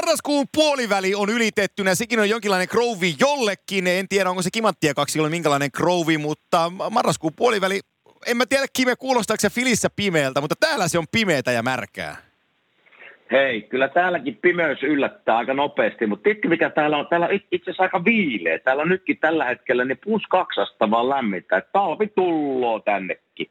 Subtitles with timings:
[0.00, 3.86] Marraskuun puoliväli on ylitettynä, sekin on jonkinlainen krouvi jollekin.
[3.86, 7.80] En tiedä, onko se kimanttia kaksi oli minkälainen krouvi, mutta marraskuun puoliväli,
[8.26, 12.16] en mä tiedä Kime, kuulostaako se Filissä pimeältä, mutta täällä se on pimeätä ja märkää.
[13.32, 17.06] Hei, kyllä täälläkin pimeys yllättää aika nopeasti, mutta tiedätkö mikä täällä on?
[17.06, 18.58] Täällä on itse asiassa aika viileä.
[18.58, 21.60] Täällä on nytkin tällä hetkellä niin plus kaksasta vaan lämmittää.
[21.60, 23.50] Talvi tulloo tännekin.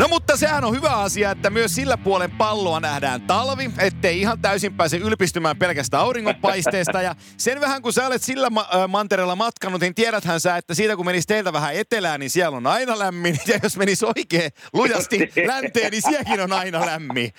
[0.00, 4.40] No mutta sehän on hyvä asia, että myös sillä puolen palloa nähdään talvi, ettei ihan
[4.42, 7.02] täysin pääse ylpistymään pelkästä auringonpaisteesta.
[7.02, 10.74] Ja sen vähän kun sä olet sillä ma- äh, mantereella matkannut, niin tiedäthän sä, että
[10.74, 13.36] siitä kun menisi teiltä vähän etelään, niin siellä on aina lämmin.
[13.48, 15.18] Ja jos menisi oikein lujasti
[15.52, 17.30] länteen, niin sielläkin on aina lämmin.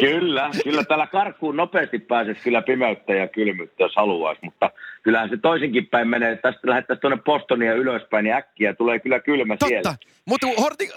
[0.00, 4.70] kyllä, kyllä täällä karkuun nopeasti pääsisi kyllä pimeyttä ja kylmyyttä, jos haluaisi, mutta
[5.06, 6.36] kyllähän se toisinkin päin menee.
[6.36, 9.66] Tästä lähdettäisiin tuonne Bostonia ylöspäin, niin äkkiä tulee kyllä kylmä Totta.
[9.66, 9.94] siellä.
[10.24, 10.46] Mutta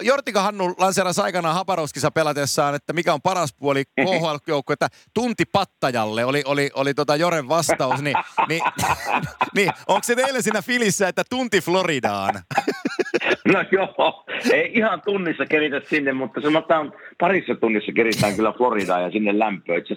[0.01, 6.25] Jortika Hannu lanseerasi aikanaan Haparovskissa pelatessaan, että mikä on paras puoli KHL-joukko, että tunti pattajalle
[6.25, 8.01] oli, oli, oli tota Joren vastaus.
[8.01, 8.15] Niin,
[8.47, 8.61] niin,
[9.55, 12.33] niin onko se teille siinä filissä, että tunti Floridaan?
[13.53, 19.11] No joo, ei ihan tunnissa keritä sinne, mutta sanotaan parissa tunnissa keritään kyllä Floridaan ja
[19.11, 19.79] sinne lämpöön.
[19.79, 19.93] Itse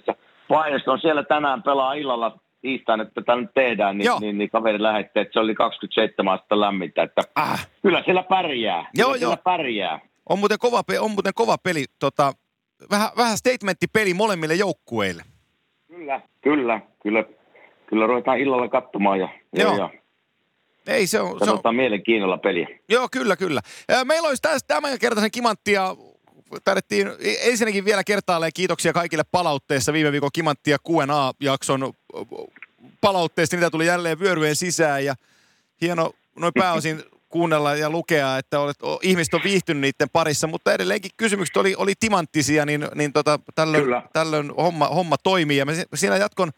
[0.50, 4.82] asiassa on siellä tänään pelaa illalla tiistaina, että tätä nyt tehdään, niin, niin, niin kaveri
[4.82, 7.68] lähetti, että se oli 27 astetta lämmintä, että ah.
[7.82, 8.90] kyllä siellä pärjää.
[8.94, 9.36] Joo, kyllä joo.
[9.36, 10.00] pärjää.
[10.28, 12.32] On muuten kova, on muuten kova peli, tota,
[12.90, 15.22] vähän, vähän statementti-peli molemmille joukkueille.
[15.88, 17.24] Kyllä, kyllä, kyllä.
[17.86, 19.76] Kyllä ruvetaan illalla katsomaan ja, joo.
[19.76, 19.90] ja,
[20.86, 21.40] ei, se on...
[21.44, 22.68] Se on mielenkiinnolla peliä.
[22.88, 23.60] Joo, kyllä, kyllä.
[24.04, 25.96] Meillä olisi tästä tämän kertaisen kimanttia
[26.64, 27.08] tarvittiin
[27.44, 31.92] ensinnäkin vielä kertaalleen kiitoksia kaikille palautteessa viime viikon Kimanttia Q&A-jakson
[33.00, 33.56] palautteesta.
[33.56, 35.14] Niitä tuli jälleen vyöryeen sisään ja
[35.80, 41.10] hieno noin pääosin kuunnella ja lukea, että olet, ihmiset on viihtynyt niiden parissa, mutta edelleenkin
[41.16, 45.56] kysymykset oli, oli timanttisia, niin, niin tota, tällöin, tällöin homma, homma toimii.
[45.56, 46.50] Ja me siinä jatkon,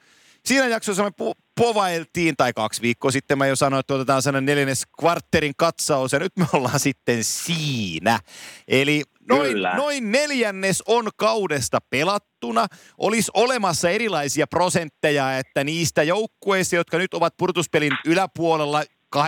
[0.44, 4.46] siinä jaksossa me po- povailtiin, tai kaksi viikkoa sitten mä jo sanoin, että otetaan sellainen
[4.46, 8.20] neljännes kvartterin katsaus, ja nyt me ollaan sitten siinä.
[8.68, 12.66] Eli noin, noin neljännes on kaudesta pelattuna.
[12.98, 18.82] Olisi olemassa erilaisia prosentteja, että niistä joukkueista, jotka nyt ovat purtuspelin yläpuolella,
[19.16, 19.20] 87,4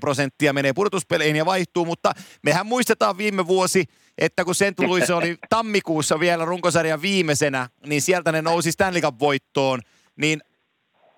[0.00, 2.12] prosenttia menee purtuspeleihin ja vaihtuu, mutta
[2.42, 3.84] mehän muistetaan viime vuosi,
[4.18, 9.02] että kun sen tuli, se oli tammikuussa vielä runkosarjan viimeisenä, niin sieltä ne nousi Stanley
[9.02, 9.80] Cup-voittoon,
[10.16, 10.40] niin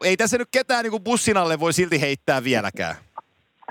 [0.04, 2.96] ei tässä nyt ketään niin bussin alle voi silti heittää vieläkään.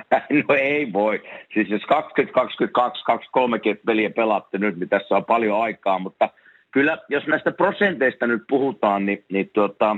[0.48, 1.24] No ei voi.
[1.54, 6.30] Siis jos 20, 22, 23 peliä pelaatte nyt, niin tässä on paljon aikaa, mutta
[6.72, 9.98] kyllä jos näistä prosenteista nyt puhutaan, niin, niin tuota,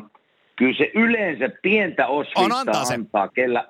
[0.56, 3.66] kyllä se yleensä pientä osviittaa antaa, antaa kellä,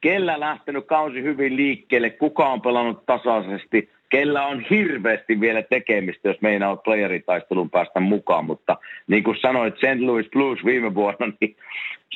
[0.00, 6.40] kellä lähtenyt kausi hyvin liikkeelle, kuka on pelannut tasaisesti, kellä on hirveästi vielä tekemistä, jos
[6.40, 10.00] meinaa playeritaistelun päästä mukaan, mutta niin kuin sanoit, St.
[10.00, 11.56] Louis Blues viime vuonna, niin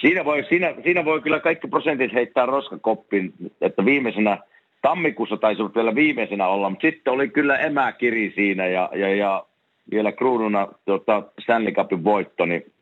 [0.01, 4.39] siinä voi, siinä, siinä voi kyllä kaikki prosentit heittää roskakoppiin, että viimeisenä
[4.83, 9.45] tammikuussa taisi vielä viimeisenä olla, mutta sitten oli kyllä emäkiri siinä ja, ja, ja
[9.91, 12.73] vielä kruununa tota Stanley Cupin voitto, niin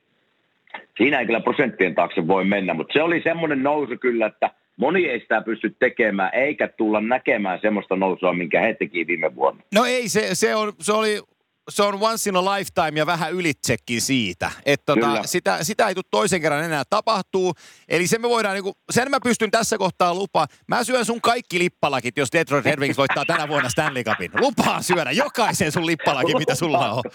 [0.96, 5.09] siinä ei kyllä prosenttien taakse voi mennä, mutta se oli semmoinen nousu kyllä, että moni
[5.09, 9.62] ei sitä pysty tekemään, eikä tulla näkemään semmoista nousua, minkä he teki viime vuonna.
[9.75, 11.21] No ei, se, se, on, se oli
[11.69, 14.51] se on once in a lifetime ja vähän ylitsekin siitä.
[14.67, 17.55] Että tota, sitä, sitä ei tule toisen kerran enää tapahtuu.
[17.89, 20.47] Eli sen me voidaan, niinku, sen mä pystyn tässä kohtaa lupaa.
[20.67, 24.31] Mä syön sun kaikki lippalakit, jos Detroit Red Wings voittaa tänä vuonna Stanley Cupin.
[24.34, 27.03] Lupaan syödä jokaisen sun lippalakin, mitä sulla on.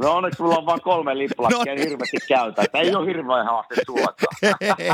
[0.00, 1.72] No onneksi mulla on vain kolme lippalakkia, no.
[1.72, 2.64] en hirveästi käytä.
[2.74, 4.28] Ei ole hirveän haaste sullakaan.
[4.60, 4.90] ei,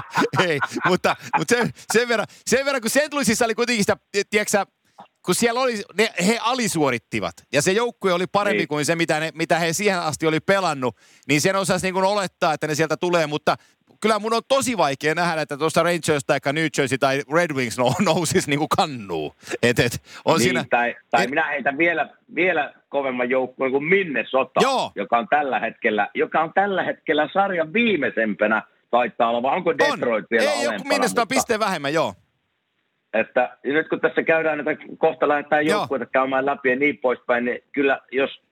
[0.49, 3.13] ei, mutta, mutta sen, sen, verran, sen verran, kun St.
[3.13, 3.97] Louisissa oli kuitenkin sitä,
[4.31, 4.80] tiedätkö
[5.25, 8.69] kun siellä oli, ne, he alisuorittivat ja se joukkue oli parempi niin.
[8.69, 10.97] kuin se, mitä, ne, mitä he siihen asti oli pelannut,
[11.29, 13.57] niin sen osasi niin kuin olettaa, että ne sieltä tulee, mutta
[14.01, 17.77] kyllä mun on tosi vaikea nähdä, että tuossa Rangers tai New Jersey tai Red Wings
[18.05, 19.35] nousisi niin kuin kannuu.
[19.63, 23.85] Et, et, on niin, siinä, tai, tai et, minä heitän vielä, vielä kovemman joukkueen kuin
[23.85, 24.93] Minnesota, Joo.
[24.95, 30.25] joka on tällä hetkellä, joka on tällä hetkellä sarjan viimeisempänä taitaa olla, vai onko Detroit
[30.25, 30.29] on.
[30.31, 31.35] vielä Ei, joku Minnesota mutta...
[31.35, 32.15] pisteen vähemmän, joo.
[33.15, 37.63] Että nyt kun tässä käydään näitä, kohta lähdetään joukkueita käymään läpi ja niin poispäin, niin
[37.73, 38.43] kyllä jos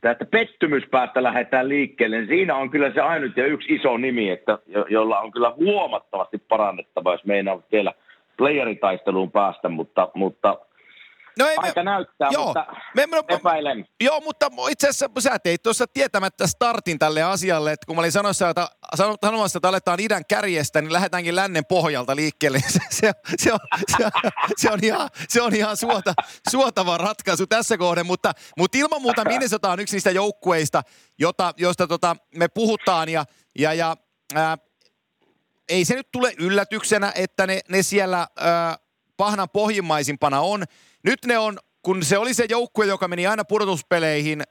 [0.00, 4.58] tästä pettymyspäästä lähdetään liikkeelle, niin siinä on kyllä se ainut ja yksi iso nimi, että
[4.66, 7.92] jo, jolla on kyllä huomattavasti parannettava, jos meinaa vielä
[8.36, 10.58] playeritaisteluun päästä, mutta, mutta
[11.38, 13.86] No ei, Aika me, näyttää, joo, mutta me, me, epäilen.
[14.00, 18.12] Joo, mutta itse asiassa sä teit tuossa tietämättä startin tälle asialle, että kun mä olin
[18.12, 18.68] sanossa, että,
[19.22, 22.58] sanomassa, että aletaan idän kärjestä, niin lähdetäänkin lännen pohjalta liikkeelle.
[22.68, 23.58] Se, se, se, on,
[23.96, 24.04] se,
[24.56, 26.14] se, on, ihan, se on ihan suota,
[26.50, 30.82] suotava ratkaisu tässä kohden, mutta, mutta ilman muuta Minnesota on yksi niistä joukkueista,
[31.18, 33.24] jota, josta tota, me puhutaan ja,
[33.58, 33.96] ja, ja
[34.34, 34.58] ää,
[35.68, 38.78] ei se nyt tule yllätyksenä, että ne, ne siellä ää,
[39.16, 40.64] pahnan pohjimmaisimpana on.
[41.02, 44.42] Nyt ne on, kun se oli se joukkue, joka meni aina pudotuspeleihin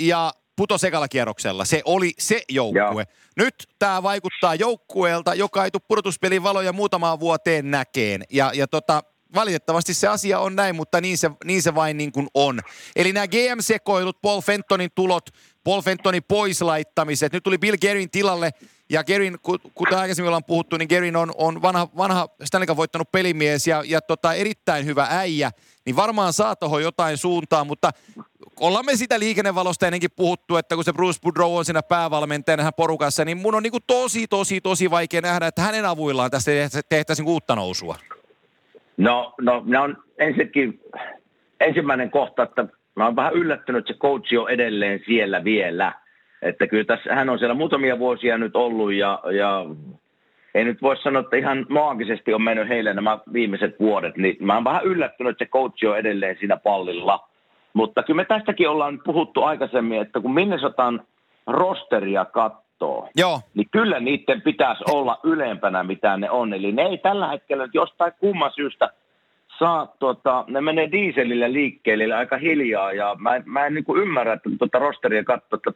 [0.00, 1.64] ja putosi ekalla kierroksella.
[1.64, 2.80] Se oli se joukkue.
[2.80, 3.04] Joo.
[3.36, 8.24] Nyt tämä vaikuttaa joukkueelta, joka ei tule pudotuspelin valoja muutamaan vuoteen näkeen.
[8.30, 9.02] Ja, ja tota,
[9.34, 12.60] valitettavasti se asia on näin, mutta niin se, niin se vain niin kuin on.
[12.96, 15.30] Eli nämä GM-sekoilut, Paul Fentonin tulot,
[15.64, 17.32] Paul Fentonin poislaittamiset.
[17.32, 18.50] Nyt tuli Bill Gerin tilalle
[18.92, 19.38] ja Gerin,
[19.74, 23.82] kuten aikaisemmin ollaan puhuttu, niin Gerin on, on vanha, vanha Stanley Cup voittanut pelimies ja,
[23.86, 25.50] ja tota, erittäin hyvä äijä.
[25.86, 27.90] Niin varmaan saa tuohon jotain suuntaa, mutta
[28.60, 33.24] ollaan me sitä liikennevalosta ennenkin puhuttu, että kun se Bruce Boudreau on siinä päävalmentajana porukassa,
[33.24, 36.50] niin mun on niin tosi, tosi, tosi vaikea nähdä, että hänen avuillaan tästä
[36.88, 37.96] tehtäisiin uutta nousua.
[38.96, 40.80] No, no, ne on ensinnäkin
[41.60, 42.66] ensimmäinen kohta, että
[42.96, 46.01] mä oon vähän yllättynyt, että se coachi on edelleen siellä vielä.
[46.42, 49.66] Että kyllä tässä, hän on siellä muutamia vuosia nyt ollut ja, ja
[50.54, 54.54] ei nyt voi sanoa, että ihan maagisesti on mennyt heille nämä viimeiset vuodet, niin mä
[54.54, 57.28] oon vähän yllättynyt, että se coachi on edelleen siinä pallilla.
[57.74, 61.02] Mutta kyllä me tästäkin ollaan puhuttu aikaisemmin, että kun Minnesotan
[61.46, 63.40] rosteria katsoo, Joo.
[63.54, 66.54] niin kyllä niiden pitäisi olla ylempänä, mitä ne on.
[66.54, 68.90] Eli ne ei tällä hetkellä jostain kumman syystä
[69.58, 74.50] saa, tota, ne menee dieselille liikkeelle aika hiljaa, ja mä, mä en niin ymmärrä, että
[74.58, 75.72] tuota rosteria katsoo, että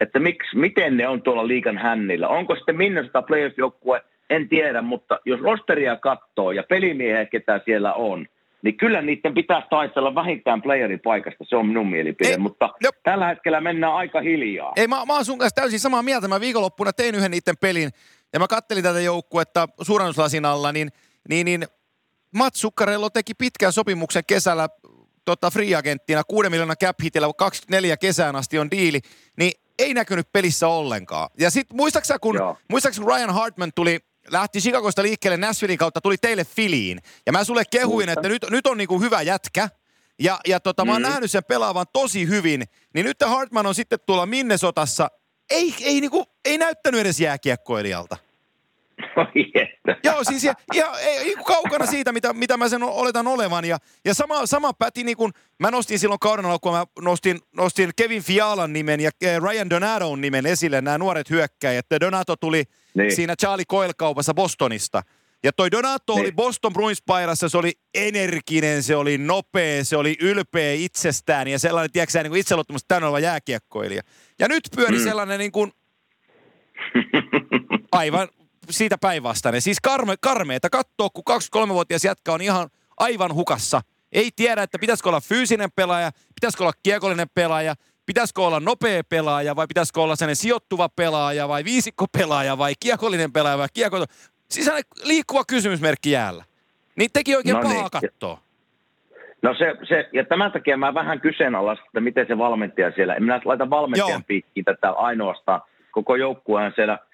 [0.00, 2.28] että miksi, miten ne on tuolla liikan hännillä.
[2.28, 8.26] Onko sitten Minnesota playoff-joukkue, en tiedä, mutta jos rosteria katsoo ja pelimiehiä, ketä siellä on,
[8.62, 12.90] niin kyllä niiden pitäisi taistella vähintään playerin paikasta, se on minun mielipide, Ei, mutta jo.
[13.02, 14.72] tällä hetkellä mennään aika hiljaa.
[14.76, 16.28] Ei, mä, mä oon sun kanssa täysin samaa mieltä.
[16.28, 17.90] Mä viikonloppuna tein yhden niiden pelin
[18.32, 20.88] ja mä kattelin tätä joukkuetta suurennuslasin alla, niin,
[21.28, 21.64] niin, niin
[22.34, 22.66] Mats
[23.12, 24.68] teki pitkän sopimuksen kesällä
[25.24, 29.00] tota, free agenttina, 6 miljoonaa cap hitillä, 24 kesään asti on diili,
[29.36, 31.30] niin ei näkynyt pelissä ollenkaan.
[31.38, 32.36] Ja sitten muistaaksä kun,
[32.68, 33.98] kun Ryan Hartman tuli
[34.30, 37.00] lähti Chicagosta liikkeelle Nashvillein kautta, tuli teille Filiin.
[37.26, 38.12] Ja mä sulle kehuin, Muista.
[38.12, 39.68] että nyt, nyt on niinku hyvä jätkä.
[40.18, 41.08] Ja, ja tota, mä oon mm.
[41.08, 42.64] nähnyt sen pelaavan tosi hyvin.
[42.94, 45.10] Niin nyt Hartman on sitten tuolla Minnesotassa.
[45.50, 48.16] Ei, ei, niinku, ei näyttänyt edes jääkiekkoilijalta.
[50.04, 53.64] Joo, siis ja, ja, ei, kaukana siitä, mitä, mitä mä sen oletan olevan.
[53.64, 57.90] Ja, ja sama, sama päti, niin kun mä nostin silloin kauden kun mä nostin, nostin
[57.96, 61.86] Kevin Fialan nimen ja eh, Ryan Donaton nimen esille, nämä nuoret hyökkäjät.
[62.00, 62.64] Donato tuli
[62.94, 63.16] niin.
[63.16, 65.02] siinä Charlie Coyle-kaupassa Bostonista.
[65.44, 66.22] Ja toi Donato niin.
[66.22, 71.58] oli Boston Bruins pairassa, se oli energinen, se oli nopea, se oli ylpeä itsestään ja
[71.58, 74.02] sellainen, tiedätkö niin itseluottamusta täynnä oleva jääkiekkoilija.
[74.38, 75.04] Ja nyt pyöri mm.
[75.04, 75.72] sellainen niin kuin,
[77.92, 78.28] aivan
[78.70, 79.60] siitä päinvastainen.
[79.60, 83.80] Siis karme, karmeeta katsoa, kun 23-vuotias jätkä on ihan aivan hukassa.
[84.12, 87.74] Ei tiedä, että pitäisikö olla fyysinen pelaaja, pitäisikö olla kiekollinen pelaaja,
[88.06, 93.32] pitäisikö olla nopea pelaaja vai pitäisikö olla sellainen sijoittuva pelaaja vai viisikko pelaaja vai kiekollinen
[93.32, 94.04] pelaaja vai kiekko...
[94.48, 94.70] Siis
[95.04, 96.44] liikkuva kysymysmerkki jäällä.
[96.96, 97.90] Niin teki oikein no pahaa niin.
[97.90, 98.40] katsoa.
[99.42, 103.22] No se, se, ja tämän takia mä vähän kyseenalaistan, että miten se valmentaja siellä, en
[103.22, 106.98] minä laita valmentajan piikkiin tätä ainoastaan, koko joukkueen siellä–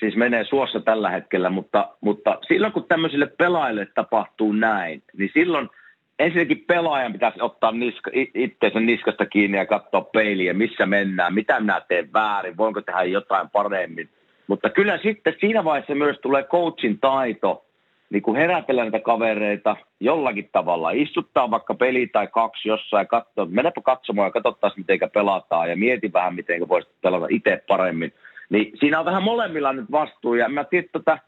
[0.00, 5.68] siis menee suossa tällä hetkellä, mutta, mutta silloin kun tämmöisille pelaajille tapahtuu näin, niin silloin
[6.18, 11.82] ensinnäkin pelaajan pitäisi ottaa niska, itseensä niskasta kiinni ja katsoa peiliä, missä mennään, mitä minä
[11.88, 14.08] teen väärin, voinko tehdä jotain paremmin.
[14.46, 17.64] Mutta kyllä sitten siinä vaiheessa myös tulee coachin taito,
[18.10, 23.46] niin kuin herätellä näitä kavereita jollakin tavalla, istuttaa vaikka peli tai kaksi jossain ja katsoa,
[23.46, 28.12] menepä katsomaan ja katsottaisiin miten pelataan ja mieti vähän miten voisi pelata itse paremmin.
[28.50, 31.18] Niin siinä on vähän molemmilla nyt vastuu ja mä tiedän, tota,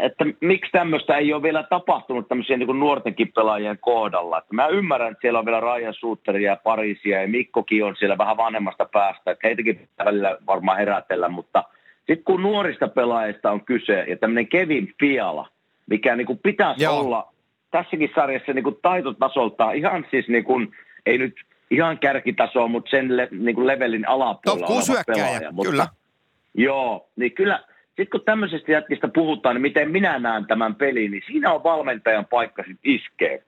[0.00, 4.38] että miksi tämmöistä ei ole vielä tapahtunut tämmöisiä niin nuortenkin pelaajien kohdalla.
[4.38, 8.18] Että mä ymmärrän, että siellä on vielä Ryan Suutteria ja Parisia ja Mikkokin on siellä
[8.18, 11.64] vähän vanhemmasta päästä, että heitäkin pitää välillä varmaan herätellä, mutta
[11.96, 15.48] sitten kun nuorista pelaajista on kyse ja tämmöinen Kevin Fiala,
[15.86, 17.00] mikä niin kuin pitäisi Joo.
[17.00, 17.32] olla
[17.70, 20.72] tässäkin sarjassa niin kuin taitotasolta ihan siis niin kuin,
[21.06, 21.34] ei nyt
[21.70, 25.52] ihan kärkitasoa, mutta sen le, niin kuin levelin alapuolella no, oleva pelaaja.
[25.52, 25.86] Mutta, kyllä.
[26.54, 31.22] Joo, niin kyllä, sitten kun tämmöisestä jätkistä puhutaan, niin miten minä näen tämän pelin, niin
[31.26, 33.38] siinä on valmentajan paikka sitten iskeä.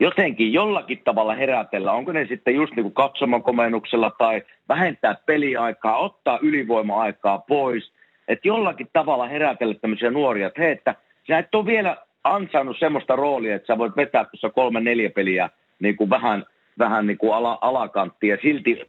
[0.00, 6.38] Jotenkin jollakin tavalla herätellä, onko ne sitten just niin kuin katsomakomennuksella tai vähentää peliaikaa, ottaa
[6.42, 7.92] ylivoima-aikaa pois,
[8.28, 10.94] että jollakin tavalla herätellä tämmöisiä nuoria, että hei, että
[11.28, 15.50] sä et ole vielä ansainnut semmoista roolia, että sä voit vetää tuossa kolme neljä peliä
[15.80, 16.46] niin kuin vähän,
[16.80, 18.86] vähän niin kuin ala, alakanttia ja silti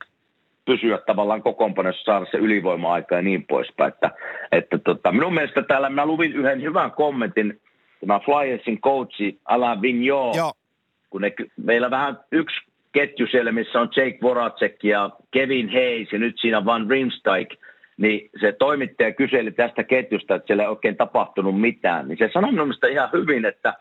[0.65, 3.93] pysyä tavallaan kokoonpanossa, saada se ylivoima-aika ja niin poispäin.
[3.93, 4.11] Että,
[4.51, 7.59] että tota, minun mielestä täällä minä luvin yhden hyvän kommentin,
[7.99, 10.51] tämä Flyersin coachi Alain Vigneault, Joo.
[11.09, 12.55] kun ne, meillä vähän yksi
[12.91, 17.49] ketju siellä, missä on Jake Voracek ja Kevin Hayes ja nyt siinä Van Rimsteig,
[17.97, 22.07] niin se toimittaja kyseli tästä ketjusta, että siellä ei oikein tapahtunut mitään.
[22.07, 23.73] Niin se sanoi minusta ihan hyvin, että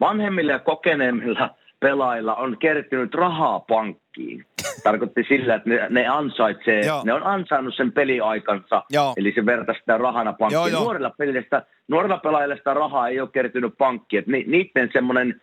[0.00, 1.50] vanhemmilla ja kokeneemmilla
[1.82, 4.44] pelaajilla on kertynyt rahaa pankkiin.
[4.82, 7.02] Tarkoitti sillä, että ne, ne ansaitsee, Joo.
[7.04, 9.12] ne on ansainnut sen peliaikansa, Joo.
[9.16, 10.72] eli se vertaa sitä rahana pankkiin.
[10.72, 10.82] Joo.
[10.82, 14.24] Nuorilla, peleistä, nuorilla pelaajilla sitä rahaa ei ole kertynyt pankkiin.
[14.26, 15.40] Ni, niiden semmoinen,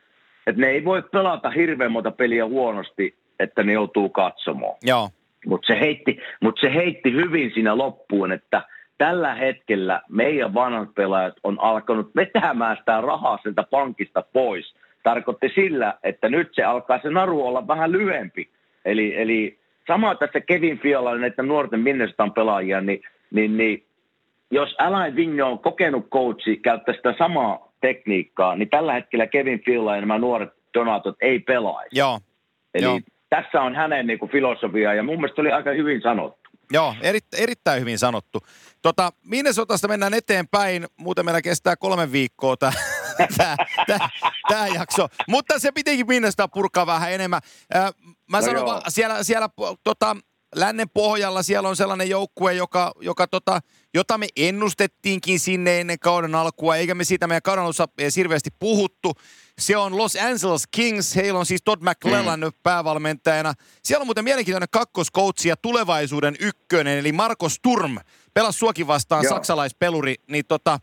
[0.47, 4.75] että ne ei voi pelata hirveän monta peliä huonosti, että ne joutuu katsomaan.
[5.45, 8.61] Mutta se, heitti, mut se heitti hyvin siinä loppuun, että
[8.97, 14.75] tällä hetkellä meidän vanhat pelaajat on alkanut vetämään sitä rahaa sieltä pankista pois.
[15.03, 18.49] Tarkoitti sillä, että nyt se alkaa se naru olla vähän lyhempi.
[18.85, 23.01] Eli, eli sama tässä Kevin Fiala näiden nuorten Minnestan pelaajia, niin,
[23.31, 23.85] niin, niin
[24.51, 29.95] jos Alain Vigneault on kokenut coachi käyttää sitä samaa tekniikkaa, niin tällä hetkellä Kevin Fiala
[29.95, 31.97] ja nämä nuoret Donatot ei pelaisi.
[31.99, 32.19] Joo.
[32.73, 32.99] Eli Joo.
[33.29, 36.49] tässä on hänen niin kuin, filosofia ja mun mielestä oli aika hyvin sanottu.
[36.71, 38.39] Joo, eri, erittäin hyvin sanottu.
[38.81, 42.71] Tota, Minnesotasta mennään eteenpäin, muuten meillä kestää kolme viikkoa tämä
[43.37, 43.55] tää,
[43.87, 44.09] tää,
[44.49, 45.07] tää jakso.
[45.27, 47.41] Mutta se pitikin Minnesota purkaa vähän enemmän.
[48.29, 49.49] Mä No sanon vaan, siellä, siellä
[49.83, 50.15] tota,
[50.55, 53.59] lännen pohjalla siellä on sellainen joukkue, joka, joka tota,
[53.93, 59.13] jota me ennustettiinkin sinne ennen kauden alkua, eikä me siitä meidän kauden alussa hirveästi puhuttu.
[59.59, 62.51] Se on Los Angeles Kings, heillä on siis Todd McClellan mm.
[62.63, 63.53] päävalmentajana.
[63.83, 67.97] Siellä on muuten mielenkiintoinen kakkoskoutsi ja tulevaisuuden ykkönen, eli Marko Sturm.
[68.33, 69.33] Pelasi suokin vastaan Joo.
[69.33, 70.79] saksalaispeluri, niin tota,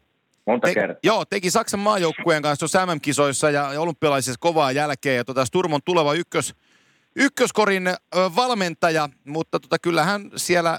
[0.46, 1.00] Monta te, kertaa.
[1.02, 5.16] joo, teki Saksan maajoukkueen kanssa tuossa MM-kisoissa ja, ja olympialaisissa kovaa jälkeen.
[5.16, 6.54] Ja tota Sturm on tuleva ykkös,
[7.16, 7.94] ykköskorin ö,
[8.36, 10.78] valmentaja, mutta tota, kyllähän siellä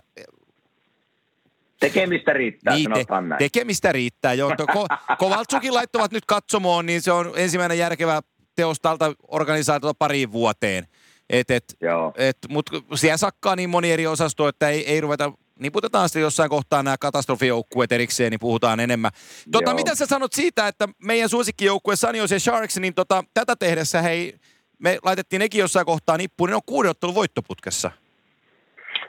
[1.79, 3.37] Tekemistä riittää, niin, te, näin.
[3.37, 4.33] tekemistä riittää.
[4.33, 4.87] Joo, to, ko,
[5.19, 8.21] Kovaltsukin laittavat nyt katsomoon, niin se on ensimmäinen järkevä
[8.55, 10.87] teos tältä organisaatiolta pariin vuoteen.
[11.29, 12.13] Et, et, Joo.
[12.17, 16.49] et, Mutta siellä sakkaa niin moni eri osasto, että ei, ei ruveta niputetaan sitten jossain
[16.49, 19.11] kohtaa nämä katastrofijoukkueet erikseen, niin puhutaan enemmän.
[19.51, 19.75] Tota, Joo.
[19.75, 24.33] mitä sä sanot siitä, että meidän suosikkijoukkue San Jose Sharks, niin tota, tätä tehdessä hei,
[24.79, 27.91] me laitettiin nekin jossain kohtaa nippuun, niin ne on kuuden ottelun voittoputkessa.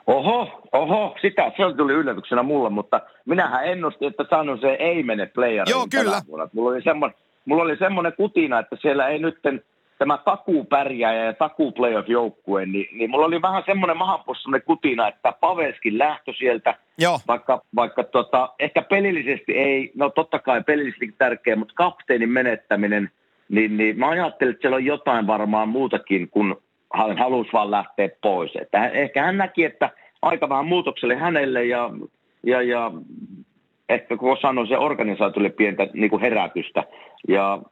[0.07, 5.27] Oho, oho, sitä, se tuli yllätyksenä mulle, mutta minähän ennustin, että San Jose ei mene
[5.27, 6.23] playereihin Joo, kyllä.
[6.29, 6.49] vuonna.
[6.53, 9.63] Mulla oli, semmoinen, mulla oli semmoinen kutina, että siellä ei nytten
[9.99, 15.33] tämä takuu pärjääjä ja takuu playoff-joukkue, niin, niin mulla oli vähän semmoinen mahanpossainen kutina, että
[15.41, 21.57] Paveskin lähtö sieltä, Joo, vaikka, vaikka tota, ehkä pelillisesti ei, no totta kai pelillisesti tärkeä,
[21.57, 23.11] mutta kapteenin menettäminen,
[23.49, 26.63] niin, niin mä ajattelin, että siellä on jotain varmaan muutakin, kun
[26.95, 28.57] hän halusi vaan lähteä pois.
[28.61, 29.91] Että hän, ehkä hän näki, että
[30.23, 31.91] aika vähän muutokselle hänelle ja,
[32.43, 32.93] ja, ja
[33.89, 36.85] ehkä kun sanoin, se organisaatiolle pientä niin kuin herätystä.
[37.29, 37.63] Ja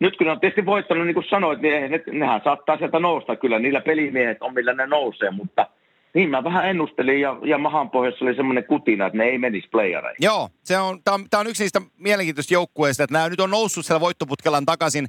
[0.00, 3.36] nyt kun ne on tietysti voittanut, niin kuin sanoit, niin ne, nehän saattaa sieltä nousta
[3.36, 3.58] kyllä.
[3.58, 5.66] Niillä pelimiehet on, millä ne nousee, mutta
[6.14, 9.68] niin mä vähän ennustelin ja, ja mahan pohjassa oli semmoinen kutina, että ne ei menisi
[9.68, 10.16] playereihin.
[10.20, 13.86] Joo, se on, tämä on, on yksi niistä mielenkiintoisista joukkueista, että nämä nyt on noussut
[13.86, 15.06] siellä voittoputkellaan takaisin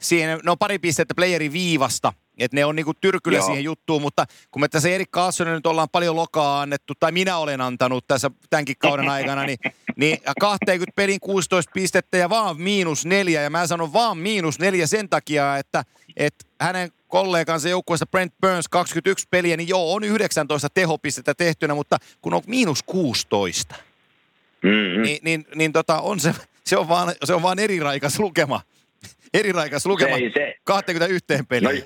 [0.00, 3.46] siihen, ne on pari pistettä playerin viivasta, että ne on niinku tyrkyllä Joo.
[3.46, 7.36] siihen juttuun, mutta kun me tässä Erik Kaassonen nyt ollaan paljon lokaa annettu, tai minä
[7.36, 9.58] olen antanut tässä tämänkin kauden aikana, niin,
[9.96, 14.86] niin 20 pelin 16 pistettä ja vaan miinus neljä, ja mä sanon vaan miinus neljä
[14.86, 15.84] sen takia, että,
[16.16, 21.98] että hänen kollegansa joukkueesta Brent Burns 21 peliä, niin joo, on 19 tehopistettä tehtynä, mutta
[22.20, 23.74] kun on miinus 16,
[24.62, 25.02] Mm-hmm.
[25.02, 26.34] niin, niin, niin tota, on se,
[26.64, 28.60] se, on vaan, se on vaan eri raikas lukema.
[29.38, 31.84] Eri raikas lukema Se se- 21 No, peliä.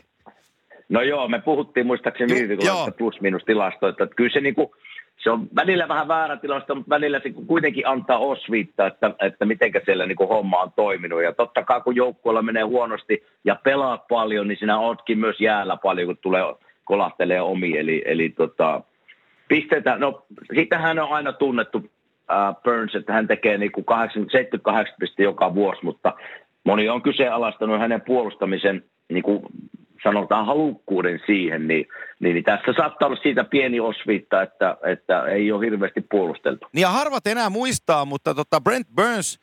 [0.88, 4.04] no joo, me puhuttiin muistaakseni viikolla plus-minus tilastoita.
[4.04, 4.74] Että kyllä se, niinku,
[5.22, 9.72] se on välillä vähän väärä tilasto, mutta välillä se kuitenkin antaa osviittaa, että, että miten
[9.84, 11.22] siellä niinku homma on toiminut.
[11.22, 15.76] Ja totta kai kun joukkueella menee huonosti ja pelaat paljon, niin sinä ootkin myös jäällä
[15.76, 16.42] paljon, kun tulee
[16.84, 17.78] kolahtelee omi.
[17.78, 18.80] Eli, eli tota,
[19.48, 21.78] pisteitä, no sitähän on aina tunnettu
[22.30, 26.12] äh, Burns, että hän tekee niinku 80, 78 pistettä joka vuosi, mutta
[26.64, 29.42] moni on kyseenalaistanut hänen puolustamisen, niin kuin
[30.02, 31.86] sanotaan halukkuuden siihen, niin,
[32.20, 36.66] niin, niin tässä saattaa olla siitä pieni osviitta, että, että ei ole hirveästi puolusteltu.
[36.72, 39.40] Niin ja harvat enää muistaa, mutta tota Brent Burns,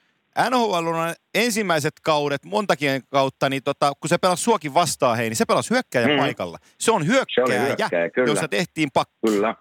[0.49, 5.37] NHL on ensimmäiset kaudet, montakin kautta, niin tota, kun se pelasi suokin vastaan hei, niin
[5.37, 6.17] se pelasi hyökkäjän Mm.
[6.17, 6.57] paikalla.
[6.79, 8.31] Se on hyökkääjä, hyökkääjä, kyllä.
[8.31, 9.27] jossa tehtiin pakko.
[9.27, 9.55] Kyllä.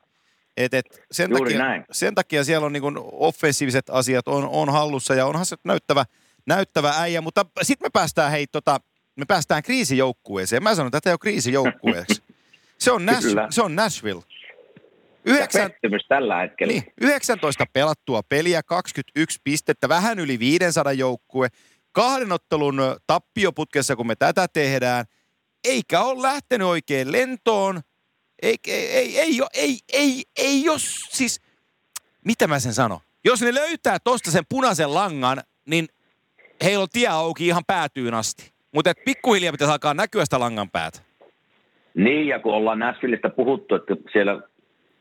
[0.56, 1.84] Et, et sen, Juuri takia, näin.
[1.92, 2.82] sen takia siellä on niin
[3.12, 6.04] offensiiviset asiat on, on hallussa ja onhan se näyttävä,
[6.46, 8.80] näyttävä äijä, mutta sitten me päästään hei tota,
[9.16, 10.62] me päästään kriisijoukkueeseen.
[10.62, 12.22] Mä sanon, että tätä ei ole kriisijoukkueeksi.
[12.78, 14.22] Se on, Nash, se on Nashville.
[15.24, 15.70] Yhdeksän,
[16.08, 16.72] tällä hetkellä.
[16.72, 21.48] Niin, 19 pelattua peliä, 21 pistettä, vähän yli 500 joukkue.
[21.92, 25.04] Kahden ottelun tappioputkessa, kun me tätä tehdään,
[25.64, 27.80] eikä ole lähtenyt oikein lentoon.
[28.42, 31.40] Ei, ei, ei, ei, ei, ei, ei, ei jos siis,
[32.24, 33.00] mitä mä sen sanon?
[33.24, 35.88] Jos ne löytää tosta sen punaisen langan, niin
[36.64, 38.50] heillä on tie auki ihan päätyyn asti.
[38.75, 40.98] Mutta pikkuhiljaa pitäisi alkaa näkyä sitä langan päätä.
[41.94, 44.40] Niin, ja kun ollaan Nashvillestä puhuttu, että siellä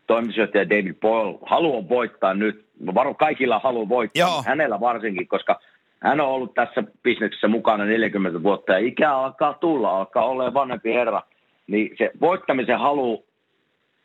[0.07, 4.43] toimitusjohtaja David Boyle haluaa voittaa nyt, varo kaikilla haluaa voittaa, Joo.
[4.47, 5.59] hänellä varsinkin, koska
[5.99, 10.93] hän on ollut tässä bisneksessä mukana 40 vuotta ja ikä alkaa tulla, alkaa olla vanhempi
[10.93, 11.21] herra,
[11.67, 13.25] niin se voittamisen halu,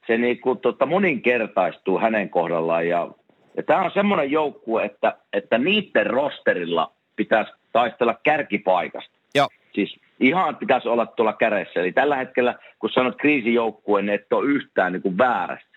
[0.07, 3.09] se niin kuin, tota, moninkertaistuu hänen kohdallaan ja,
[3.57, 9.11] ja tämä on semmoinen joukkue, että, että niiden rosterilla pitäisi taistella kärkipaikasta.
[9.35, 9.49] Joo.
[9.73, 11.81] Siis ihan pitäisi olla tuolla kädessä.
[11.81, 15.71] Eli tällä hetkellä, kun sanot kriisijoukkue, niin et ole yhtään niin kuin väärässä.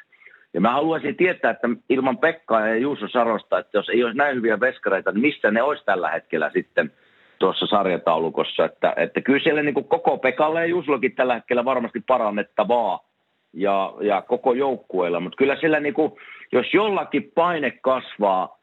[0.53, 4.35] Ja mä haluaisin tietää, että ilman Pekkaa ja Juuso Sarosta, että jos ei olisi näin
[4.35, 6.91] hyviä veskareita, niin missä ne olisi tällä hetkellä sitten
[7.39, 8.65] tuossa sarjataulukossa.
[8.65, 12.99] Että, että kyllä siellä niin kuin koko Pekalle ja Juusollakin tällä hetkellä varmasti parannettavaa
[13.53, 15.19] ja, ja koko joukkueella.
[15.19, 16.11] Mutta kyllä siellä niin kuin,
[16.51, 18.57] jos jollakin paine kasvaa,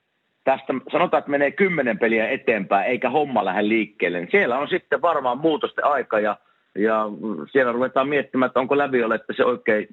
[0.44, 5.02] tästä sanotaan, että menee kymmenen peliä eteenpäin, eikä homma lähde liikkeelle, niin siellä on sitten
[5.02, 6.36] varmaan muutosten aika ja,
[6.78, 7.04] ja
[7.52, 8.74] siellä ruvetaan miettimään, että onko
[9.14, 9.88] että se oikein,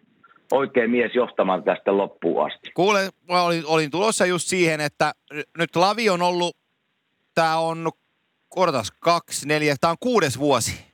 [0.52, 2.72] oikein mies johtamaan tästä loppuun asti.
[2.74, 5.14] Kuule, olin, olin tulossa just siihen, että
[5.58, 6.58] nyt Lavi on ollut,
[7.36, 7.92] tämä on,
[8.56, 10.88] odotas, kaksi, neljä, tämä on kuudes vuosi.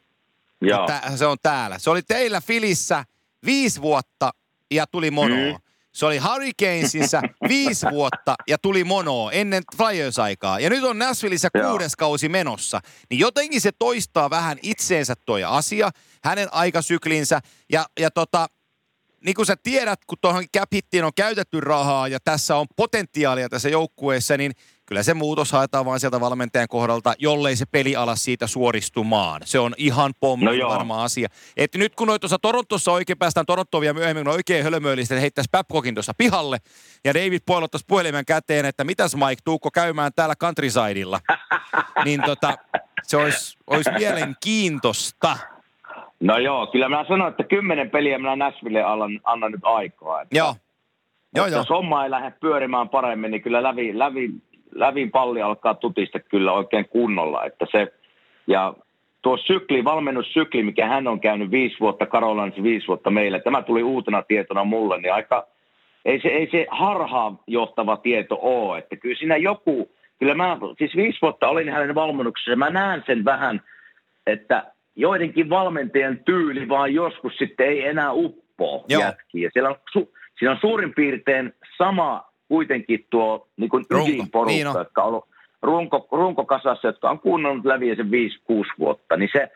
[0.62, 0.88] Joo.
[1.16, 1.78] se on täällä.
[1.78, 3.04] Se oli teillä Filissä
[3.46, 4.32] viisi vuotta
[4.72, 5.52] ja tuli monoa.
[5.52, 5.63] Mm.
[5.94, 10.60] Se oli Hurricanesissa viisi vuotta ja tuli mono ennen Flyers-aikaa.
[10.60, 12.80] Ja nyt on Nashvilleissa kuudes kausi menossa.
[13.10, 15.90] Niin jotenkin se toistaa vähän itseensä toi asia,
[16.24, 17.40] hänen aikasyklinsä.
[17.72, 18.48] Ja, ja tota,
[19.26, 20.72] niin kuin sä tiedät, kun tuohon cap
[21.06, 24.52] on käytetty rahaa ja tässä on potentiaalia tässä joukkueessa, niin
[24.86, 29.42] kyllä se muutos haetaan vain sieltä valmentajan kohdalta, jollei se peli ala siitä suoristumaan.
[29.46, 31.28] Se on ihan pommi no varma asia.
[31.58, 35.96] Et nyt kun tuossa Torontossa oikein päästään Torontoon vielä myöhemmin, kun oikein hölmöillistä, heittäisi Babcockin
[35.96, 36.58] tuossa pihalle
[37.06, 41.20] ja David Poyle ottaisi puhelimen käteen, että mitäs Mike, tuukko käymään täällä countrysideilla.
[42.06, 42.58] niin tota,
[43.04, 45.38] se olisi, olisi mielenkiintoista.
[46.20, 50.22] No joo, kyllä mä sanon, että kymmenen peliä minä Nashville annan, annan nyt aikaa.
[50.22, 50.56] Että, joo.
[51.36, 51.58] Joo, joo.
[51.58, 54.30] Jos homma ei lähde pyörimään paremmin, niin kyllä lävi, lävi,
[54.76, 57.46] lävin palli alkaa tutista kyllä oikein kunnolla.
[57.46, 57.94] Että se,
[58.48, 58.74] ja
[59.22, 63.84] tuo sykli, valmennussykli, mikä hän on käynyt viisi vuotta Karolanissa, viisi vuotta meillä, tämä tuli
[63.84, 65.48] uutena tietona mulle, niin aika,
[66.06, 68.78] ei se, ei se harhaan johtava tieto ole.
[68.78, 73.26] Että kyllä siinä joku, kyllä mä siis viisi vuotta olin hänen valmennuksessa, mä näen sen
[73.26, 73.62] vähän,
[74.28, 79.50] että joidenkin valmentajien tyyli vaan joskus sitten ei enää uppoa jätkiä.
[79.54, 84.76] Siellä on, su, siinä on suurin piirtein sama kuitenkin tuo niin kuin ydinporukka, niin on.
[84.78, 85.28] jotka on ollut
[85.62, 88.10] runko, runkokasassa, jotka on kuunnellut läpi sen 5-6
[88.80, 89.18] vuotta.
[89.18, 89.52] Niin se,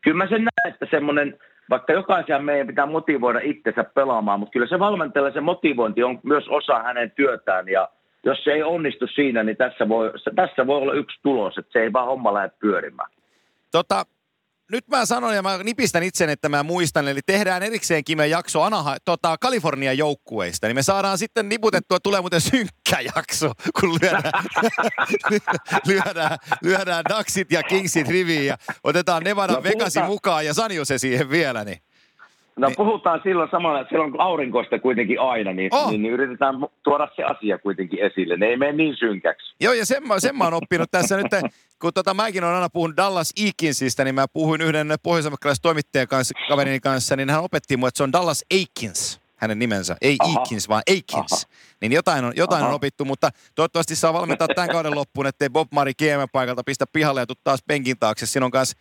[0.00, 1.38] kyllä mä sen näen, että semmoinen,
[1.70, 6.48] vaikka jokaisen meidän pitää motivoida itsensä pelaamaan, mutta kyllä se valmentajalle se motivointi on myös
[6.48, 7.88] osa hänen työtään ja
[8.24, 11.78] jos se ei onnistu siinä, niin tässä voi, tässä voi olla yksi tulos, että se
[11.78, 13.10] ei vaan homma lähde pyörimään.
[13.72, 14.04] Tota,
[14.72, 18.62] nyt mä sanon ja mä nipistän itsen, että mä muistan, eli tehdään erikseen Kime jakso
[18.62, 24.44] Anaha, tota, Kalifornian joukkueista, niin me saadaan sitten niputettua, tulee muuten synkkä jakso, kun lyödään,
[25.88, 31.30] lyödään, lyödään Ducksit ja Kingsit riviin ja otetaan Nevada no, Vegasin mukaan ja Sanjose siihen
[31.30, 31.78] vielä, niin
[32.58, 32.76] No niin.
[32.76, 35.90] puhutaan silloin samalla, että silloin aurinkoista kuitenkin aina, niin, oh.
[35.90, 38.36] niin, niin yritetään tuoda se asia kuitenkin esille.
[38.36, 39.54] Ne ei mene niin synkäksi.
[39.60, 41.26] Joo, ja sen, sen mä oon oppinut tässä nyt,
[41.80, 46.34] kun tota, mäkin olen aina puhunut Dallas Eakinsista, niin mä puhuin yhden pohjois toimittajan kanssa,
[46.48, 49.96] kaverini kanssa, niin hän opetti mulle, että se on Dallas Aikins hänen nimensä.
[50.00, 50.40] Ei Aha.
[50.40, 51.32] Eakins, vaan Aikins.
[51.32, 51.42] Aha.
[51.80, 55.68] Niin jotain on, jotain on opittu, mutta toivottavasti saa valmentaa tämän kauden loppuun, ettei Bob
[55.72, 58.26] Mari Kiemen paikalta pistä pihalle ja tuu taas penkin taakse.
[58.26, 58.78] Siinä on kanssa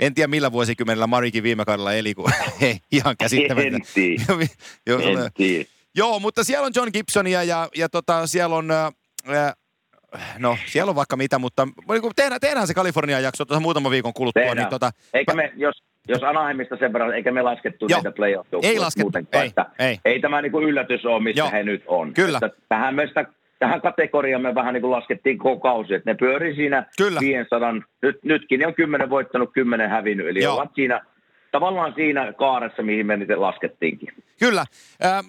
[0.00, 2.30] en tiedä millä vuosikymmenellä Marikin viime kaudella eli, kun
[2.60, 3.76] ei, ihan käsittämättä.
[3.76, 4.22] En tiedä.
[4.86, 5.64] joo, en tiedä.
[5.94, 8.70] joo, mutta siellä on John Gibsonia ja, ja tota, siellä on...
[8.70, 9.54] Äh,
[10.38, 14.12] No, siellä on vaikka mitä, mutta niin tehdään, tehdään se Kalifornian jakso tuossa muutaman viikon
[14.14, 14.42] kuluttua.
[14.42, 14.64] Niin tehdään.
[14.64, 17.98] Niin, tota, Eikä me, jos, jos Anaheimista sen verran, eikä me laskettu Joo.
[17.98, 19.98] näitä playoff Ei laskettu, ei, ei.
[20.04, 21.50] ei tämä niin kuin yllätys ole, missä Joo.
[21.50, 22.14] he nyt on.
[22.14, 22.38] Kyllä.
[22.42, 23.26] Että tähän me sitä
[23.58, 27.20] tähän kategoriaan me vähän niin kuin laskettiin koko kausi, että ne pyörii siinä Kyllä.
[27.20, 30.54] 500, nyt, nytkin ne on 10 voittanut, 10 hävinnyt, eli Joo.
[30.54, 31.00] ovat siinä
[31.52, 34.08] tavallaan siinä kaaressa, mihin me nyt laskettiinkin.
[34.38, 34.66] Kyllä.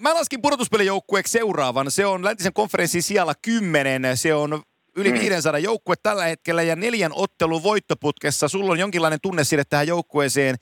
[0.00, 1.90] Mä laskin pudotuspelijoukkueeksi seuraavan.
[1.90, 4.16] Se on läntisen konferenssin siellä 10.
[4.16, 4.62] Se on
[4.96, 5.64] yli 500 mm.
[5.64, 8.48] joukkue tällä hetkellä ja neljän ottelun voittoputkessa.
[8.48, 10.56] Sulla on jonkinlainen tunne sille tähän joukkueeseen.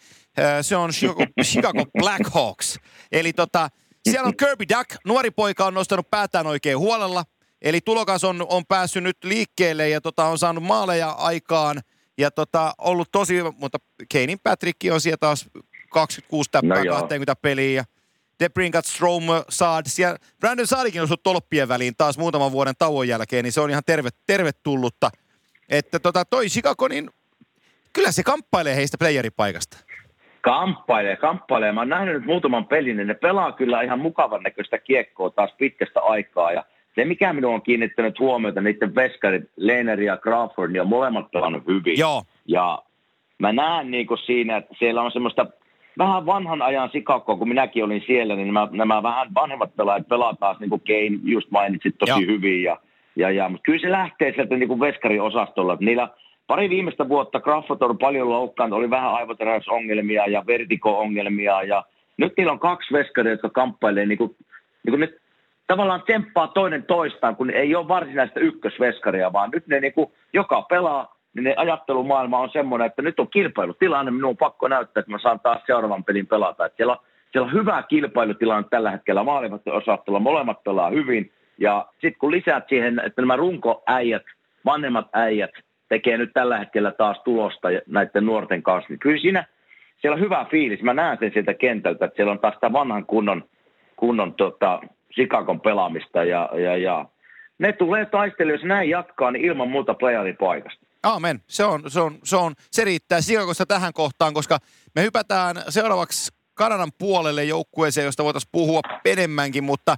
[0.62, 2.78] Se on Chicago, Chicago Blackhawks.
[3.12, 3.68] Eli tota,
[4.08, 7.24] siellä on Kirby Duck, nuori poika on nostanut päätään oikein huolella.
[7.62, 11.80] Eli tulokas on, on päässyt nyt liikkeelle ja tota, on saanut maaleja aikaan.
[12.18, 15.50] Ja tota, ollut tosi, mutta Keinin Patrick on siellä taas
[15.90, 17.72] 26 täppää no 20 peliä.
[17.72, 17.84] Ja
[18.40, 19.82] Debrinkat, Strom, Saad.
[19.86, 23.70] Siellä Brandon Saadikin on ollut tolppien väliin taas muutaman vuoden tauon jälkeen, niin se on
[23.70, 25.10] ihan terve, tervetullutta.
[25.68, 27.10] Että tota, toi Chicago, niin
[27.92, 29.76] kyllä se kamppailee heistä playeripaikasta.
[30.40, 31.72] Kamppailee, kamppailee.
[31.72, 35.50] Mä oon nähnyt nyt muutaman pelin, niin ne pelaa kyllä ihan mukavan näköistä kiekkoa taas
[35.58, 36.52] pitkästä aikaa.
[36.52, 36.64] Ja
[36.98, 41.66] se, mikä minua on kiinnittänyt huomiota, niiden veskarit, Lehner ja Crawford, niin on molemmat pelannut
[41.66, 41.98] hyvin.
[41.98, 42.22] Joo.
[42.46, 42.82] Ja
[43.38, 45.46] mä näen niin kuin siinä, että siellä on semmoista
[45.98, 50.34] vähän vanhan ajan sikakkoa, kun minäkin olin siellä, niin nämä, nämä vähän vanhemmat pelaajat pelaa
[50.34, 52.20] taas, niin kuin Kane just mainitsit tosi Joo.
[52.20, 52.62] hyvin.
[52.62, 52.78] Ja,
[53.16, 55.76] ja, ja, mutta kyllä se lähtee sieltä niin kuin veskariosastolla.
[55.80, 56.08] Niillä
[56.46, 61.84] pari viimeistä vuotta Crawford on paljon loukkaantunut, oli vähän aivoteräysongelmia ja vertiko-ongelmia ja
[62.16, 64.36] nyt niillä on kaksi veskaria, jotka kamppailee niin kuin,
[64.84, 65.27] niin kuin nyt
[65.68, 70.62] tavallaan temppaa toinen toistaan, kun ei ole varsinaista ykkösveskaria, vaan nyt ne niin kuin, joka
[70.62, 75.12] pelaa niin ne ajattelumaailma on semmoinen, että nyt on kilpailutilanne, minun on pakko näyttää, että
[75.12, 76.66] mä saan taas seuraavan pelin pelata.
[76.66, 76.96] Että siellä,
[77.32, 81.32] siellä on hyvä kilpailutilanne tällä hetkellä, maalivat osastolla, molemmat pelaa hyvin.
[81.58, 84.22] Ja sitten kun lisäät siihen, että nämä runkoäijät,
[84.64, 85.50] vanhemmat äijät
[85.88, 89.44] tekee nyt tällä hetkellä taas tulosta näiden nuorten kanssa, niin kyllä siinä
[89.96, 90.82] siellä on hyvä fiilis.
[90.82, 93.44] Mä näen sen sieltä kentältä, että siellä on taas sitä vanhan kunnon,
[93.96, 94.80] kunnon tota,
[95.14, 97.06] Sikakon pelaamista ja, ja, ja
[97.58, 100.86] ne tulee taistelemaan, jos näin jatkaa, niin ilman muuta playeripaikasta.
[101.02, 101.42] Aamen.
[101.46, 104.58] Se, on, se, on, se, on, se riittää Sikakosta tähän kohtaan, koska
[104.94, 109.96] me hypätään seuraavaksi Kanadan puolelle joukkueeseen, josta voitaisiin puhua enemmänkin, mutta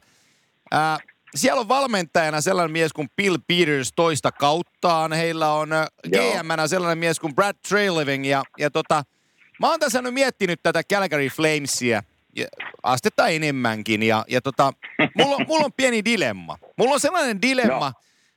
[0.71, 0.99] ää,
[1.35, 5.13] siellä on valmentajana sellainen mies kuin Bill Peters toista kauttaan.
[5.13, 5.69] Heillä on
[6.09, 9.03] gm sellainen mies kuin Brad Trailiving ja, ja tota,
[9.61, 12.03] mä oon tässä nyt miettinyt tätä Calgary Flamesia
[12.83, 14.73] astetta enemmänkin ja, ja tota,
[15.15, 16.59] mulla, mulla on pieni dilemma.
[16.77, 17.93] Mulla on sellainen dilemma, no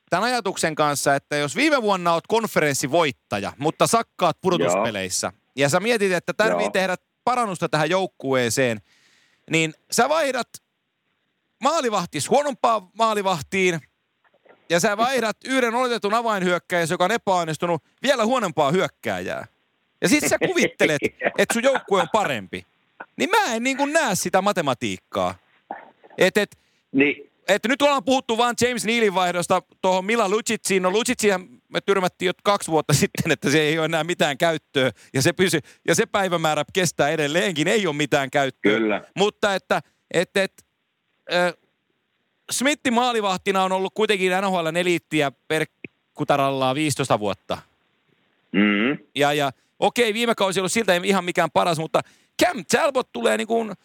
[0.09, 5.51] tämän ajatuksen kanssa, että jos viime vuonna olet konferenssivoittaja, mutta sakkaat pudotuspeleissä, Joo.
[5.55, 6.71] ja sä mietit, että tarvii Joo.
[6.71, 8.81] tehdä parannusta tähän joukkueeseen,
[9.49, 10.47] niin sä vaihdat
[11.63, 13.81] maalivahtis huonompaan maalivahtiin,
[14.69, 19.47] ja sä vaihdat yhden oletetun avainhyökkäjän, joka on epäonnistunut, vielä huonompaa hyökkääjää.
[20.01, 21.01] Ja sitten sä kuvittelet,
[21.37, 22.65] että sun joukkue on parempi.
[23.17, 25.35] Niin mä en niin kuin näe sitä matematiikkaa.
[26.17, 26.57] Et, et,
[26.91, 30.83] niin että nyt ollaan puhuttu vain James Nealin vaihdosta tuohon Mila Lucitsiin.
[30.83, 31.39] No Lucitsiä
[31.69, 34.91] me tyrmättiin jo kaksi vuotta sitten, että se ei ole enää mitään käyttöä.
[35.13, 38.79] Ja se, pysy, ja se päivämäärä kestää edelleenkin, ei ole mitään käyttöä.
[38.79, 39.01] Kyllä.
[39.17, 39.81] Mutta että,
[40.13, 40.63] että, että
[41.33, 41.53] äh,
[42.51, 45.65] Smitti maalivahtina on ollut kuitenkin NHL neliittiä per
[46.13, 47.57] kutarallaan 15 vuotta.
[48.51, 49.05] Mm-hmm.
[49.15, 52.01] Ja, ja okei, viime kausi ei ollut siltä ihan mikään paras, mutta
[52.41, 53.73] Cam Talbot tulee niin kuin–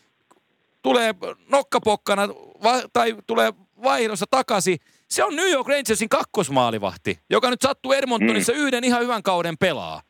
[0.83, 1.15] tulee
[1.49, 2.29] nokkapokkana
[2.63, 4.79] va- tai tulee vaihdossa takaisin.
[5.09, 8.59] Se on New York Rangersin kakkosmaalivahti, joka nyt sattuu Edmontonissa mm.
[8.59, 10.03] yhden ihan hyvän kauden pelaa.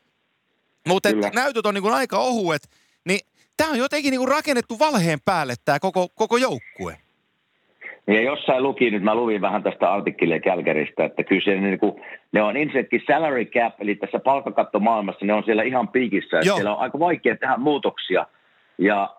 [0.89, 2.71] Mutta näytöt on niinku aika ohuet,
[3.05, 3.21] niin
[3.57, 7.01] tämä on jotenkin niinku rakennettu valheen päälle tämä koko, koko joukkue.
[8.09, 12.05] Ja jossain luki, nyt mä luvin vähän tästä artikkelia Kälkäristä, että kyllä se, niin kuin,
[12.33, 16.75] ne on ensinnäkin salary cap, eli tässä palkkakattomaailmassa ne on siellä ihan piikissä, että siellä
[16.75, 18.27] on aika vaikea tehdä muutoksia.
[18.79, 19.17] Ja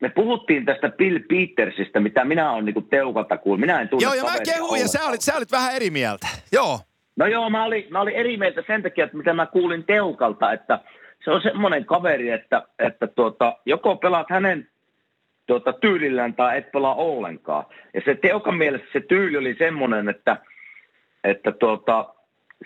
[0.00, 3.60] me puhuttiin tästä Bill Petersistä, mitä minä olen niin teukalta kuullut.
[3.60, 6.26] Minä en tunne Joo, ja mä kehuin, ja sä olit, sä olit vähän eri mieltä.
[6.52, 6.80] Joo.
[7.16, 10.52] No joo, mä olin, mä olin eri mieltä sen takia, että mitä mä kuulin teukalta,
[10.52, 10.78] että
[11.24, 14.68] se on semmoinen kaveri, että, että tuota, joko pelaat hänen
[15.48, 17.64] tuota, tyylillään tai et pelaa ollenkaan.
[17.94, 20.36] Ja se teukan mielessä se tyyli oli semmoinen, että,
[21.24, 22.14] että tuota,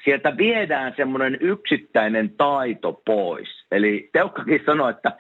[0.05, 3.49] sieltä viedään semmoinen yksittäinen taito pois.
[3.71, 5.13] Eli Teukkakin sanoi, että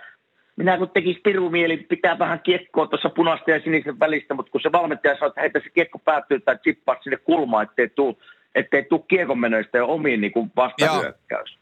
[0.56, 4.60] minä kun tekisi piru mieli pitää vähän kiekkoa tuossa punaista ja sinisen välistä, mutta kun
[4.60, 8.16] se valmentaja sanoo, että heitä se kiekko päättyy tai chippaa sinne kulmaan, ettei tule
[8.54, 11.58] ettei tuu kiekonmenoista ja omiin niin vastahyökkäys.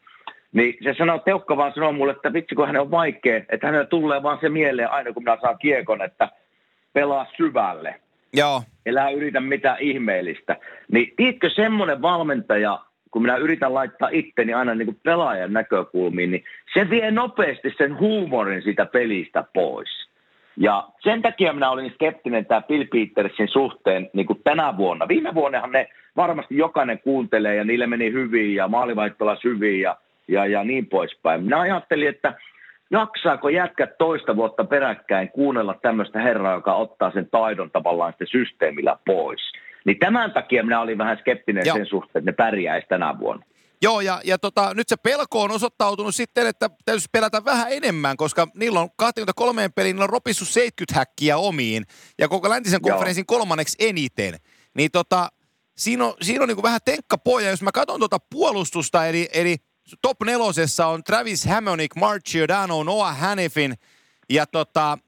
[0.53, 3.87] Niin se sanoo, Teukka vaan sanoo mulle, että vitsi kun hänen on vaikea, että hänellä
[3.87, 6.29] tulee vaan se mieleen aina kun minä saan kiekon, että
[6.93, 8.01] pelaa syvälle.
[8.33, 8.63] Joo.
[8.87, 10.57] Elää yritä mitään ihmeellistä.
[10.93, 12.79] Niin tiedätkö semmoinen valmentaja,
[13.11, 17.99] kun minä yritän laittaa itteni aina niin kuin pelaajan näkökulmiin, niin se vie nopeasti sen
[17.99, 19.89] huumorin siitä pelistä pois.
[20.57, 25.09] Ja sen takia minä olin skeptinen tämä Bill Petersin suhteen niin kuin tänä vuonna.
[25.09, 29.97] Viime vuonnahan ne varmasti jokainen kuuntelee ja niille meni hyvin ja maalivait hyvin ja,
[30.31, 31.45] ja, ja niin poispäin.
[31.45, 32.35] Minä ajattelin, että
[32.91, 38.97] jaksaako jätkä toista vuotta peräkkäin kuunnella tämmöistä herraa, joka ottaa sen taidon tavallaan sitten systeemillä
[39.07, 39.41] pois.
[39.85, 41.77] Niin tämän takia minä olin vähän skeptinen Joo.
[41.77, 43.45] sen suhteen, että ne pärjäisi tänä vuonna.
[43.83, 48.17] Joo, ja, ja tota, nyt se pelko on osoittautunut sitten, että täytyisi pelätä vähän enemmän,
[48.17, 51.85] koska niillä on 23 peliin, niillä on ropissut 70 häkkiä omiin,
[52.19, 52.93] ja koko läntisen Joo.
[52.93, 54.35] konferenssin kolmanneksi eniten.
[54.75, 55.29] Niin tota,
[55.77, 59.57] siinä on, siinä on niin vähän tenkkapoja, jos mä katson tuota puolustusta, eli, eli
[60.03, 63.75] top nelosessa on Travis Hammonick, Mark Giordano, Noah Hannifin,
[64.31, 64.99] ja tota,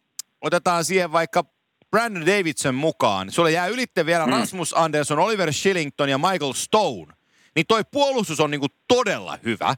[0.41, 1.45] otetaan siihen vaikka
[1.91, 3.31] Brandon Davidson mukaan.
[3.31, 4.33] Sulle jää ylitte vielä Mm.
[4.33, 7.13] Rasmus Anderson, Oliver Shillington ja Michael Stone.
[7.57, 9.75] Niin toi puolustus on niinku todella hyvä.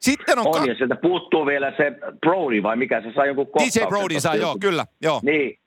[0.00, 3.46] Sitten on, On, ka- ja sieltä puuttuu vielä se Brody, vai mikä se sai jonkun
[3.46, 5.20] DJ kohtauksen Brody tosta saa, joo, kyllä, joo.
[5.22, 5.57] Niin,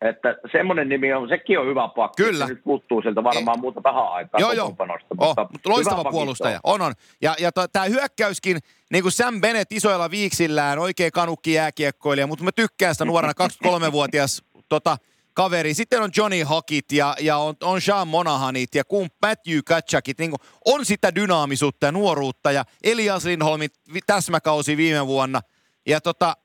[0.00, 2.22] että semmoinen nimi on, sekin on hyvä pakki.
[2.22, 2.46] Kyllä.
[2.46, 4.76] Se nyt puuttuu sieltä varmaan muuta vähän aikaa Joo, joo.
[5.18, 6.60] Oh, mutta loistava puolustaja.
[6.64, 6.92] On, on.
[7.22, 8.58] Ja, ja tämä hyökkäyskin,
[8.92, 13.32] niin kuin Sam Bennett isoilla viiksillään, oikein kanukki jääkiekkoilija, mutta mä tykkään sitä nuorena
[13.66, 14.96] 23-vuotias tota,
[15.34, 15.74] kaveri.
[15.74, 20.18] Sitten on Johnny Hockit ja, ja on, on Sean Monahanit ja kun Matthew Katchakit.
[20.18, 20.34] Niin
[20.64, 23.70] on sitä dynaamisuutta ja nuoruutta ja Elias Lindholmin
[24.06, 25.40] täsmäkausi viime vuonna.
[25.86, 26.36] Ja tota,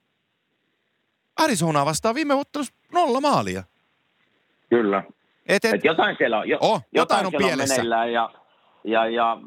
[1.39, 3.63] Arizona vastaan viime ottelussa nolla maalia.
[4.69, 5.04] Kyllä.
[5.48, 7.74] Et, et, Et jotain siellä on, jo, Oh, jotain on siellä pielessä.
[7.76, 8.30] meneillään ja,
[8.84, 9.38] ja, ja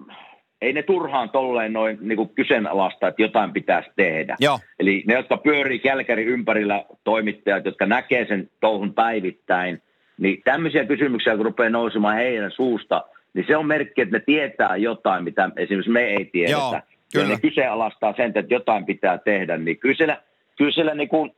[0.63, 4.37] ei ne turhaan tolleen noin niin kyseenalaista, että jotain pitäisi tehdä.
[4.41, 9.83] joo, Eli ne, jotka pyörii Kälkäri ympärillä toimittajat, jotka näkee sen touhun päivittäin,
[10.19, 14.77] niin tämmöisiä kysymyksiä, kun rupeaa nousemaan heidän suusta, niin se on merkki, että ne tietää
[14.77, 16.53] jotain, mitä esimerkiksi me ei tiedetä.
[16.59, 17.29] Joo, ja kyllä.
[17.29, 20.23] ne kyseenalaistaa sen, että jotain pitää tehdä, niin kyllä siellä,
[20.59, 21.37] kyllä siellä niin kuin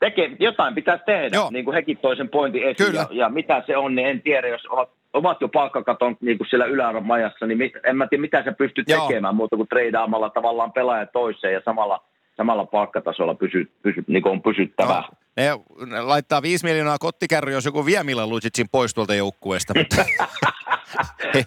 [0.00, 1.50] tekee, jotain pitää tehdä, Joo.
[1.50, 2.86] niin kuin hekin toi sen pointin esiin.
[2.90, 3.00] Kyllä.
[3.00, 6.48] Ja, ja, mitä se on, niin en tiedä, jos ovat, ovat jo palkkakaton niin kuin
[6.50, 9.06] siellä ylämajassa, niin en mä tiedä, mitä sä pystyt Joo.
[9.06, 12.04] tekemään muuta kuin treidaamalla tavallaan pelaaja toiseen ja samalla,
[12.36, 15.02] samalla palkkatasolla pysy, pysy, niin kuin on pysyttävä.
[15.46, 15.62] Joo.
[15.86, 19.74] Ne, ne laittaa 5 miljoonaa kottikärry, jos joku vie Milan Lucicin pois tuolta joukkueesta.
[19.78, 20.04] Mutta,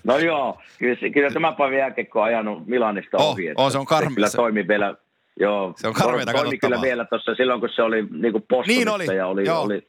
[0.03, 3.53] No joo, kyllä, kyllä tämä päivän jälkeen, kun on ajanut Milanista Oh, ohi.
[3.57, 4.95] oh, se on karmi- kyllä se- toimi vielä,
[5.39, 8.89] joo, Se on karmeita toimi kyllä vielä tuossa silloin, kun se oli niin kuin Niin
[8.89, 9.62] oli, ja oli, joo.
[9.62, 9.88] oli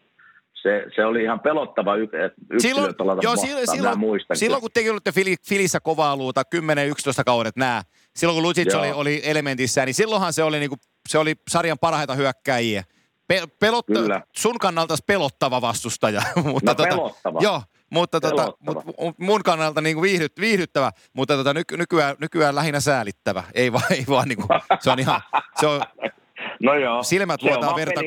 [0.63, 4.37] se, se, oli ihan pelottava y- yksilö silloin, joo, vastaan, silloin, silloin, muistan.
[4.37, 7.83] silloin, kun tekin olitte Fili, Filissä kovaa luuta, 10-11 kaudet nää,
[8.17, 8.81] silloin kun Lucic Joo.
[8.81, 10.77] oli, oli elementissä, niin silloinhan se oli, niinku,
[11.09, 12.85] se oli sarjan parhaita hyökkäjiä.
[13.29, 14.21] Pe, pelotta, Kyllä.
[14.37, 16.23] sun kannalta pelottava vastustaja.
[16.53, 17.39] mutta No, pelottava.
[17.43, 18.85] Joo, mutta tota, mut,
[19.19, 23.45] mun kannalta niinku viihdyt, viihdyttävä, mutta tota, nyky, nykyään, nykyään lähinnä säälittävä.
[23.55, 24.47] Ei vaan, ei vaan niinku,
[24.81, 25.21] se on ihan,
[25.61, 25.81] se on,
[26.63, 27.03] No joo.
[27.03, 28.01] silmät vuotaa verta.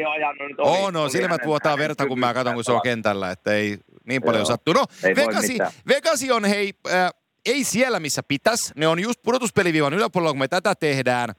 [0.58, 4.22] Oo, no, silmät vuotaa verta, kun mä katson, kun se on kentällä, että ei niin
[4.22, 4.46] paljon Joo.
[4.46, 4.74] sattu.
[4.74, 5.58] No, Ei Vegasi.
[5.88, 7.10] Vegasi on hei, äh,
[7.46, 8.74] ei siellä missä pitäisi.
[8.76, 11.30] Ne on just pudotuspeliviivan yläpuolella, kun me tätä tehdään.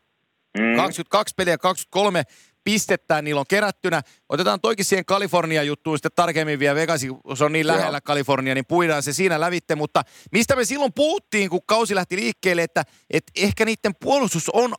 [0.58, 0.76] Mm.
[0.76, 2.22] 22 peliä, 23
[2.64, 4.02] pistettä niillä on kerättynä.
[4.28, 7.76] Otetaan toikin siihen Kalifornia-juttuun sitten tarkemmin vielä Vegasi, se on niin Joo.
[7.76, 9.74] lähellä Kalifornia, niin puidaan se siinä lävitte.
[9.74, 14.74] Mutta mistä me silloin puhuttiin, kun kausi lähti liikkeelle, että, että ehkä niiden puolustus on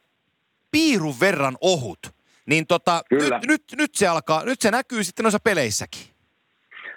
[0.72, 2.00] piirun verran ohut.
[2.46, 3.40] Niin tota, Kyllä.
[3.40, 6.02] nyt, nyt, nyt, se alkaa, nyt se näkyy sitten noissa peleissäkin.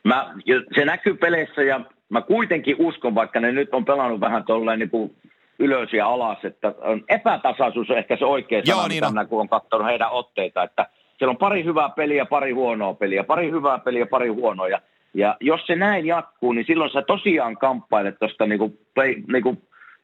[0.05, 0.35] Mä,
[0.75, 4.91] se näkyy peleissä ja mä kuitenkin uskon, vaikka ne nyt on pelannut vähän tolleen niin
[4.91, 5.17] kuin
[5.59, 9.13] ylös ja alas, että on epätasaisuus on ehkä se oikea Joo, sana, niin mitä on.
[9.13, 10.87] minä kun on katsonut heidän otteita, että
[11.19, 14.69] siellä on pari hyvää peliä, pari huonoa peliä, pari hyvää peliä, pari huonoa.
[14.69, 14.81] Ja,
[15.15, 19.57] ja jos se näin jatkuu, niin silloin sä tosiaan kamppailet tuosta niinku play, niinku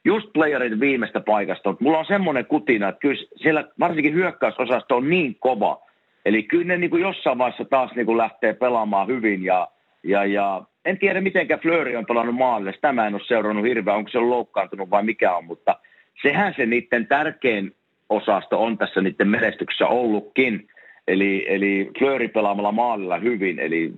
[0.05, 1.69] just playerin viimeistä paikasta.
[1.69, 5.81] Mutta mulla on semmoinen kutina, että kyllä siellä varsinkin hyökkäysosasto on niin kova.
[6.25, 9.67] Eli kyllä ne niinku jossain vaiheessa taas niinku lähtee pelaamaan hyvin ja,
[10.03, 12.73] ja, ja en tiedä mitenkä Flööri on pelannut maalle.
[12.73, 15.75] Sitä mä en ole seurannut hirveän, onko se loukkaantunut vai mikä on, mutta
[16.21, 17.75] sehän se niiden tärkein
[18.09, 20.67] osasto on tässä niiden menestyksessä ollutkin.
[21.07, 23.93] Eli, eli Flööri pelaamalla maalilla hyvin, eli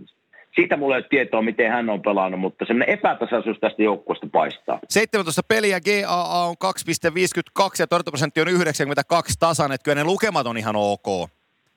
[0.55, 4.79] siitä mulla ei ole tietoa, miten hän on pelannut, mutta semmoinen epätasaisuus tästä joukkueesta paistaa.
[4.89, 10.57] 17 peliä, GAA on 2,52 ja torjuntaprosentti on 92 tasan, että kyllä ne lukemat on
[10.57, 11.29] ihan ok.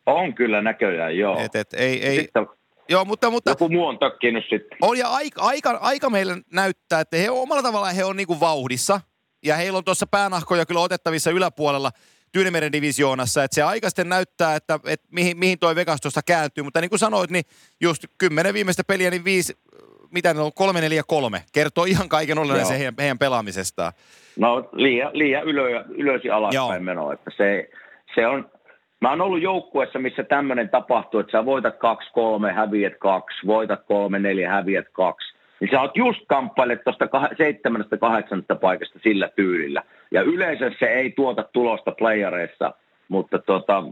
[0.06, 1.38] On kyllä näköjään, joo.
[1.38, 2.46] Et, et, ei, ei, Sitten
[2.90, 4.78] joo, mutta, mutta joku muu on tökkinyt sitten.
[4.82, 9.00] on ja aika, aika, aika meille näyttää, että he omalla tavallaan he on niinku vauhdissa.
[9.44, 11.90] Ja heillä on tuossa päänahkoja kyllä otettavissa yläpuolella
[12.32, 16.64] Tyynemeren divisioonassa, että se aika sitten näyttää, että, että mihin, mihin toi Vegas tuosta kääntyy.
[16.64, 17.44] Mutta niin kuin sanoit, niin
[17.80, 19.58] just kymmenen viimeistä peliä, niin viisi,
[20.10, 21.44] mitä ne on, kolme, neljä, kolme.
[21.52, 23.92] Kertoo ihan kaiken olennaisen heidän, heidän pelaamisestaan.
[24.38, 26.80] No liian, liian ylö, ylös ja alaspäin Joo.
[26.80, 27.12] meno.
[27.12, 27.70] Että se,
[28.14, 28.50] se on,
[29.00, 34.48] mä oon ollut joukkueessa, missä tämmöinen tapahtuu, että sä voitat 2-3, häviät 2, voitat 3-4,
[34.48, 35.34] häviät 2.
[35.60, 39.82] Niin sä oot just kamppailet tuosta seitsemästä kahdeksannesta paikasta sillä tyylillä.
[40.10, 42.74] Ja yleensä se ei tuota tulosta playareissa,
[43.08, 43.84] mutta tota,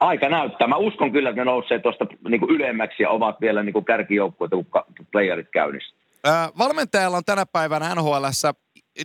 [0.00, 0.68] aika näyttää.
[0.68, 5.06] Mä uskon kyllä, että ne nousee tuosta niin ylemmäksi ja ovat vielä niin kärkijoukkueita, kun
[5.12, 5.94] playerit käynnissä.
[6.58, 8.54] valmentajalla on tänä päivänä NHLssä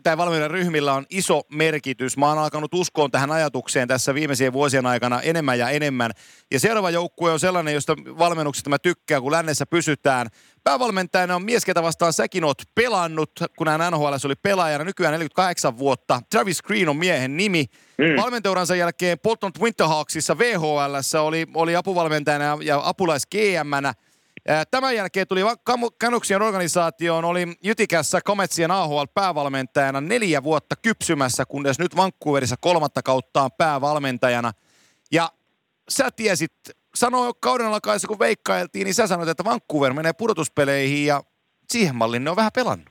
[0.03, 2.17] tai valmiiden ryhmillä on iso merkitys.
[2.17, 6.12] Mä oon alkanut uskoon tähän ajatukseen tässä viimeisien vuosien aikana enemmän ja enemmän.
[6.51, 10.27] Ja seuraava joukkue on sellainen, josta valmennuksesta mä tykkään, kun lännessä pysytään.
[10.63, 15.77] Päävalmentajana on mies, ketä vastaan säkin oot pelannut, kun hän NHL oli pelaajana, nykyään 48
[15.77, 16.21] vuotta.
[16.29, 17.65] Travis Green on miehen nimi.
[17.97, 18.21] Mm.
[18.21, 23.93] Valmenteuransa jälkeen Bolton Winterhawksissa VHL oli, oli apuvalmentajana ja apulais GM-nä.
[24.71, 25.41] Tämän jälkeen tuli
[26.03, 33.51] Canucksien organisaatioon, oli Jytikässä Kometsien AHL päävalmentajana neljä vuotta kypsymässä, kunnes nyt Vancouverissa kolmatta kauttaan
[33.58, 34.51] päävalmentajana.
[35.12, 35.29] Ja
[35.89, 36.51] sä tiesit,
[36.95, 41.21] sanoi kauden alkaessa kun veikkailtiin, niin sä sanoit, että Vancouver menee pudotuspeleihin ja
[41.69, 42.89] siihen malliin ne on vähän pelannut.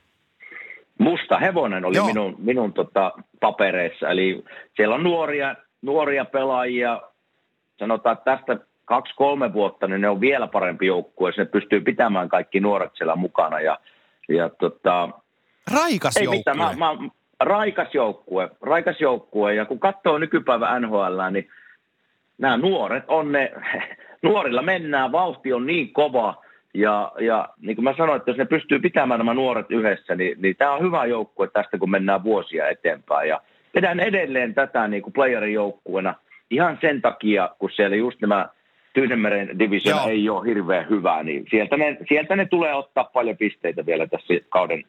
[0.99, 2.07] Musta hevonen oli Joo.
[2.07, 4.45] minun, minun tota, papereissa, eli
[4.77, 7.01] siellä on nuoria, nuoria pelaajia,
[7.79, 8.59] sanotaan, tästä
[8.93, 11.33] kaksi-kolme vuotta, niin ne on vielä parempi joukkue.
[11.33, 13.61] Se pystyy pitämään kaikki nuoret siellä mukana.
[13.61, 13.79] Ja,
[14.29, 15.09] ja tota,
[15.75, 16.39] raikas ei joukkue.
[16.39, 17.09] Mitään, mä, mä,
[17.41, 19.55] raikas joukkue, raikas joukkue.
[19.55, 21.49] Ja kun katsoo nykypäivän NHL, niin
[22.39, 23.53] nämä nuoret on ne,
[24.23, 26.43] nuorilla mennään, vauhti on niin kova.
[26.75, 30.43] Ja, ja niin kuin mä sanoin, että jos ne pystyy pitämään nämä nuoret yhdessä, niin,
[30.43, 33.29] niin tämä on hyvä joukkue tästä, kun mennään vuosia eteenpäin.
[33.29, 33.41] Ja
[33.73, 36.15] pidän edelleen tätä niin kuin playerin joukkueena
[36.51, 38.49] ihan sen takia, kun siellä just nämä–
[38.93, 43.87] Tyynemeren division ei ole hirveän hyvä, niin sieltä ne, sieltä ne tulee ottaa paljon pisteitä
[43.87, 44.85] vielä tässä kauden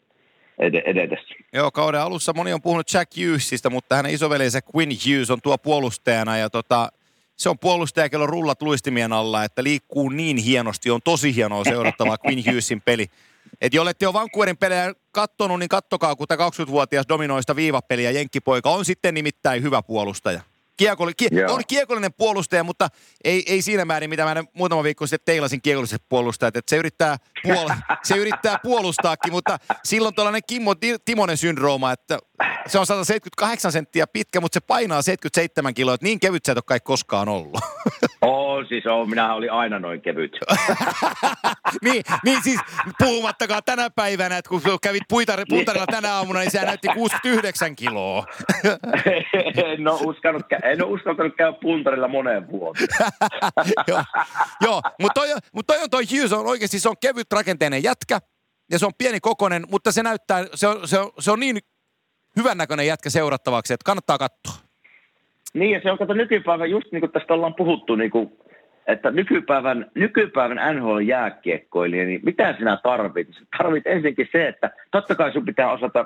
[0.59, 1.35] ed- edetessä.
[1.53, 5.57] Joo, kauden alussa moni on puhunut Jack Hughesista, mutta hänen isoveljensä Quinn Hughes on tuo
[5.57, 6.89] puolustajana ja tota,
[7.35, 12.17] se on puolustaja, kello rullat luistimien alla, että liikkuu niin hienosti, on tosi hienoa seurattavaa
[12.27, 13.05] Quinn Hughesin peli.
[13.61, 18.85] Et jollette ole Vancouverin pelejä kattonut, niin kattokaa, kun tämä 20-vuotias dominoista viivapeliä Jenkkipoika on
[18.85, 20.41] sitten nimittäin hyvä puolustaja.
[20.77, 22.87] Kiekolli, kie, on kiekollinen puolustaja, mutta
[23.23, 26.55] ei, ei siinä määrin, mitä mä muutama viikko sitten teilasin kiekolliset puolustajat.
[26.55, 32.19] Että se, yrittää puol- se yrittää puolustaakin, mutta silloin tällainen Kimmo Timonen syndrooma, että
[32.67, 35.93] se on 178 senttiä pitkä, mutta se painaa 77 kiloa.
[35.93, 37.59] Että niin kevyt sä et ole kai koskaan ollut.
[38.21, 39.09] Oo, siis on.
[39.09, 40.31] Minä olin aina noin kevyt.
[41.85, 42.59] niin, niin siis
[42.99, 48.25] puhumattakaan tänä päivänä, että kun kävit puitar- puutarilla tänä aamuna, niin se näytti 69 kiloa.
[49.65, 52.87] en ole uskaltanut, en ole uskaltanut käydä puntarilla moneen vuoteen.
[53.87, 54.03] joo,
[54.61, 58.19] joo mutta toi, mut toi on toi Hughes on oikeasti, se on kevyt rakenteinen jätkä,
[58.71, 61.57] ja se on pieni kokonen, mutta se näyttää, se on, se on, se on niin
[62.37, 64.53] hyvännäköinen jätkä seurattavaksi, että kannattaa katsoa.
[65.53, 68.31] Niin, ja se on kato nykypäivän, just niin kuin tästä ollaan puhuttu, niin kuin,
[68.87, 73.27] että nykypäivän, nykypäivän NHL-jääkiekkoilija, niin mitä sinä tarvit?
[73.57, 76.05] Tarvit ensinnäkin se, että totta kai sun pitää osata,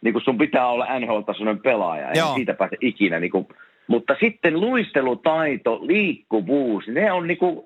[0.00, 3.48] niin kuin sun pitää olla NHL-tasoinen pelaaja, ei siitä pääse ikinä, niin kuin,
[3.86, 7.64] mutta sitten luistelutaito, liikkuvuus, ne on niin kuin,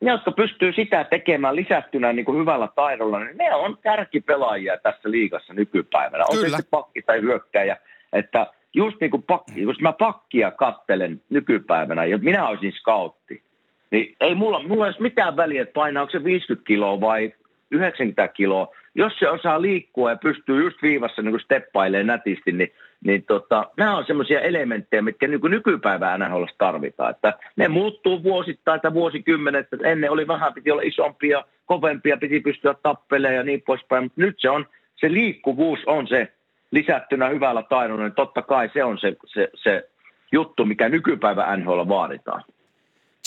[0.00, 5.10] ne, jotka pystyy sitä tekemään lisättynä niin kuin hyvällä taidolla, niin ne on kärkipelaajia tässä
[5.10, 6.24] liigassa nykypäivänä.
[6.28, 6.56] On Kyllä.
[6.56, 7.76] se pakki tai hyökkäjä,
[8.12, 13.42] että just niin kuin pakki, jos mä pakkia kattelen nykypäivänä, ja minä olisin scoutti,
[13.90, 17.32] niin ei mulla, mulla olisi mitään väliä, että painaako se 50 kiloa vai
[17.70, 18.68] 90 kiloa.
[18.94, 22.72] Jos se osaa liikkua ja pystyy just viivassa niin steppailemaan nätisti, niin,
[23.04, 27.10] niin tota, nämä on semmoisia elementtejä, mitkä niin nykypäivänä NHL tarvitaan.
[27.10, 29.68] Että ne muuttuu vuosittain tai vuosikymmenet.
[29.84, 34.04] Ennen oli vähän, piti olla isompia, kovempia, piti pystyä tappelemaan ja niin poispäin.
[34.04, 36.32] Mutta nyt se on, se liikkuvuus on se
[36.70, 39.88] lisättynä hyvällä taidolla, niin totta kai se on se, se, se
[40.32, 42.44] juttu, mikä nykypäivä NHL vaaditaan.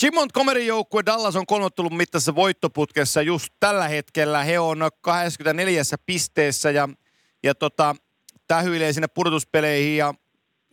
[0.02, 4.42] Jim Montgomeryn joukkue Dallas on kolmottelun mittaisessa voittoputkessa just tällä hetkellä.
[4.42, 6.88] He on 24 pisteessä ja,
[7.42, 7.96] ja tota,
[8.56, 10.14] tähyilee sinne pudotuspeleihin ja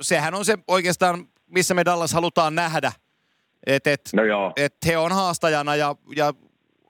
[0.01, 2.91] sehän on se oikeastaan, missä me Dallas halutaan nähdä.
[3.67, 4.23] Että et, no
[4.55, 6.33] et he on haastajana ja, ja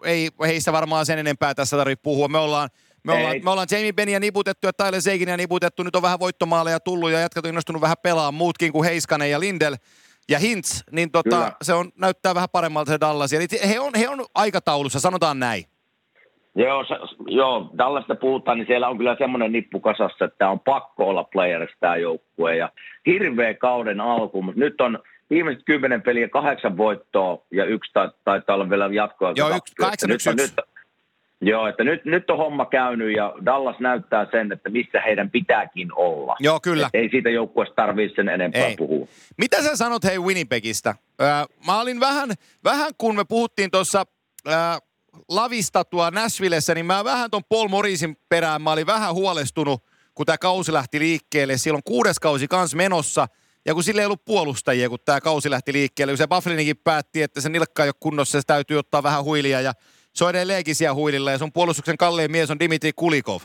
[0.04, 2.28] ei heistä varmaan sen enempää tässä tarvitse puhua.
[2.28, 2.70] Me ollaan,
[3.04, 5.84] me ollaan, me ollaan Jamie Benia niputettu ja Tyler Seikinia niputettu.
[5.84, 9.76] Nyt on vähän voittomaaleja tullut ja jatkatu innostunut vähän pelaamaan muutkin kuin Heiskanen ja Lindel
[10.30, 10.82] ja Hintz.
[10.92, 13.34] Niin tota, se on, näyttää vähän paremmalta se Dallas.
[13.34, 15.66] Eli he on, he on aikataulussa, sanotaan näin.
[16.64, 16.86] Joo,
[17.28, 21.78] joo, Dallasta puhutaan, niin siellä on kyllä semmoinen nippu kasassa, että on pakko olla playerissa
[21.80, 22.56] tämä joukkue.
[22.56, 22.70] Ja
[23.06, 27.92] hirveä kauden alku, mutta nyt on viimeiset kymmenen peliä kahdeksan voittoa ja yksi
[28.24, 29.34] taitaa olla vielä jatkoa.
[29.36, 30.44] Joo, yksi, kahdeksan, yksi, yksi.
[30.44, 30.66] Nyt,
[31.42, 35.90] Joo, että nyt, nyt on homma käynyt ja Dallas näyttää sen, että missä heidän pitääkin
[35.96, 36.36] olla.
[36.40, 36.88] Joo, kyllä.
[36.88, 38.76] Et ei siitä joukkueesta tarvitse sen enempää ei.
[38.76, 39.08] puhua.
[39.38, 40.90] Mitä sä sanot hei Winnipegistä?
[41.22, 42.30] Äh, mä olin vähän,
[42.64, 44.06] vähän kun me puhuttiin tuossa
[44.48, 44.82] äh,
[45.30, 49.84] lavista tuo Nashvillessä, niin mä vähän ton Paul Morrisin perään, mä olin vähän huolestunut,
[50.16, 51.58] kun tämä kausi lähti liikkeelle.
[51.58, 53.28] Silloin kuudes kausi kans menossa.
[53.66, 57.22] ja kun sille ei ollut puolustajia, kun tämä kausi lähti liikkeelle, kun se Bufflinikin päätti,
[57.22, 59.74] että se nilkka ei ole kunnossa, se täytyy ottaa vähän huilia ja
[60.14, 63.42] se on edelleenkin siellä huililla ja sun puolustuksen kallein mies on Dimitri Kulikov.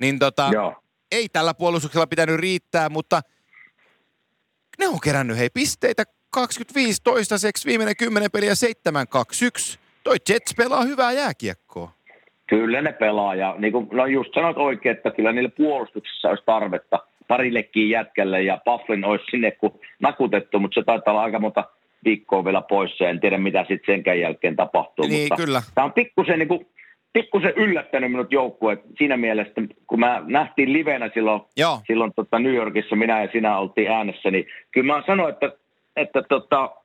[0.00, 0.82] Niin tota, Joo.
[1.12, 3.22] ei tällä puolustuksella pitänyt riittää, mutta
[4.78, 9.78] ne on kerännyt hei pisteitä 25 toistaiseksi, viimeinen 10 peliä 7-2-1.
[10.10, 11.90] Toi Jets pelaa hyvää jääkiekkoa.
[12.46, 16.42] Kyllä ne pelaa ja niin kuin, no just sanot oikein, että kyllä niille puolustuksessa olisi
[16.46, 16.98] tarvetta
[17.28, 21.64] parillekin jätkälle ja Pufflin olisi sinne kun nakutettu, mutta se taitaa olla aika monta
[22.04, 25.06] viikkoa vielä pois ja en tiedä mitä sitten senkään jälkeen tapahtuu.
[25.06, 25.62] Niin, mutta kyllä.
[25.74, 26.66] Tämä on pikkusen niin kuin,
[27.12, 31.80] pikkusen yllättänyt minut joukkue siinä mielessä, kun mä nähtiin livenä silloin, Joo.
[31.86, 35.52] silloin tota New Yorkissa, minä ja sinä oltiin äänessä, niin kyllä mä sanoin, että,
[35.96, 36.79] että tota,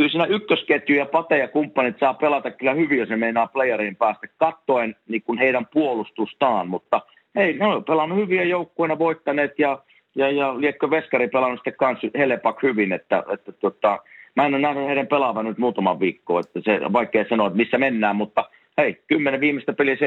[0.00, 3.96] kyllä siinä ykkösketju ja Pate ja kumppanit saa pelata kyllä hyvin, jos ne meinaa playeriin
[3.96, 7.00] päästä kattoen niin kuin heidän puolustustaan, mutta
[7.36, 9.78] hei, ne on pelannut hyviä joukkueena, voittaneet ja,
[10.14, 13.98] ja, ja liekko Veskari pelannut sitten kanssa Helepak hyvin, että, että tota,
[14.36, 17.78] mä en ole nähnyt heidän pelaavan nyt muutaman viikkoa, että se vaikea sanoa, että missä
[17.78, 18.44] mennään, mutta
[18.78, 19.98] hei, 10 viimeistä peliä 7-2-1,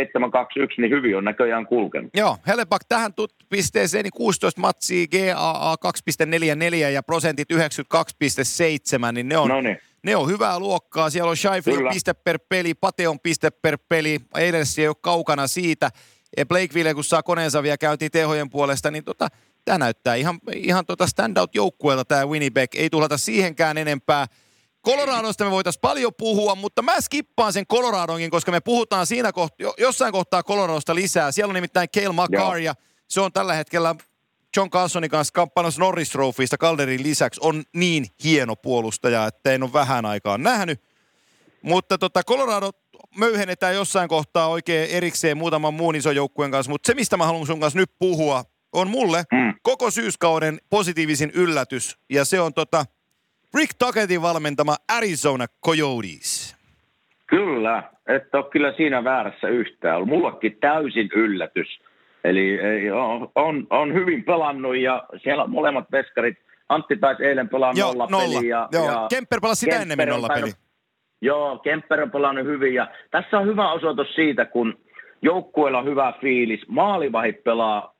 [0.77, 2.11] niin hyvin on näköjään kulkenut.
[2.17, 9.37] Joo, Hellepak tähän tut- pisteeseen niin 16 matsia, GAA 2,44 ja prosentit 92,7, niin ne
[9.37, 9.77] on, Noniin.
[10.03, 11.09] ne on hyvää luokkaa.
[11.09, 11.89] Siellä on Kyllä.
[11.89, 15.89] piste per peli, Pate on piste per peli, Eilers ei ole kaukana siitä.
[16.37, 19.27] Ja Blakeville, kun saa koneensa vielä käyntiin tehojen puolesta, niin tota,
[19.65, 22.75] tämä näyttää ihan, ihan tota standout-joukkueelta tämä Winnipeg.
[22.75, 24.25] Ei tuhlata siihenkään enempää.
[24.85, 29.73] Coloradosta me voitaisiin paljon puhua, mutta mä skippaan sen Coloradonkin, koska me puhutaan siinä kohtaa,
[29.77, 31.31] jossain kohtaa Coloradosta lisää.
[31.31, 32.75] Siellä on nimittäin Cale Makar ja
[33.07, 33.95] se on tällä hetkellä
[34.57, 39.73] John Carsonin kanssa kamppailussa Norris Trophysta Calderin lisäksi on niin hieno puolustaja, että en ole
[39.73, 40.81] vähän aikaa nähnyt.
[41.61, 42.71] Mutta tota, Colorado
[43.17, 47.47] möyhennetään jossain kohtaa oikein erikseen muutaman muun ison joukkueen kanssa, mutta se mistä mä haluan
[47.47, 49.53] sun kanssa nyt puhua, on mulle Mm.
[49.61, 52.85] koko syyskauden positiivisin yllätys, ja se on tota
[53.57, 56.55] Rick Tucketin valmentama Arizona Coyotes.
[57.27, 59.95] Kyllä, et ole kyllä siinä väärässä yhtään.
[59.95, 60.09] ollut.
[60.09, 61.67] Mullekin täysin yllätys.
[62.23, 62.59] Eli
[62.91, 66.37] on, on, on, hyvin pelannut ja siellä molemmat veskarit.
[66.69, 68.39] Antti taisi eilen pelaa Joo, nolla, nolla.
[68.39, 68.49] peliä.
[68.49, 70.51] Ja, Joo, ja Kemper pelasi sitä Kemper ennemmin on nolla peli.
[71.21, 74.77] Joo, Kemper on pelannut hyvin ja tässä on hyvä osoitus siitä, kun
[75.21, 76.67] joukkueella on hyvä fiilis.
[76.67, 77.95] Maalivahit pelaa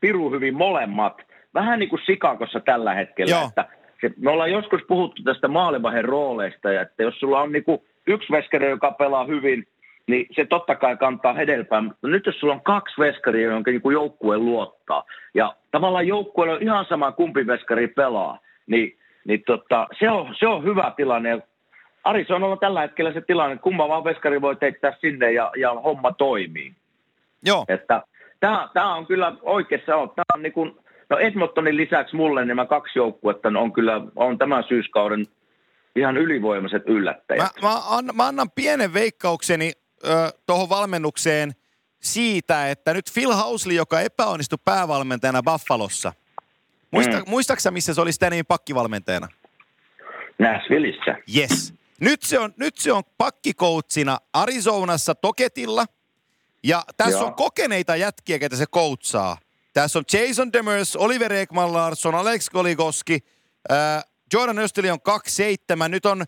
[0.00, 1.22] piru hyvin molemmat.
[1.54, 3.30] Vähän niin kuin Sikakossa tällä hetkellä.
[3.30, 3.48] Joo.
[3.48, 3.64] Että
[4.00, 7.80] se, me ollaan joskus puhuttu tästä maalivahin rooleista ja että jos sulla on niin kuin
[8.06, 9.66] yksi veskari, joka pelaa hyvin,
[10.06, 11.80] niin se totta kai kantaa hedelmää.
[11.80, 16.54] Mutta nyt jos sulla on kaksi veskaria, jonka niin kuin joukkue luottaa, ja tavallaan joukkueella
[16.54, 21.42] on ihan sama kumpi veskari pelaa, niin, niin tota, se, on, se on hyvä tilanne.
[22.04, 25.74] Arizonalla on tällä hetkellä se tilanne, että kumma vaan veskari voi teittää sinne ja, ja
[25.74, 26.72] homma toimii.
[27.46, 28.02] Joo, Että
[28.40, 30.08] tämä, on kyllä oikeassa on.
[30.08, 30.76] Tämä on niin kuin,
[31.10, 35.26] no Edmontonin lisäksi mulle nämä kaksi joukkuetta on kyllä on tämän syyskauden
[35.96, 37.42] ihan ylivoimaiset yllättäjät.
[37.62, 39.72] Mä, mä, annan, mä annan pienen veikkaukseni
[40.46, 41.52] tuohon valmennukseen
[42.02, 46.12] siitä, että nyt Phil Housley, joka epäonnistui päävalmentajana Buffalossa,
[46.90, 47.24] muista, mm.
[47.26, 49.28] Muistaaksä missä se oli sitä niin pakkivalmentajana?
[50.38, 51.14] Nashvilleissa.
[51.36, 51.74] Yes.
[52.00, 55.84] Nyt se on, nyt se on pakkikoutsina Arizonassa Toketilla.
[56.64, 57.26] Ja tässä Joo.
[57.26, 59.36] on kokeneita jätkiä, ketä se koutsaa.
[59.80, 63.18] Tässä on Jason Demers, Oliver Ekman Larsson, Alex Goligoski,
[63.72, 65.88] äh, Jordan Östeli on 2-7.
[65.88, 66.24] Nyt on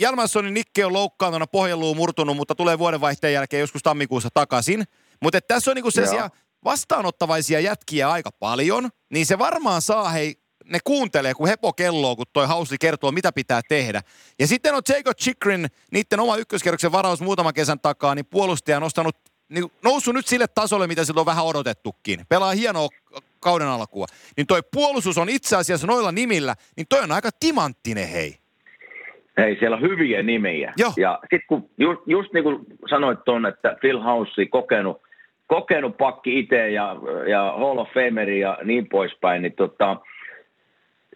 [0.00, 4.84] Jalmarssonin Nikke on loukkaantuna, pohjaluu murtunut, mutta tulee vuodenvaihteen jälkeen joskus tammikuussa takaisin.
[5.22, 6.30] Mutta tässä on niinku sellaisia
[6.64, 12.26] vastaanottavaisia jätkiä aika paljon, niin se varmaan saa hei, ne kuuntelee, kun hepo kelloo, kun
[12.32, 14.02] toi Hausli kertoo, mitä pitää tehdä.
[14.38, 18.82] Ja sitten on Jacob Chikrin, niiden oma ykköskerroksen varaus muutaman kesän takaa, niin puolustaja on
[18.82, 19.16] nostanut,
[19.50, 22.20] niin noussut nyt sille tasolle, mitä siltä on vähän odotettukin.
[22.28, 22.88] Pelaa hienoa
[23.40, 24.06] kauden alkua.
[24.36, 28.36] Niin toi puolustus on itse asiassa noilla nimillä, niin toi on aika timanttinen hei.
[29.36, 30.72] Ei, siellä on hyviä nimiä.
[30.76, 30.92] Joo.
[30.96, 35.02] Ja sitten kun just, just niin kuin sanoit tuonne, että Phil House kokenut,
[35.46, 36.96] kokenut pakki itse ja,
[37.28, 39.96] ja Hall of Fameri ja niin poispäin, niin tota,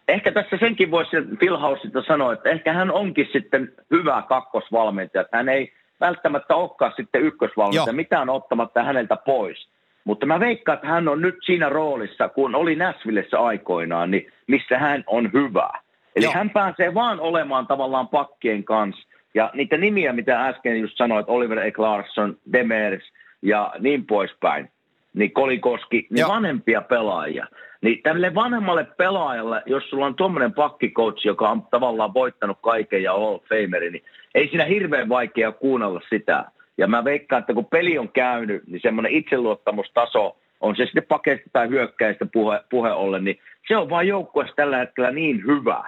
[0.09, 5.25] ehkä tässä senkin voisi Phil Houseista sanoa, että ehkä hän onkin sitten hyvä kakkosvalmentaja.
[5.33, 9.69] Hän ei välttämättä olekaan sitten ykkösvalmentaja, mitään ottamatta häneltä pois.
[10.05, 14.79] Mutta mä veikkaan, että hän on nyt siinä roolissa, kun oli Nashvillessä aikoinaan, niin missä
[14.79, 15.71] hän on hyvä.
[16.17, 16.35] Eli Joo.
[16.35, 19.09] hän pääsee vaan olemaan tavallaan pakkien kanssa.
[19.35, 21.71] Ja niitä nimiä, mitä äsken just sanoit, Oliver E.
[21.71, 24.71] Clarkson, Demers ja niin poispäin,
[25.15, 26.29] niin Kolikoski, niin Joo.
[26.29, 27.47] vanhempia pelaajia.
[27.85, 33.13] Niin tälle vanhemmalle pelaajalle, jos sulla on tuommoinen pakkikoutsi, joka on tavallaan voittanut kaiken ja
[33.13, 34.05] Hall of Fameri, niin
[34.35, 36.45] ei siinä hirveän vaikea kuunnella sitä.
[36.79, 41.51] Ja mä veikkaan, että kun peli on käynyt, niin semmoinen itseluottamustaso on se sitten pakeista
[41.53, 45.85] tai hyökkäistä puhe, puhe ollen, niin se on vain joukkueessa tällä hetkellä niin hyvä.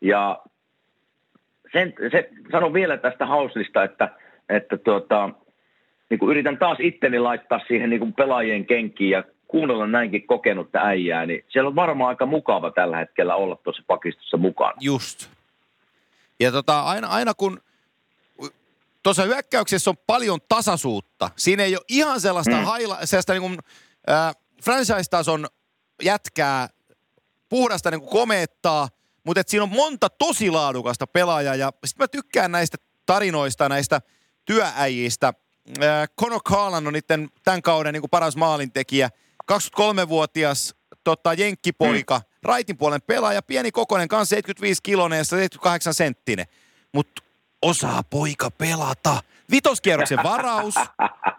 [0.00, 0.38] Ja
[1.72, 4.08] sen, se, sanon vielä tästä Hauslista, että,
[4.48, 5.30] että tuota,
[6.10, 10.78] niin kuin yritän taas itteni laittaa siihen niin kuin pelaajien kenkiin ja kuunnella näinkin kokenutta
[10.78, 14.76] äijää, niin siellä on varmaan aika mukava tällä hetkellä olla tuossa pakistossa mukana.
[14.80, 15.28] Just.
[16.40, 17.60] Ja tota, aina, aina kun
[19.02, 22.64] tuossa hyökkäyksessä on paljon tasaisuutta, siinä ei ole ihan sellaista, mm.
[22.64, 23.58] haila, sellaista niin kuin,
[24.10, 24.34] äh,
[24.64, 25.46] franchise-tason
[26.02, 26.68] jätkää,
[27.48, 28.88] puhdasta niin kuin komeettaa,
[29.24, 32.76] mutta et siinä on monta tosi laadukasta pelaajaa ja sitten mä tykkään näistä
[33.06, 34.00] tarinoista, näistä
[34.44, 35.32] työäjistä.
[35.82, 39.10] Äh, Conor Carlan on niiden tämän kauden niin kuin paras maalintekijä,
[39.52, 40.74] 23-vuotias
[41.04, 42.24] tota, jenkkipoika, mm.
[42.42, 46.46] raitin puolen pelaaja, pieni kokoinen, kanssa 75 kilonen ja 78 senttinen.
[46.92, 47.22] Mutta
[47.62, 49.22] osaa poika pelata.
[49.50, 50.74] Vitoskierroksen varaus.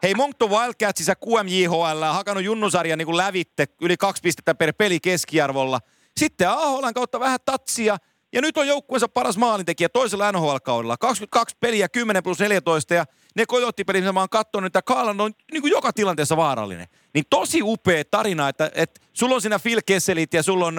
[0.03, 5.79] Hei, Moncton Wildcatsissa QMJHL hakannut junnusarjan niin kuin lävitte yli kaksi pistettä per peli keskiarvolla.
[6.17, 7.97] Sitten Aholan kautta vähän tatsia.
[8.33, 10.97] Ja nyt on joukkueensa paras maalintekijä toisella NHL-kaudella.
[10.97, 15.31] 22 peliä, 10 plus 14 ja ne kojottipelit, mitä mä oon katsonut, että Kaalan on
[15.51, 16.87] niin kuin joka tilanteessa vaarallinen.
[17.13, 20.75] Niin tosi upea tarina, että, että sulla on siinä Phil Kesselit ja sulla on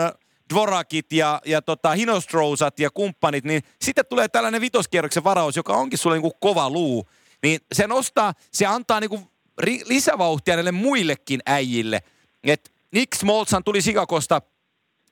[0.55, 5.99] Dvorakit ja, ja tota Hinostrousat ja kumppanit, niin sitten tulee tällainen vitoskierroksen varaus, joka onkin
[5.99, 7.09] sulle niinku kova luu.
[7.43, 9.21] Niin se nostaa, se antaa niinku
[9.59, 12.03] ri, lisävauhtia näille muillekin äijille.
[12.45, 14.43] Et Nick Smoltsan tuli Sikakosta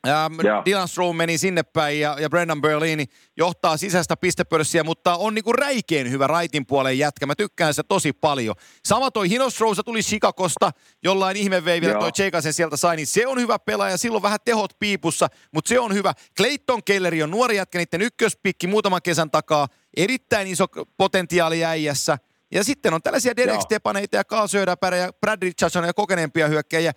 [0.06, 0.34] Ähm,
[0.66, 3.04] Dylan Strom meni sinne päin ja, ja Brendan Berlini
[3.36, 7.26] johtaa sisäistä pistepörssiä, mutta on niinku räikein hyvä raitin puolen jätkä.
[7.26, 8.54] Mä tykkään se tosi paljon.
[8.84, 10.70] Sama toi Hinosrousa tuli Chicagosta,
[11.04, 13.96] jollain ihmeveivillä toi Cheikasen sieltä sai, niin se on hyvä pelaaja.
[13.96, 16.14] Silloin vähän tehot piipussa, mutta se on hyvä.
[16.36, 19.68] Clayton Kelleri on nuori jätkä, niiden ykköspikki muutaman kesän takaa.
[19.96, 22.18] Erittäin iso potentiaali äijässä.
[22.54, 23.60] Ja sitten on tällaisia Derek Joo.
[23.60, 26.92] Stepaneita ja Carl Söderberg ja Brad Richardson ja kokeneempia hyökkäjiä,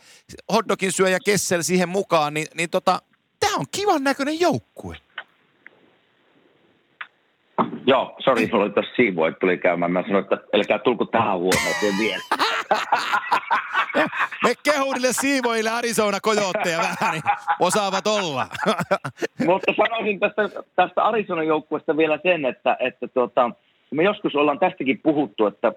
[0.54, 3.00] hotdogin syöjä Kessel siihen mukaan, niin, niin tota,
[3.40, 4.98] tämä on kivan näköinen joukkue.
[7.88, 9.92] Joo, sori, mulla oli tuossa siivoja, tuli käymään.
[9.92, 12.24] Mä sanoin, että älkää tulko tähän huoneeseen vielä.
[14.44, 17.24] Me kehuu niille siivoille Arizona kojootteja vähän, niin
[17.60, 18.48] osaavat olla.
[19.46, 23.52] Mutta sanoisin tästä, tästä Arizona joukkueesta vielä sen, että, että tuota,
[23.92, 25.74] me joskus ollaan tästäkin puhuttu, että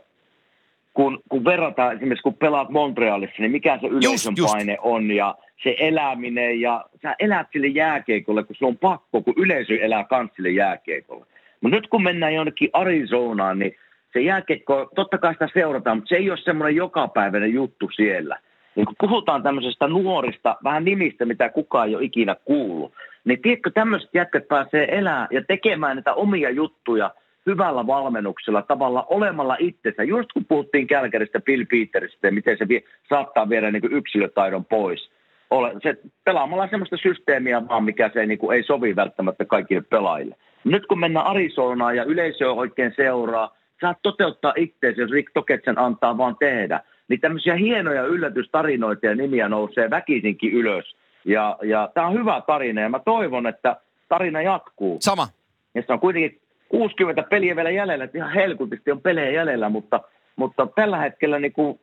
[0.94, 4.84] kun, kun verrataan esimerkiksi, kun pelaat Montrealissa, niin mikä se yleisön just, paine just.
[4.84, 9.76] on ja se eläminen ja sä elät sille jääkeikolle, kun se on pakko, kun yleisö
[9.80, 11.26] elää kans sille jääkeikolle.
[11.61, 13.76] Mutta nyt kun mennään jonnekin Arizonaan, niin
[14.12, 18.38] se jääkeikko, totta kai sitä seurataan, mutta se ei ole semmoinen jokapäiväinen juttu siellä.
[18.74, 22.92] Niin kun puhutaan tämmöisestä nuorista, vähän nimistä, mitä kukaan ei ole ikinä kuullut,
[23.24, 27.11] niin tiedätkö, tämmöiset jätkät pääsee elää ja tekemään näitä omia juttuja–
[27.51, 30.03] hyvällä valmennuksella, tavalla olemalla itsensä.
[30.03, 34.64] Just kun puhuttiin Kälkäristä, Bill Petersistä ja miten se vie, saattaa viedä niin kuin yksilötaidon
[34.64, 35.11] pois.
[35.51, 40.36] Ole, se, pelaamalla sellaista systeemiä vaan, mikä se niin kuin ei sovi välttämättä kaikille pelaajille.
[40.64, 46.18] Nyt kun mennään Arizonaan ja yleisö oikein seuraa, saat toteuttaa itseäsi, jos Rick Toketsen antaa
[46.18, 46.80] vaan tehdä.
[47.09, 50.96] Niin tämmöisiä hienoja yllätystarinoita ja nimiä nousee väkisinkin ylös.
[51.24, 53.76] Ja, ja tämä on hyvä tarina ja mä toivon, että
[54.09, 54.96] tarina jatkuu.
[55.01, 55.28] Sama.
[55.74, 56.40] Ja se on kuitenkin
[56.70, 60.00] 60 peliä vielä jäljellä, että ihan helkutisti on pelejä jäljellä, mutta,
[60.36, 61.80] mutta tällä hetkellä niin kuin,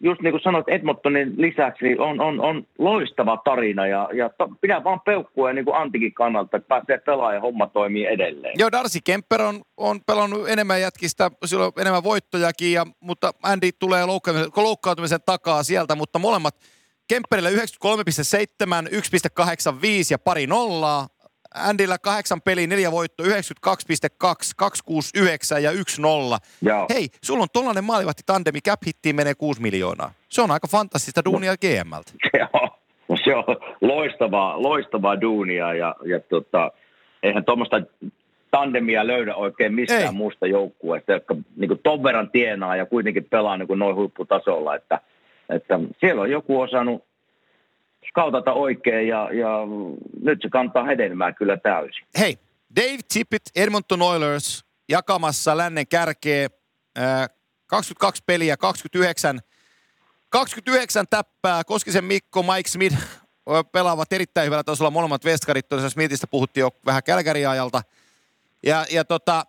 [0.00, 4.48] just niin kuin sanoit Edmontonin lisäksi, niin on, on, on loistava tarina ja, ja to,
[4.60, 8.54] pidä vaan peukkua niin kuin Antikin kannalta, että pääsee pelaamaan ja homma toimii edelleen.
[8.58, 14.06] Joo, Darcy Kemper on, on pelannut enemmän jätkistä, silloin enemmän voittojakin, ja, mutta Andy tulee
[14.06, 16.54] loukkaantumisen, loukkaantumisen takaa sieltä, mutta molemmat
[17.08, 17.62] Kemperillä 93,7, 1,85
[20.10, 21.08] ja pari nollaa.
[21.54, 23.30] Andillä kahdeksan peli, neljä voitto, 92,2,
[24.56, 25.76] 269 ja 1-0.
[26.62, 26.86] Joo.
[26.94, 30.10] Hei, sulla on tollainen maalivahti tandemi, cap hittiin menee 6 miljoonaa.
[30.28, 32.12] Se on aika fantastista duunia no, GMltä.
[32.38, 32.78] Joo,
[33.24, 33.44] se on
[33.80, 36.72] loistavaa, loistavaa duunia ja, ja tota,
[37.22, 37.82] eihän tuommoista
[38.50, 40.12] tandemia löydä oikein mistään Ei.
[40.12, 45.00] muusta joukkueesta, jotka niin ton verran tienaa ja kuitenkin pelaa niin noin huipputasolla, että,
[45.48, 47.04] että siellä on joku osannut
[48.08, 49.58] skautata oikein ja, ja
[50.22, 52.06] nyt se kantaa hedelmää kyllä täysin.
[52.18, 52.38] Hei,
[52.76, 56.48] Dave Tippett, Edmonton Oilers jakamassa lännen kärkeä.
[56.98, 57.30] Äh,
[57.66, 59.40] 22 peliä, 29,
[60.30, 61.64] 29 täppää.
[61.64, 62.96] Koskisen Mikko, Mike Smith
[63.72, 64.90] pelaavat erittäin hyvällä tasolla.
[64.90, 67.82] Molemmat vestkarit, tuossa Smithistä puhuttiin jo vähän Kälkäriajalta.
[68.66, 69.44] Ja, ja tota,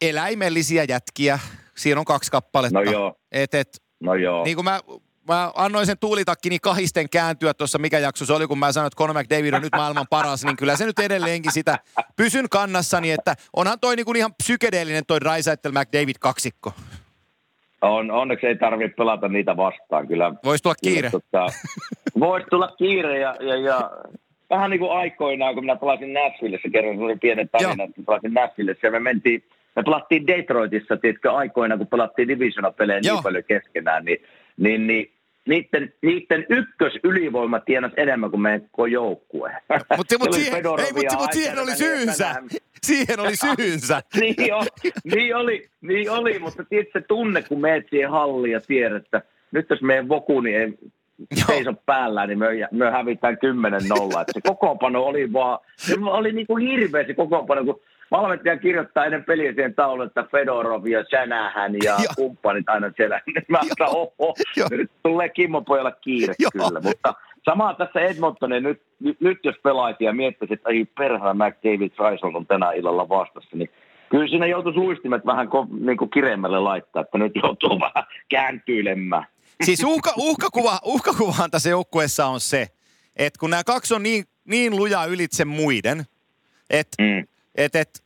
[0.00, 1.38] eläimellisiä jätkiä.
[1.76, 2.78] Siinä on kaksi kappaletta.
[2.78, 3.14] No joo.
[3.32, 4.44] Et, et, no joo.
[4.44, 4.80] Niin kuin mä
[5.28, 8.96] mä annoin sen tuulitakkini kahisten kääntyä tuossa, mikä jakso se oli, kun mä sanoin, että
[8.96, 11.78] Conor McDavid on nyt maailman paras, niin kyllä se nyt edelleenkin sitä
[12.16, 16.72] pysyn kannassani, että onhan toi niinku ihan psykedeellinen toi Drysaitel McDavid kaksikko.
[17.82, 20.08] On, onneksi ei tarvitse pelata niitä vastaan.
[20.08, 21.10] Kyllä, Voisi tulla kiire.
[21.10, 21.46] Tota,
[22.20, 23.90] Voisi tulla kiire ja, ja, ja
[24.50, 28.34] vähän niin kuin aikoinaan, kun minä pelasin Nashvillessä, kerran se oli pienen tarina, että pelasin
[28.34, 29.44] Nashvillessä ja me mentiin,
[29.76, 34.18] me pelattiin Detroitissa, tiedätkö, aikoina, kun pelattiin divisiona-pelejä niin paljon keskenään, niin,
[34.60, 35.12] niin, niin
[35.48, 39.52] niiden, niiden ykkösylivoima tienasi enemmän kuin meidän koko joukkue.
[39.96, 42.34] Mutta mut siihen, ei, mut, mut siihen oli syynsä.
[42.82, 44.02] Siihen oli syynsä.
[44.20, 44.68] niin, oli,
[45.04, 49.22] niin, oli, niin oli, mutta tiedätkö se tunne, kun meet siihen halliin ja tiedät, että
[49.52, 50.74] nyt jos meidän voku niin ei
[51.46, 53.36] seiso päällä, niin me, me hävitään 10-0.
[54.20, 57.80] Että se kokoonpano oli vaan, se oli niin kuin hirveä se kokoonpano, kun
[58.10, 63.20] valmentaja kirjoittaa ennen peliä siihen tauluun, että Fedorov ja Shanahan ja kumppanit aina siellä.
[63.48, 64.34] Mä sanoin, oho,
[64.70, 66.80] nyt tulee Kimmo pojalla kiire kyllä.
[66.80, 71.90] Mutta samaa tässä Edmontonin, nyt, nyt, nyt jos pelaisi ja miettisi, että ei perhana McDavid
[71.90, 73.70] Faisal on tänä illalla vastassa, niin
[74.10, 79.26] kyllä siinä joutuisi luistimet vähän ko- niin kuin kireemmälle laittaa, että nyt joutuu vähän kääntyilemään.
[79.62, 82.66] Siis uhka, uhkakuva, uhkakuvahan tässä joukkueessa on se,
[83.16, 86.04] että kun nämä kaksi on niin, niin lujaa ylitse muiden,
[86.70, 87.26] että mm.
[87.64, 88.04] Et, et,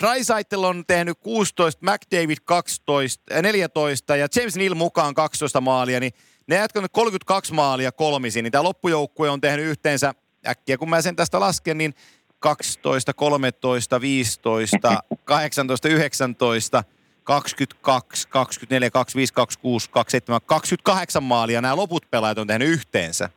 [0.00, 6.12] Drysaitel on tehnyt 16, McDavid 12, 14 ja James Neal mukaan 12 maalia, niin
[6.46, 10.14] ne jatkanut 32 maalia kolmisin, niin tämä loppujoukkue on tehnyt yhteensä,
[10.46, 11.94] äkkiä kun mä sen tästä lasken, niin
[12.38, 16.84] 12, 13, 15, 18, 19,
[17.24, 23.30] 22, 24, 25, 26, 27, 28 maalia nämä loput pelaajat on tehnyt yhteensä.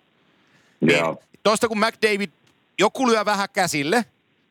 [0.81, 1.05] Niin,
[1.43, 2.29] Tuosta kun McDavid
[2.79, 4.05] joku lyö vähän käsille,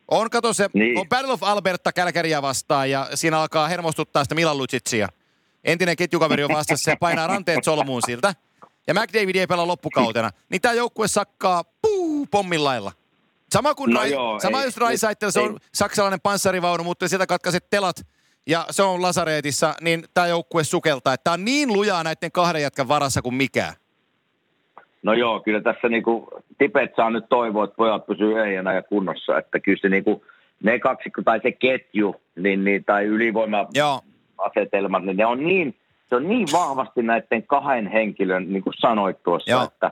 [0.09, 0.99] on, kato se, niin.
[0.99, 5.09] on Battle of Alberta Kälkäriä vastaan ja siinä alkaa hermostuttaa sitä Milan Lucicia.
[5.65, 8.35] Entinen ketjukaveri on vastassa ja painaa ranteet solmuun siltä.
[8.87, 10.31] Ja McDavid ei pelaa loppukautena.
[10.49, 12.93] Niin tämä joukkue sakkaa puu, pommin lailla.
[13.53, 17.27] Sama kuin no Rai, joo, sama ei, jos Raisaitel, se on saksalainen panssarivaunu, mutta sieltä
[17.27, 18.07] katkaiset telat
[18.47, 21.17] ja se on Lasareetissa, niin tämä joukkue sukeltaa.
[21.19, 23.75] Tämä on niin lujaa näiden kahden jätkän varassa kuin mikään.
[25.09, 26.29] No joo, kyllä tässä niinku
[26.59, 29.39] tipet saa nyt toivoa, että pojat pysyy ehjänä ja kunnossa.
[29.39, 30.25] Että kyllä se niinku,
[30.63, 35.75] ne kaksikko tai se ketju niin, niin, tai ylivoima-asetelmat, niin ne on niin,
[36.09, 39.91] se on niin vahvasti näiden kahden henkilön, niin kuin sanoit tuossa, että,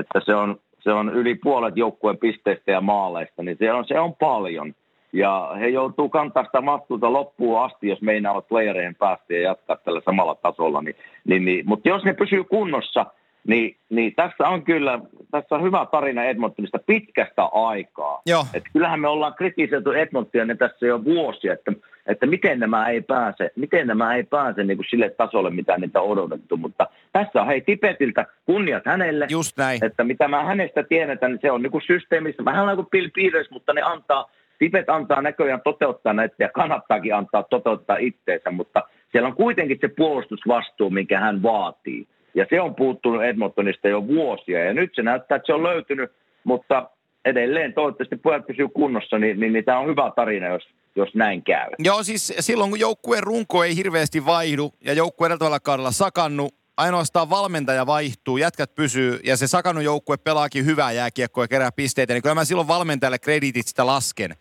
[0.00, 4.00] että se, on, se on yli puolet joukkueen pisteistä ja maaleista, niin se on, se
[4.00, 4.74] on paljon.
[5.12, 10.00] Ja he joutuu kantaa sitä vastuuta loppuun asti, jos meinaavat playereen päästä ja jatkaa tällä
[10.04, 10.82] samalla tasolla.
[10.82, 11.68] Niin, niin, niin.
[11.68, 13.06] Mutta jos ne pysyy kunnossa,
[13.48, 18.22] niin, niin tässä on kyllä tässä on hyvä tarina Edmontonista pitkästä aikaa.
[18.26, 18.46] Joo.
[18.54, 21.72] Et kyllähän me ollaan kritisoitu Edmontonia ne tässä jo vuosia, että,
[22.06, 26.00] että miten nämä ei pääse, miten nämä ei pääse niin kuin sille tasolle, mitä niitä
[26.00, 26.56] on odotettu.
[26.56, 29.26] Mutta tässä on hei Tipetiltä kunniat hänelle.
[29.30, 29.84] Just näin.
[29.84, 33.50] Että mitä mä hänestä tiedetään, niin se on niin kuin systeemissä vähän kuin Bill Peters,
[33.50, 38.82] mutta ne antaa, Tipet antaa näköjään toteuttaa näitä ja kannattaakin antaa toteuttaa itteensä, mutta
[39.12, 42.06] siellä on kuitenkin se puolustusvastuu, minkä hän vaatii.
[42.38, 46.12] Ja se on puuttunut Edmontonista jo vuosia ja nyt se näyttää, että se on löytynyt,
[46.44, 46.90] mutta
[47.24, 50.62] edelleen toivottavasti pojat pysyy kunnossa, niin, niin, niin tämä on hyvä tarina, jos,
[50.96, 51.70] jos näin käy.
[51.78, 57.30] Joo, siis silloin kun joukkueen runko ei hirveästi vaihdu ja joukkue edeltävällä kaudella sakannut, ainoastaan
[57.30, 62.22] valmentaja vaihtuu, jätkät pysyy ja se sakannut joukkue pelaakin hyvää jääkiekkoa ja kerää pisteitä, niin
[62.22, 64.34] kyllä mä silloin valmentajalle kreditit sitä lasken.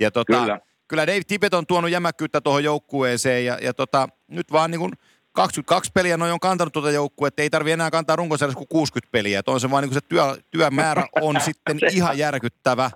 [0.00, 0.60] Ja tota, kyllä.
[0.88, 4.92] kyllä Dave Tippett on tuonut jämäkkyyttä tuohon joukkueeseen ja, ja tota, nyt vaan niin kuin–
[5.32, 6.88] 22 peliä noin on kantanut tuota
[7.26, 9.38] että ei tarvi enää kantaa runkosarjassa kuin 60 peliä.
[9.38, 12.90] Että on se vaan niin se työ, työmäärä on sitten ihan järkyttävä.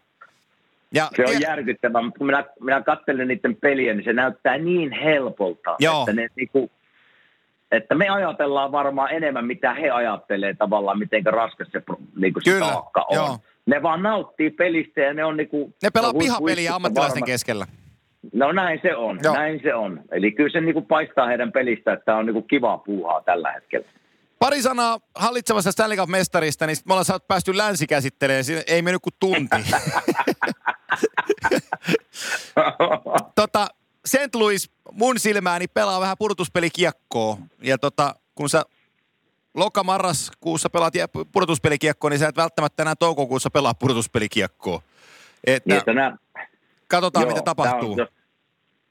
[0.93, 1.39] Ja, se on te...
[1.39, 6.01] järkyttävä, mutta kun minä, minä katselen niiden peliä, niin se näyttää niin helpolta, Joo.
[6.01, 6.70] että ne niin kuin,
[7.72, 11.82] että me ajatellaan varmaan enemmän, mitä he ajattelee tavallaan, miten raskas se,
[12.16, 13.16] niin se taakka on.
[13.16, 13.39] Joo.
[13.66, 17.32] Ne vaan nauttii pelistä ja ne on niin kuin, Ne pelaa pihapeliä ammattilaisten varma.
[17.32, 17.66] keskellä.
[18.32, 19.34] No näin se on, Joo.
[19.34, 20.00] näin se on.
[20.12, 23.86] Eli kyllä se niinku paistaa heidän pelistä, että tämä on niinku kivaa puuhaa tällä hetkellä.
[24.38, 29.56] Pari sanaa hallitsevasta Stanley Cup-mestarista, niin me ollaan päästy länsikäsittelemään, ei mennyt kuin tunti.
[33.40, 33.66] tota,
[34.06, 34.34] St.
[34.34, 37.38] Louis mun silmääni pelaa vähän pudotuspelikiekkoa.
[37.62, 38.62] Ja tota, kun sä
[39.54, 40.94] loka-marraskuussa pelaat
[41.32, 44.82] pudotuspelikiekkoa, niin sä et välttämättä enää toukokuussa pelaa pudotuspelikiekkoa.
[45.44, 46.16] Että, niin, että nämä,
[46.91, 47.93] katsotaan, joo, mitä tapahtuu.
[47.93, 48.07] On,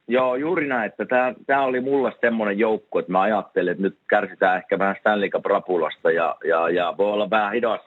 [0.08, 3.98] Joo, juuri näin, että tämä, tämä oli mulle semmoinen joukko, että mä ajattelin, että nyt
[4.10, 7.82] kärsitään ehkä vähän Stanley Cup-rapulasta ja, ja, ja voi olla vähän hidas,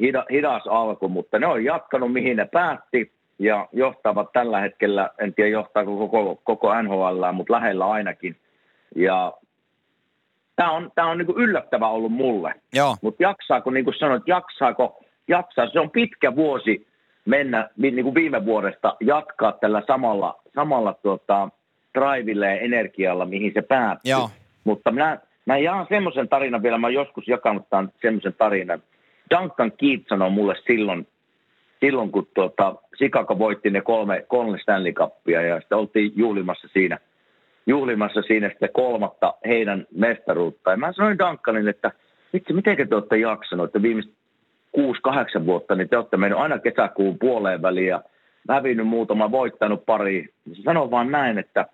[0.00, 5.34] hidas, hidas alku, mutta ne on jatkanut mihin ne päätti ja johtavat tällä hetkellä, en
[5.34, 8.36] tiedä johtaako koko, koko NHL, mutta lähellä ainakin.
[8.96, 9.32] Ja
[10.56, 12.54] tämä on, tämä on niin yllättävä ollut mulle.
[13.02, 16.86] Mutta jaksaako, niin kuin sanoit, jaksaako, jaksaa, se on pitkä vuosi
[17.24, 21.48] mennä niin kuin viime vuodesta, jatkaa tällä samalla, samalla tuota,
[21.98, 24.10] drivilla ja energialla, mihin se päättyi.
[24.10, 24.30] Joo.
[24.64, 28.82] Mutta minä, mä jaan semmoisen tarinan vielä, mä oon joskus jakanut tämän semmoisen tarinan.
[29.30, 31.06] Duncan Keith sanoi mulle silloin,
[31.80, 36.98] silloin kun tuota, Chicago voitti ne kolme, kolme Stanley Cupia ja sitten oltiin juhlimassa siinä,
[37.66, 40.70] juhlimassa siinä sitten kolmatta heidän mestaruutta.
[40.70, 41.92] Ja mä sanoin Duncanille, että
[42.32, 44.12] vitsi, miten te olette jaksanut, että viimeiset
[44.72, 48.02] kuusi, kahdeksan vuotta, niin te olette mennyt aina kesäkuun puoleen väliin ja
[48.48, 50.28] hävinnyt muutama, voittanut pari.
[50.52, 51.66] Se sanoo vaan näin, että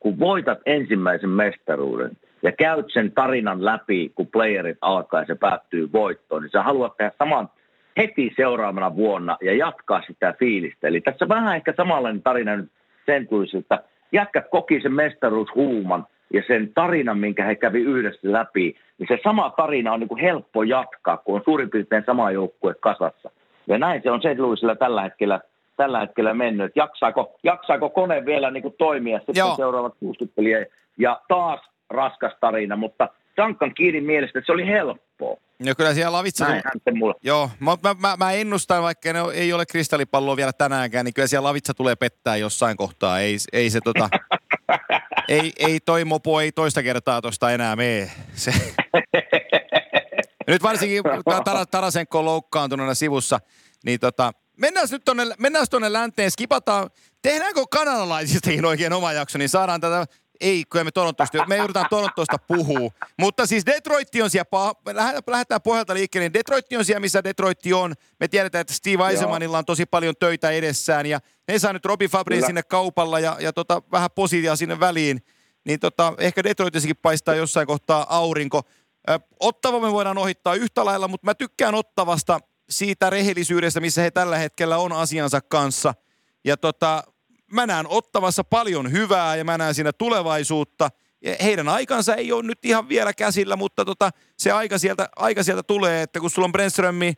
[0.00, 2.10] kun voitat ensimmäisen mestaruuden
[2.42, 6.96] ja käyt sen tarinan läpi, kun playerit alkaa ja se päättyy voittoon, niin sä haluat
[6.96, 7.48] tehdä saman
[7.96, 10.88] heti seuraavana vuonna ja jatkaa sitä fiilistä.
[10.88, 12.70] Eli tässä vähän ehkä samanlainen tarina nyt
[13.06, 13.82] sen tulisi, että
[14.12, 19.50] jätkät koki sen mestaruushuuman ja sen tarinan, minkä he kävi yhdessä läpi, niin se sama
[19.56, 23.30] tarina on niin kuin helppo jatkaa, kun on suurin piirtein sama joukkue kasassa.
[23.66, 25.40] Ja näin se on se Louisilla tällä hetkellä,
[25.76, 26.72] tällä hetkellä mennyt.
[26.76, 29.56] Jaksaako, jaksaako kone vielä niin kuin toimia sitten Joo.
[29.56, 30.66] seuraavat 60 peliä.
[30.98, 31.60] Ja taas
[31.90, 35.36] raskas tarina, mutta Duncan Kiinin mielestä että se oli helppoa.
[35.66, 36.48] No kyllä siellä Lavitsa...
[36.48, 37.14] Näin hän mulle.
[37.22, 41.28] Joo, mä, mä, mä, mä, ennustan, vaikka ne ei ole kristallipalloa vielä tänäänkään, niin kyllä
[41.28, 43.20] siellä Lavitsa tulee pettää jossain kohtaa.
[43.20, 44.08] Ei, ei se tota...
[45.28, 48.10] ei, ei toi mopo ei toista kertaa tosta enää mene.
[48.34, 48.52] Se.
[50.46, 53.40] Nyt varsinkin Tar- Tarasenko on loukkaantuneena sivussa,
[53.84, 56.90] niin tota, mennään nyt tonne länteen, skipataan,
[57.22, 60.06] tehdäänkö kanadalaisistakin oikein oma jakso, niin saadaan tätä
[60.40, 62.90] ei, kyllä me Torontosta, me joudutaan Torontosta puhua.
[63.18, 64.74] Mutta siis Detroit on siellä,
[65.26, 67.94] lähdetään pohjalta liikkeelle, niin Detroit on siellä, missä Detroit on.
[68.20, 72.08] Me tiedetään, että Steve Eisenmanilla on tosi paljon töitä edessään ja ne saa nyt Robbie
[72.08, 75.24] Fabri sinne kaupalla ja, ja tota, vähän positiaa sinne väliin.
[75.64, 78.62] Niin tota, ehkä Detroitissakin paistaa jossain kohtaa aurinko.
[79.10, 84.10] Ö, Ottava me voidaan ohittaa yhtä lailla, mutta mä tykkään Ottavasta siitä rehellisyydestä, missä he
[84.10, 85.94] tällä hetkellä on asiansa kanssa.
[86.44, 87.04] Ja tota,
[87.54, 90.88] mä näen ottavassa paljon hyvää ja mä näen siinä tulevaisuutta.
[91.42, 95.62] Heidän aikansa ei ole nyt ihan vielä käsillä, mutta tota, se aika sieltä, aika sieltä
[95.62, 97.14] tulee, että kun sulla on Brenströmi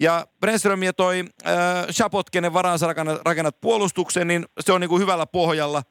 [0.00, 1.54] ja Brenström ja toi äh,
[1.92, 2.52] Chapot, kenen
[2.86, 5.82] rakennat, rakennat puolustuksen, niin se on niinku hyvällä pohjalla.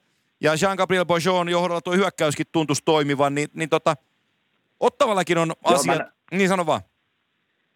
[0.41, 3.95] Ja Jean-Gabriel Bojon johdolla tuo hyökkäyskin tuntuisi toimivan, niin, niin tota,
[4.79, 5.97] Ottavallakin on asiat.
[5.97, 6.11] Mä...
[6.31, 6.81] Niin sano vaan.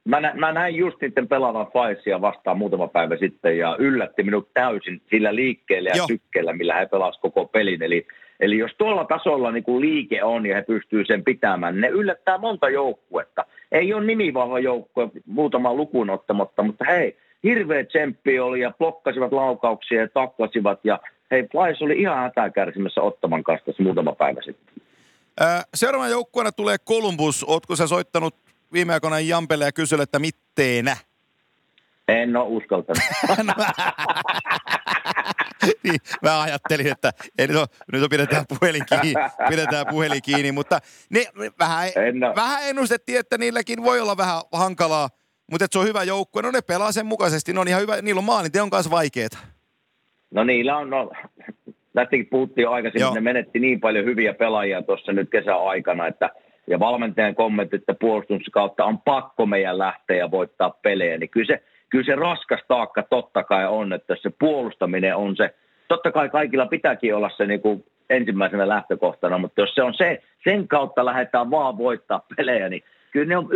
[0.05, 4.53] Mä, nä, mä näin just sitten pelaavan Faisia vastaan muutama päivä sitten ja yllätti minut
[4.53, 6.07] täysin sillä liikkeellä ja Joo.
[6.07, 7.83] sykkeellä, millä he pelasivat koko pelin.
[7.83, 8.07] Eli,
[8.39, 11.87] eli jos tuolla tasolla niin kuin liike on ja he pystyy sen pitämään, niin ne
[11.87, 13.45] yllättää monta joukkuetta.
[13.71, 20.01] Ei ole nimivahva joukkue muutama lukuun ottamatta, mutta hei, hirveä tsemppi oli ja blokkasivat laukauksia
[20.01, 20.99] ja taklasivat ja
[21.31, 24.83] hei, Flyers oli ihan hätää kärsimässä ottaman kanssa muutama päivä sitten.
[25.73, 27.45] Seuraavana joukkueena tulee Columbus.
[27.47, 28.35] Ootko sä soittanut
[28.73, 30.97] viime aikoina Jampelle ja kysyi, että mitteenä?
[32.07, 33.03] En ole uskaltanut.
[35.83, 39.13] niin, mä ajattelin, että ei, nyt, on, nyt on pidetään puhelin kiinni,
[39.49, 41.25] pidetään puhelin kiinni mutta ne,
[41.59, 41.89] vähän,
[42.35, 45.09] vähän ennustettiin, että niilläkin voi olla vähän hankalaa,
[45.51, 46.41] mutta se on hyvä joukkue.
[46.41, 49.37] No ne pelaa sen mukaisesti, ne on ihan hyvä, niillä on maalinteon kanssa vaikeeta.
[50.31, 51.11] No niillä on, no,
[51.93, 53.13] tästäkin puhuttiin jo aikaisemmin, Joo.
[53.13, 56.29] ne menetti niin paljon hyviä pelaajia tuossa nyt kesäaikana, että–
[56.69, 61.47] ja valmentajan kommentti, että puolustuksen kautta on pakko meidän lähteä ja voittaa pelejä, niin kyllä
[61.47, 65.55] se, kyllä se raskas taakka totta kai on, että se puolustaminen on se,
[65.87, 70.21] totta kai kaikilla pitääkin olla se niin kuin ensimmäisenä lähtökohtana, mutta jos se on se,
[70.43, 73.49] sen kautta lähdetään vaan voittaa pelejä, niin kyllä ne on 1-0,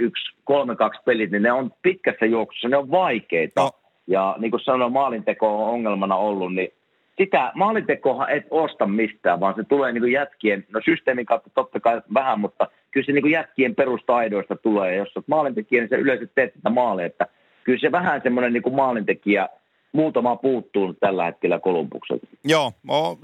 [0.00, 3.60] 2-1, 3-2 pelit, niin ne on pitkässä juoksussa, ne on vaikeita.
[3.60, 3.70] No.
[4.06, 6.72] Ja niin kuin sanoin, maalinteko on ongelmana ollut, niin
[7.18, 11.80] sitä maalintekoa et osta mistään, vaan se tulee niin kuin jätkien, no systeemin kautta totta
[11.80, 14.96] kai vähän, mutta kyllä se niin kuin jätkien perustaidoista tulee.
[14.96, 17.26] Jos olet maalintekijä, niin se yleensä teet sitä maaleja, että
[17.64, 19.48] kyllä se vähän semmoinen niin kuin maalintekijä
[19.92, 22.26] muutama puuttuu tällä hetkellä Kolumbukselta.
[22.44, 22.72] Joo,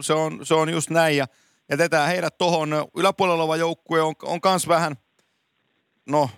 [0.01, 1.27] se on, se on just näin ja
[1.71, 2.69] jätetään heidät tuohon.
[2.97, 4.95] Yläpuolella oleva joukkue on, on kans vähän,
[6.09, 6.31] no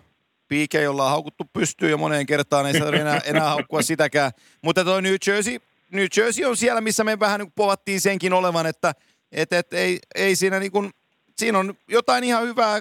[0.49, 4.31] piike, jolla on haukuttu pystyyn jo moneen kertaan, ei saa enää, enää haukkua sitäkään.
[4.63, 5.59] Mutta toi New Jersey
[5.93, 8.95] New Jersey on siellä, missä me vähän niin povattiin senkin olevan, että
[9.33, 10.91] et, et, ei, ei siinä niin kuin,
[11.39, 12.81] siinä on jotain ihan hyvää.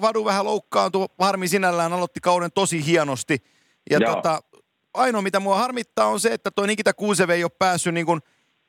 [0.00, 3.38] Vadu vähän loukkaantui, harmi sinällään aloitti kauden tosi hienosti.
[3.90, 4.42] Ja tota,
[4.94, 8.20] ainoa mitä mua harmittaa on se, että toi Nikita Kuusev ei ole päässyt niin kuin,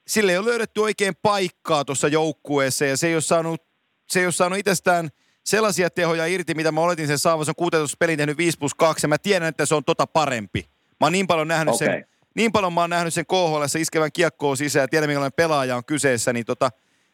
[0.07, 3.61] sille ei ole löydetty oikein paikkaa tuossa joukkueessa ja se ei ole saanut,
[4.07, 5.09] se ei ole saanut itsestään
[5.45, 7.45] sellaisia tehoja irti, mitä mä oletin sen saavan.
[7.45, 10.07] Se on 16 pelin tehnyt 5 plus 2 ja mä tiedän, että se on tota
[10.07, 10.65] parempi.
[10.99, 11.87] Mä oon niin paljon nähnyt okay.
[11.87, 12.05] sen
[12.35, 15.85] niin paljon mä oon nähnyt sen KHL iskevän kiekkoon sisään ja tiedän minkälainen pelaaja on
[15.85, 16.69] kyseessä, niin, tota,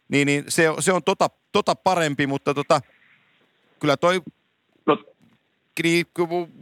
[0.10, 2.80] niin, niin se, se, on tota, tota parempi, mutta tota,
[3.80, 4.22] kyllä toi...
[4.86, 4.98] No,
[5.84, 6.06] niin,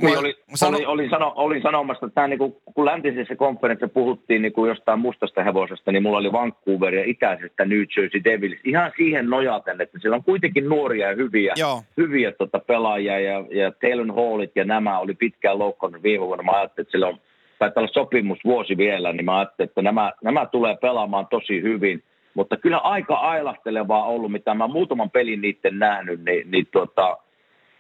[0.01, 0.78] niin oli, sano...
[0.78, 4.70] oli, oli, sano, olin sanomassa, että tämä, niin kuin, kun läntisessä konferenssissa puhuttiin niin kuin
[4.70, 8.60] jostain mustasta hevosesta, niin mulla oli Vancouver ja itäisestä New Jersey Devils.
[8.64, 11.84] Ihan siihen nojaten, että siellä on kuitenkin nuoria ja hyviä, Joo.
[11.97, 16.43] hyviä tota, pelaajia ja, ja Taylor Hallit ja nämä oli pitkään loukkaannut viime vuonna.
[16.43, 17.20] Mä ajattelin, että siellä on
[17.60, 22.03] taitaa olla sopimus vuosi vielä, niin mä ajattelin, että nämä, nämä tulee pelaamaan tosi hyvin.
[22.34, 27.18] Mutta kyllä aika ailahtelevaa ollut, mitä mä muutaman pelin niiden nähnyt, niin, niin tuota,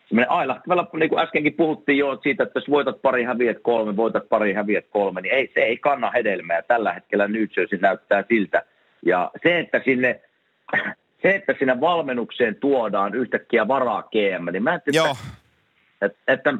[0.07, 4.29] semmoinen ailahteleva, niin kuin äskenkin puhuttiin jo siitä, että jos voitat pari häviät kolme, voitat
[4.29, 6.61] pari häviät kolme, niin ei, se ei kanna hedelmää.
[6.61, 8.63] Tällä hetkellä New Jersey näyttää siltä.
[9.05, 10.21] Ja se, että sinne
[11.21, 15.15] se, että sinne valmennukseen tuodaan yhtäkkiä varaa GM, niin mä en tiedä,
[16.01, 16.53] että, että,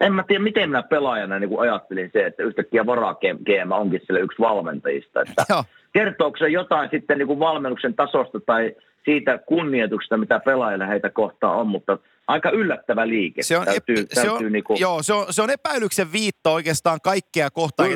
[0.00, 4.20] en mä tiedä, miten minä pelaajana niin ajattelin se, että yhtäkkiä varaa GM onkin sille
[4.20, 5.20] yksi valmentajista.
[5.20, 11.10] Että kertooko se jotain sitten niin kuin valmennuksen tasosta tai siitä kunnioituksesta, mitä pelaajilla heitä
[11.10, 13.42] kohtaa on, mutta aika yllättävä liike.
[13.42, 14.76] Se on, täytyy, ep- täytyy se on, niinku...
[14.78, 17.90] joo, se on, se on epäilyksen viitto oikeastaan kaikkea kohtaan,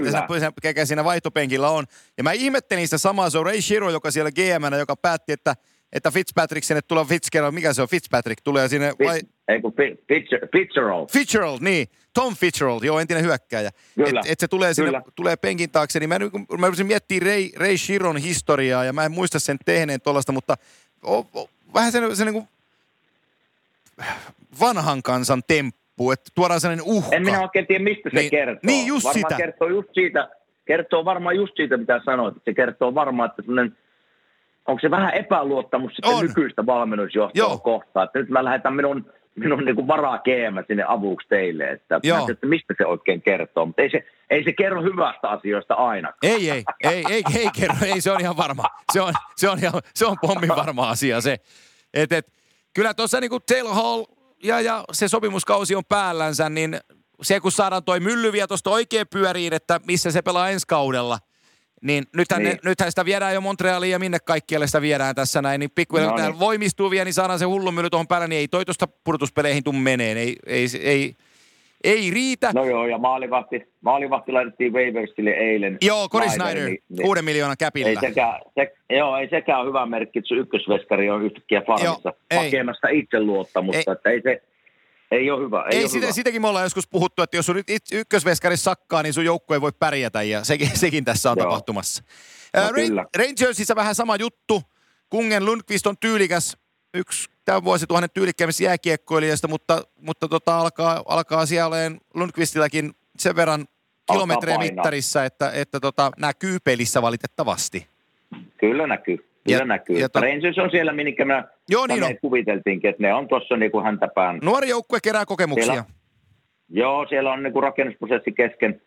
[0.63, 1.85] ketä siinä vaihtopenkillä on.
[2.19, 5.55] Ja mä ihmettelin sitä samaa, se on Ray Shiro, joka siellä gm joka päätti, että
[5.93, 9.21] että Fitzpatrick sinne tulee Fitzgerald, mikä se on, Fitzpatrick tulee sinne vai?
[9.49, 9.75] Ei kun
[10.53, 11.09] Fitzgerald.
[11.13, 11.87] Fitzgerald, niin.
[12.15, 13.71] Tom Fitzgerald, joo, entinen hyökkääjä.
[14.07, 16.19] Että et se tulee, sinne, tulee penkin taakse, niin mä,
[16.59, 20.57] mä yritin miettiä Ray, Ray Shiron historiaa ja mä en muista sen tehneen tuollaista, mutta
[21.03, 22.49] o, o, vähän se, se niin kuin
[24.61, 27.17] vanhan kansan temppu, että tuodaan sellainen uhka.
[27.17, 28.61] En minä oikein tiedä, mistä se niin, kertoo.
[28.63, 29.37] Niin, just varmaan sitä.
[29.37, 30.29] kertoo just siitä,
[30.65, 32.35] kertoo varmaan just siitä, mitä sanoit.
[32.45, 33.77] Se kertoo varmaan, että sellainen
[34.69, 36.27] onko se vähän epäluottamus sitten on.
[36.27, 37.59] nykyistä valmennusjohtoa Joo.
[37.59, 38.05] kohtaan.
[38.05, 42.27] Että nyt mä lähetän minun, minun niin kuin varaa keemä sinne avuksi teille, että, Joo.
[42.31, 43.67] että mistä se oikein kertoo.
[43.67, 46.13] Mutta ei se, ei se kerro hyvästä asioista aina.
[46.23, 48.65] Ei, ei, ei, ei, ei kerro, ei se on ihan varma.
[48.93, 51.37] Se on, se on, ihan, se on pommin varma asia se.
[51.95, 52.27] Et, et,
[52.75, 54.05] kyllä tuossa niin kuin Taylor Hall
[54.45, 56.79] ja, ja se sopimuskausi on päällänsä, niin
[57.23, 61.19] se kun saadaan toi myllyviä tuosta oikein pyöriin, että missä se pelaa ensi kaudella,
[61.83, 62.53] niin nythän, niin.
[62.53, 66.19] Ne, nythän sitä viedään jo Montrealiin ja minne kaikkialle sitä viedään tässä näin, niin pikkuhiljaa
[66.19, 66.39] no niin.
[66.39, 69.73] voimistuu vielä, niin saadaan se hullu mylly tuohon päälle, niin ei toi tuosta pudotuspeleihin tuu
[69.73, 71.15] meneen, ei, ei, ei,
[71.85, 72.51] ei riitä.
[72.55, 75.79] No joo, ja maalivahti, maalivahti laitettiin Waversille eilen.
[75.83, 77.89] Joo, Cory Snyder, niin, niin, kuuden miljoonan käpillä.
[77.89, 82.13] Ei sekään, se, joo, ei sekään ole hyvä merkki, että se ykkösveskari on yhtäkkiä farmissa
[82.35, 83.97] hakemasta itseluottamusta, ei.
[83.97, 84.43] että ei se,
[85.11, 85.65] ei ole hyvä.
[85.71, 86.13] Ei, ei ole sitä, hyvä.
[86.13, 89.61] sitäkin me ollaan joskus puhuttu, että jos sun nyt ykkösveskari sakkaa, niin sun joukkue ei
[89.61, 91.47] voi pärjätä ja sekin, sekin tässä on Joo.
[91.47, 92.03] tapahtumassa.
[92.57, 94.63] No, uh, Rangersissa vähän sama juttu.
[95.09, 96.57] Kungen Lundqvist on tyylikäs,
[96.95, 101.77] yksi tämän vuosituhannen tyylikkäimmistä jääkiekkoilijasta, mutta, mutta tota, alkaa, alkaa siellä
[102.15, 103.67] Lundqvistillakin sen verran
[104.13, 107.87] kilometrejä mittarissa, että, että tota, näkyy pelissä valitettavasti.
[108.61, 109.17] Kyllä näkyy.
[109.17, 109.99] Kyllä ja, näkyy.
[109.99, 110.21] Ja to...
[110.21, 112.19] Rangers on siellä, minkä me Joo, niin on.
[112.21, 114.39] kuviteltiinkin, että ne on tuossa niin kuin häntäpään.
[114.43, 115.73] Nuori joukkue kerää kokemuksia.
[115.73, 115.85] Siellä,
[116.69, 118.83] joo, siellä on niin kuin rakennusprosessi kesken.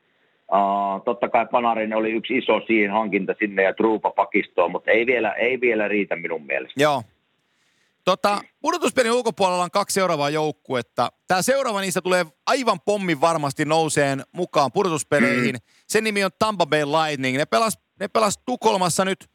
[0.52, 5.06] Uh, totta kai Panarin oli yksi iso siihen hankinta sinne ja Truupa pakistoon, mutta ei
[5.06, 6.82] vielä, ei vielä riitä minun mielestä.
[6.82, 7.04] Joo.
[8.06, 11.12] Tota, pudotuspelin ulkopuolella on kaksi seuraavaa joukkuetta.
[11.28, 15.56] Tämä seuraava niistä tulee aivan pommin varmasti nouseen mukaan pudotuspeleihin.
[15.56, 15.62] Mm.
[15.88, 17.38] Sen nimi on Tampa Bay Lightning.
[17.38, 19.31] Ne pelas, ne pelas Tukholmassa nyt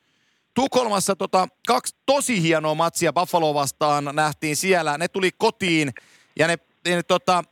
[0.56, 4.98] Tukholmassa tota, kaksi tosi hienoa matsia Buffalo vastaan nähtiin siellä.
[4.98, 5.92] Ne tuli kotiin
[6.38, 7.44] ja ne, ne tota,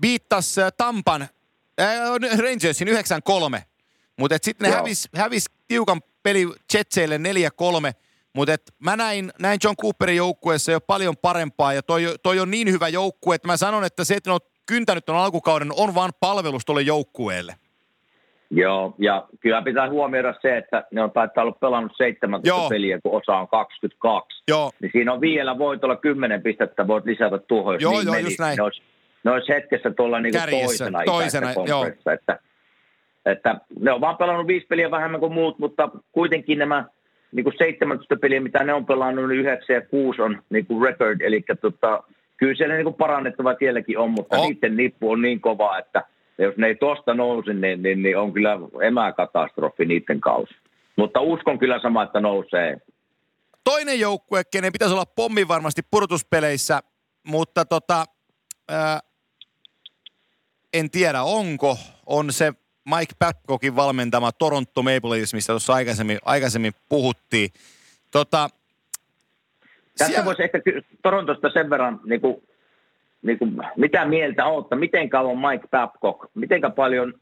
[0.00, 2.92] biittas äh, Tampan äh, Rangersin 9-3.
[4.18, 7.20] Mutta sitten ne hävis, hävis tiukan peli Jetseille 4-3.
[8.32, 12.72] Mutta mä näin, näin John Cooperin joukkueessa jo paljon parempaa ja toi, toi on niin
[12.72, 16.12] hyvä joukkue, että mä sanon, että se, että ne on kyntänyt ton alkukauden, on vaan
[16.20, 17.56] palvelus tuolle joukkueelle.
[18.54, 22.68] Joo, ja kyllä pitää huomioida se, että ne on taitaa ollut pelannut 17 Joo.
[22.68, 24.42] peliä, kun osa on 22.
[24.48, 24.70] Joo.
[24.80, 28.14] Niin siinä on vielä, voit olla 10 pistettä, voit lisätä tuohon, jos joo, niin joo,
[28.14, 28.26] meni.
[28.26, 28.56] Just näin.
[28.56, 28.82] Ne olisi,
[29.24, 31.86] ne olisi hetkessä tuolla niin toisena, toisena joo.
[32.14, 32.38] Että,
[33.26, 36.84] että ne on vaan pelannut viisi peliä vähemmän kuin muut, mutta kuitenkin nämä
[37.32, 40.84] niin kuin 17 peliä, mitä ne on pelannut, niin 9 ja 6 on niin kuin
[40.84, 42.02] record, eli tota,
[42.36, 44.48] kyllä siellä niin kuin parannettava sielläkin on, mutta oh.
[44.48, 46.02] niiden nippu on niin kova, että–
[46.38, 50.54] ja jos ne ei tuosta nousi, niin, niin, niin on kyllä emäkatastrofi niiden kausi.
[50.96, 52.76] Mutta uskon kyllä sama, että nousee.
[53.64, 56.80] Toinen joukkue, kenen pitäisi olla pommin varmasti pudotuspeleissä,
[57.22, 58.04] mutta tota,
[58.68, 59.00] ää,
[60.72, 61.76] en tiedä onko,
[62.06, 62.52] on se
[62.84, 67.50] Mike Babcockin valmentama Toronto Maple Leafs, mistä tuossa aikaisemmin, aikaisemmin puhuttiin.
[68.10, 68.48] Tota,
[69.98, 70.24] Tässä siellä...
[70.24, 70.60] voisi ehkä
[71.02, 72.42] Torontosta sen verran niin kuin
[73.24, 77.14] niin kuin, mitä mieltä olette, miten kauan Mike Babcock, miten paljon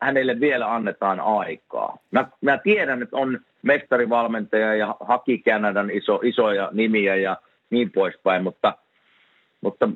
[0.00, 1.98] hänelle vielä annetaan aikaa.
[2.10, 7.36] Mä, mä tiedän, että on mestarivalmentaja ja haki Kanadan iso, isoja nimiä ja
[7.70, 8.74] niin poispäin, mutta,
[9.60, 9.88] mutta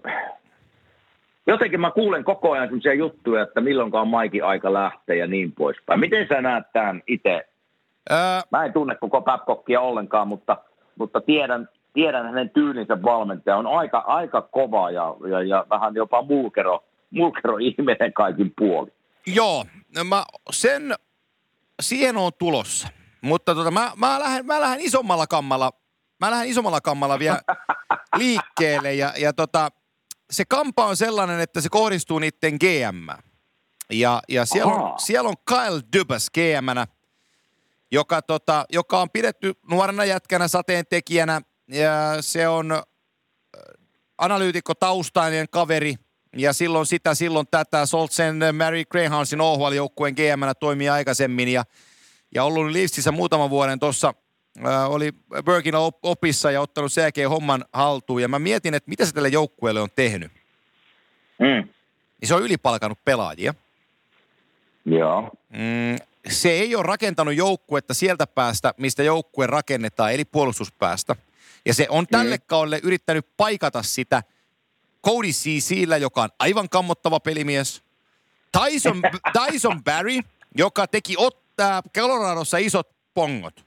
[1.47, 6.01] jotenkin mä kuulen koko ajan sellaisia juttuja, että milloinkaan Maikin aika lähtee ja niin poispäin.
[6.01, 7.45] Miten sä näet tämän itse?
[8.11, 8.17] Öö...
[8.51, 10.57] Mä en tunne koko Babcockia ollenkaan, mutta,
[10.99, 13.57] mutta tiedän, tiedän hänen tyylinsä valmentaja.
[13.57, 18.93] On aika, aika kova ja, ja, ja vähän jopa mulkero, mulkero ihminen kaikin puoli.
[19.27, 19.65] Joo,
[20.05, 20.95] mä sen,
[21.83, 22.89] siihen on tulossa.
[23.21, 25.73] Mutta tota, mä, mä, lähden, mä lähden isommalla kammalla,
[26.21, 27.41] mä lähden isommalla kammalla vielä
[28.19, 29.69] liikkeelle ja, ja tota,
[30.31, 33.09] se kampa on sellainen, että se kohdistuu niiden GM.
[33.93, 36.97] Ja, ja siellä, on, siellä on Kyle Dubas gm
[37.91, 41.41] joka, tota, joka on pidetty nuorena jätkänä sateentekijänä.
[41.69, 42.83] Ja se on
[44.19, 45.95] analyytikko taustainen kaveri,
[46.37, 47.87] ja silloin sitä, silloin tätä.
[47.87, 51.65] Soltsen Mary Greyhoundsin OHL-joukkueen gm toimii aikaisemmin, ja,
[52.35, 54.15] ja ollut Leafsissä muutaman vuoden tuossa–
[54.65, 55.13] äh, oli
[55.45, 58.23] Bergin opissa ja ottanut sen jälkeen homman haltuun.
[58.23, 60.33] Ja mä mietin, että mitä se tälle joukkueelle on tehnyt.
[61.39, 61.69] Mm.
[62.21, 63.55] Niin se on ylipalkanut pelaajia.
[64.85, 65.31] Joo.
[65.49, 65.97] Mm,
[66.29, 71.17] se ei ole rakentanut joukkuetta sieltä päästä, mistä joukkue rakennetaan, eli puolustuspäästä.
[71.67, 72.43] Ja se on tälle mm.
[72.47, 74.23] kaudelle yrittänyt paikata sitä
[75.05, 77.83] Cody Cecillä, joka on aivan kammottava pelimies.
[78.53, 79.03] Tyson,
[79.51, 80.21] Tyson Barry,
[80.57, 83.67] joka teki ottaa Coloradossa isot pongot.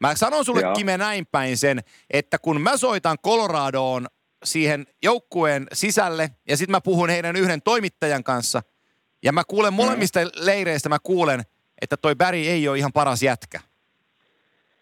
[0.00, 0.74] Mä sanon sulle Joo.
[0.74, 1.80] Kime näin päin sen,
[2.10, 4.06] että kun mä soitan Coloradoon
[4.44, 8.62] siihen joukkueen sisälle ja sitten mä puhun heidän yhden toimittajan kanssa
[9.22, 10.30] ja mä kuulen molemmista mm.
[10.34, 11.42] leireistä, mä kuulen,
[11.82, 13.60] että toi Barry ei ole ihan paras jätkä.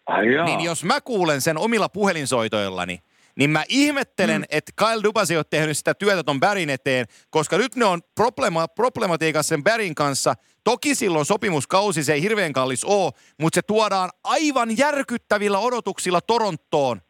[0.09, 2.99] Ai niin jos mä kuulen sen omilla puhelinsoitoillani,
[3.35, 4.45] niin mä ihmettelen, mm.
[4.49, 8.01] että Kyle Dubas ei ole tehnyt sitä työtä ton Bärin eteen, koska nyt ne on
[8.15, 10.33] problema, problematiikassa sen Bärin kanssa.
[10.63, 17.01] Toki silloin sopimuskausi, se ei hirveän kallis ole, mutta se tuodaan aivan järkyttävillä odotuksilla Torontoon,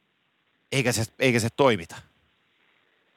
[0.71, 1.95] eikä se, eikä se toimita.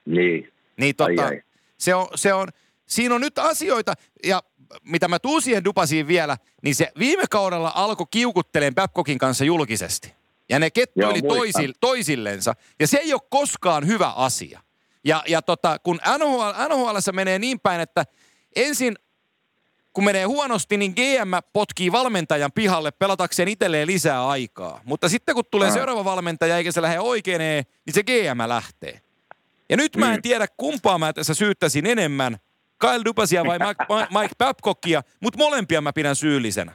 [0.07, 0.53] Niin.
[0.77, 1.43] Niin tota, ai, ai.
[1.79, 2.49] Se on, se on,
[2.87, 4.43] siinä on nyt asioita, ja
[4.83, 10.13] mitä mä tuun siihen Dupasiin vielä, niin se viime kaudella alkoi kiukutteleen Babcockin kanssa julkisesti.
[10.49, 12.55] Ja ne kettuili toisil, toisillensa.
[12.81, 14.61] Ja se ei ole koskaan hyvä asia.
[15.05, 18.05] Ja, ja tota, kun NHL, NHL menee niin päin, että
[18.57, 18.97] ensin
[19.93, 24.81] kun menee huonosti, niin GM potkii valmentajan pihalle pelatakseen itselleen lisää aikaa.
[24.85, 29.01] Mutta sitten kun tulee seuraava valmentaja eikä se lähde oikeeneen, niin se GM lähtee.
[29.69, 30.23] Ja nyt mä en mm.
[30.23, 32.39] tiedä, kumpaa mä tässä syyttäisin enemmän,
[32.83, 33.85] Kyle Dupasia vai Mike,
[34.21, 36.73] Mike Babcockia, mutta molempia mä pidän syyllisenä.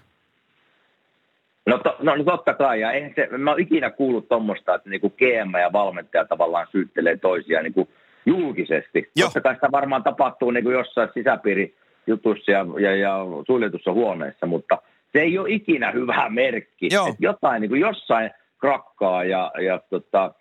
[1.65, 4.89] No, to, no, no totta kai, ja eihän se, mä oon ikinä kuullut tuommoista, että
[4.89, 7.89] niinku GM ja valmentaja tavallaan syyttelee toisiaan niinku
[8.25, 9.11] julkisesti.
[9.15, 9.27] Joo.
[9.27, 14.77] Totta kai sitä varmaan tapahtuu niinku jossain sisäpiirijutussa ja, ja, ja suljetussa huoneessa, mutta
[15.11, 16.89] se ei ole ikinä hyvä merkki.
[16.91, 17.07] Joo.
[17.07, 20.33] Että jotain niinku jossain krakkaa ja, ja tota,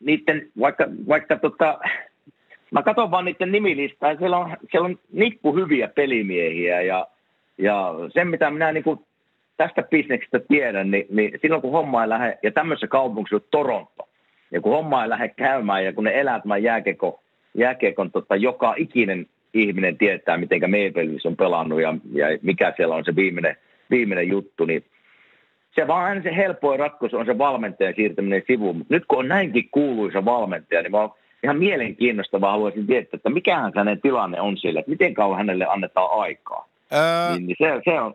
[0.00, 1.78] niiden, vaikka, vaikka tota,
[2.74, 7.06] mä katson vaan niiden nimilistaa, ja siellä on, siellä on nippu hyviä pelimiehiä ja,
[7.58, 9.06] ja sen mitä minä niinku
[9.56, 14.08] tästä bisneksestä tiedän, niin, niin silloin kun homma ei lähde, ja tämmöisessä kaupungissa on Toronto,
[14.50, 17.14] ja kun homma ei lähde käymään, ja kun ne elää tämän jääkekon,
[17.54, 23.04] jääkekon tota, joka ikinen ihminen tietää, miten Maple on pelannut ja, ja mikä siellä on
[23.04, 23.56] se viimeinen,
[23.90, 24.84] viimeinen juttu, niin
[25.74, 28.76] se vaan aina se helpoin ratkaisu on se valmentajan siirtäminen sivuun.
[28.76, 31.14] Mutta nyt kun on näinkin kuuluisa valmentaja, niin mä oon
[31.44, 36.20] ihan mielenkiinnostavaa haluaisin tietää, että mikähän hänen tilanne on siellä, että miten kauan hänelle annetaan
[36.20, 36.68] aikaa.
[36.92, 38.14] Öö, niin, niin se, se, on,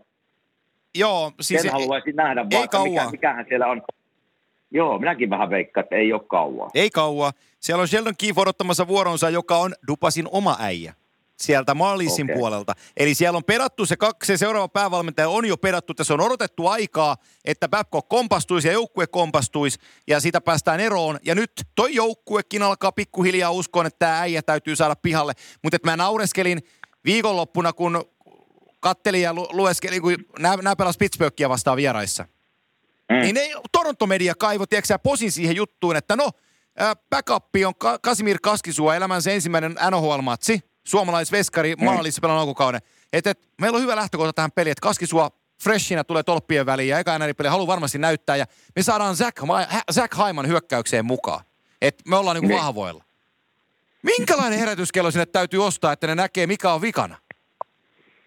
[0.95, 1.61] Joo, siis...
[1.61, 2.89] Sen haluaisin nähdä, ei kauan.
[2.89, 3.81] Mikä, mikähän siellä on.
[4.71, 6.71] Joo, minäkin vähän veikkaan, että ei ole kauan.
[6.75, 7.33] Ei kauan.
[7.59, 10.93] Siellä on Sheldon Keefe odottamassa vuoronsa, joka on Dupasin oma äijä
[11.41, 12.35] sieltä Marlisin okay.
[12.35, 12.73] puolelta.
[12.97, 16.21] Eli siellä on perattu se kaksi, se seuraava päävalmentaja on jo perattu, että se on
[16.21, 21.19] odotettu aikaa, että Babcock kompastuisi ja joukkue kompastuisi ja siitä päästään eroon.
[21.25, 25.33] Ja nyt toi joukkuekin alkaa pikkuhiljaa uskoa, että tämä äijä täytyy saada pihalle.
[25.63, 26.63] Mutta mä naureskelin
[27.05, 28.05] viikonloppuna, kun
[28.79, 32.25] kattelin ja lu- lueskelin, kun nämä, pelasivat Pittsburghia vastaan vieraissa.
[33.09, 33.15] Mm.
[33.21, 36.31] Niin ne Toronto-media kaivo, tiedätkö posin siihen juttuun, että no,
[37.09, 41.85] backup on Ka- Kasimir Kaskisua, elämänsä ensimmäinen NHL-matsi, suomalaisveskari, mm.
[41.85, 42.81] maalissa pelannut alkukauden.
[43.13, 45.31] Että et, meillä on hyvä lähtökohta tähän peliin, että Kaskisua
[45.63, 49.43] freshinä tulee tolppien väliin ja eka peli haluaa varmasti näyttää ja me saadaan Zach,
[49.91, 51.45] Zach Haiman hyökkäykseen mukaan.
[51.81, 52.59] Että me ollaan niinku mm.
[52.59, 53.03] vahvoilla.
[54.01, 57.17] Minkälainen herätyskello sinne täytyy ostaa, että ne näkee mikä on vikana?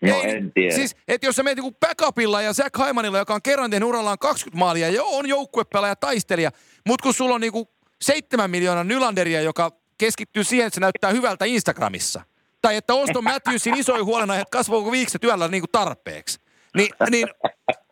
[0.00, 0.74] No Ei, en tiedä.
[0.74, 4.18] Siis, että jos sä menet niinku backupilla ja Zach Haimanilla, joka on kerran tehnyt urallaan
[4.18, 6.50] 20 maalia ja on joukkuepelaaja taistelija,
[6.86, 7.68] mutta kun sulla on niinku
[8.02, 12.22] 7 miljoonaa Nylanderia, joka keskittyy siihen, että se näyttää hyvältä Instagramissa.
[12.62, 16.38] Tai että Oston Matthewsin isoin huolenaihe, että kasvaako viikset työllä niinku tarpeeksi.
[16.76, 17.28] Ni, niin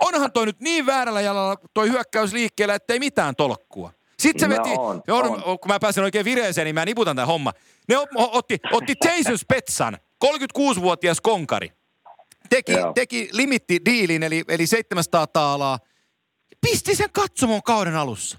[0.00, 3.92] onhan toi nyt niin väärällä jalalla toi hyökkäys liikkeellä, että ei mitään tolkkua.
[4.18, 5.58] Sitten se No veti, on, on, on.
[5.58, 7.52] kun mä pääsen oikein vireeseen, niin mä niputan tämän homma.
[7.88, 11.72] Ne ot- otti, otti Jason Spetsan, 36-vuotias konkari.
[12.50, 12.92] Teki, Joo.
[12.92, 15.78] teki limittidiilin, eli, eli 700 taalaa.
[16.60, 18.38] Pisti sen katsomon kauden alussa.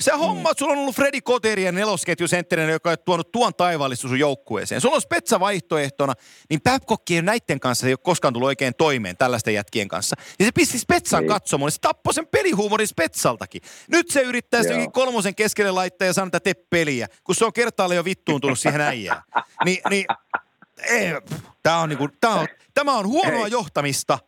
[0.00, 4.18] Se homma, että sulla on ollut Freddy Koterien nelosketjusentterinä, joka on tuonut tuon taivaallista sun
[4.18, 4.80] joukkueeseen.
[4.80, 6.12] Sulla on Spetsa vaihtoehtona,
[6.50, 10.16] niin Babcock ei näiden kanssa ei ole koskaan tullut oikein toimeen tällaisten jätkien kanssa.
[10.38, 11.28] Ja se pisti Spetsan Ei.
[11.28, 13.62] katsomoon, niin se tappoi sen pelihuumorin Spetsaltakin.
[13.92, 17.52] Nyt se yrittää sen kolmosen keskelle laittaa ja sanoa, että tee peliä, kun se on
[17.52, 19.22] kertaalle jo vittuuntunut siihen äijään.
[19.64, 20.06] Ni, niin,
[20.90, 21.08] ei,
[21.62, 23.52] tää on niinku, tää on, tämä on huonoa Ei.
[23.52, 24.18] johtamista.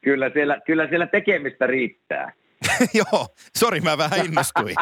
[0.00, 2.32] Kyllä siellä, kyllä siellä tekemistä riittää.
[2.94, 3.26] Joo,
[3.58, 4.74] sori mä vähän innostuin.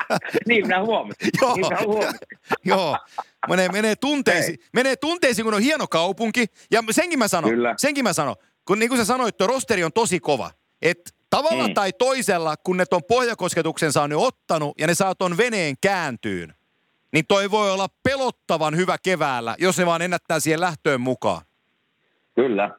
[0.48, 1.28] niin minä huomasin.
[1.40, 1.54] Joo.
[1.54, 2.18] Niin minä huomasin.
[2.64, 2.98] Joo.
[3.48, 6.46] Menee, menee, tunteisiin, menee tunteisiin, kun on hieno kaupunki.
[6.70, 7.74] Ja senkin mä sanon, Kyllä.
[7.76, 8.36] senkin mä sanon.
[8.64, 10.50] Kun niin kuin sä sanoit, tuo rosteri on tosi kova.
[10.82, 11.74] Että tavalla Mm.
[11.74, 16.54] tai toisella, kun ne ton pohjakosketuksen saa nyt ottanut ja ne saa ton veneen kääntyyn,
[17.12, 21.42] niin toi voi olla pelottavan hyvä keväällä, jos ne vaan ennättää siihen lähtöön mukaan.
[22.34, 22.70] Kyllä.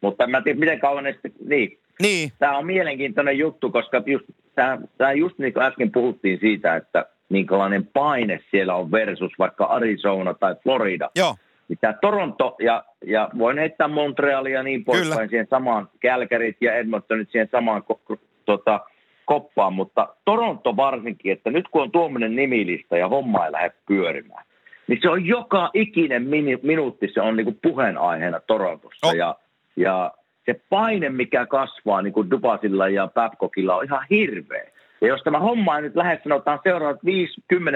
[0.00, 1.78] Mutta en mä tiedä, miten kauan ne sitten, niin.
[2.02, 4.24] Niin, Tämä on mielenkiintoinen juttu, koska just,
[4.54, 9.64] tämä, tämä just niin kuin äsken puhuttiin siitä, että minkälainen paine siellä on versus vaikka
[9.64, 11.10] Arizona tai Florida.
[11.16, 11.36] joo,
[11.68, 16.74] Niin tämä Toronto ja, ja voin heittää Montrealia ja niin poispäin siihen samaan, Calgaryt ja
[16.74, 18.80] Edmontonit siihen samaan ko, ko- tota,
[19.24, 24.44] koppaan, mutta Toronto varsinkin, että nyt kun on tuommoinen nimilista ja homma ei lähde pyörimään,
[24.88, 26.22] niin se on joka ikinen
[26.62, 29.14] minuutti, se on niinku puheenaiheena Torontossa Oh.
[29.14, 29.36] ja,
[29.76, 30.12] ja
[30.46, 34.64] se paine, mikä kasvaa niin kuin Dubasilla ja Babcockilla on ihan hirveä.
[35.00, 37.00] Ja jos tämä homma ei nyt lähde, sanotaan seuraavat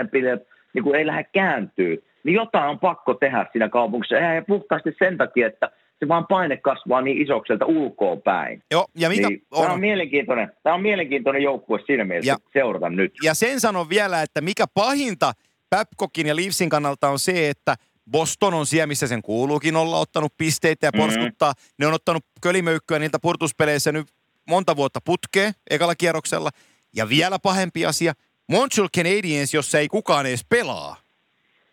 [0.05, 4.17] 5-10 pileet, niin kuin ei lähde kääntyy, niin jotain on pakko tehdä siinä kaupungissa.
[4.19, 8.63] Eihän puhtaasti sen takia, että se vaan paine kasvaa niin isokselta ulkoa päin.
[8.71, 8.87] joo.
[8.95, 12.91] Ja mikä Niin, on, Tämä on mielenkiintoinen, tämä on mielenkiintoinen joukkue siinä mielessä, Ja- seurata
[12.91, 13.13] nyt.
[13.25, 15.33] ja sen sanon vielä, että mikä pahinta
[15.71, 17.75] Babcockin ja Leafsin kannalta on se, että
[18.11, 20.99] Boston on siellä, missä sen kuuluukin olla ottanut pisteitä ja Mhm.
[21.03, 21.53] porskuttaa.
[21.79, 24.09] Ne on ottanut kölimöykkyä niiltä purtuspeleissä nyt
[24.49, 26.51] monta vuotta putkeen ekalla kierroksella.
[26.97, 28.13] Ja vielä pahempi asia,
[28.49, 30.97] Montreal Canadiens, jossa ei kukaan edes pelaa,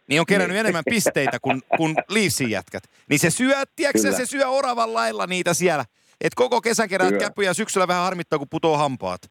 [0.07, 0.59] niin on kerännyt Niin.
[0.59, 2.83] enemmän pisteitä kuin, kuin Leafsin jätkät.
[3.09, 5.85] Niin se syö, tiedätkö, se syö oravan lailla niitä siellä.
[6.21, 7.23] Et koko kesän keräät Kyllä.
[7.27, 9.21] käpyjä ja syksyllä vähän harmittaa, kun putoo hampaat.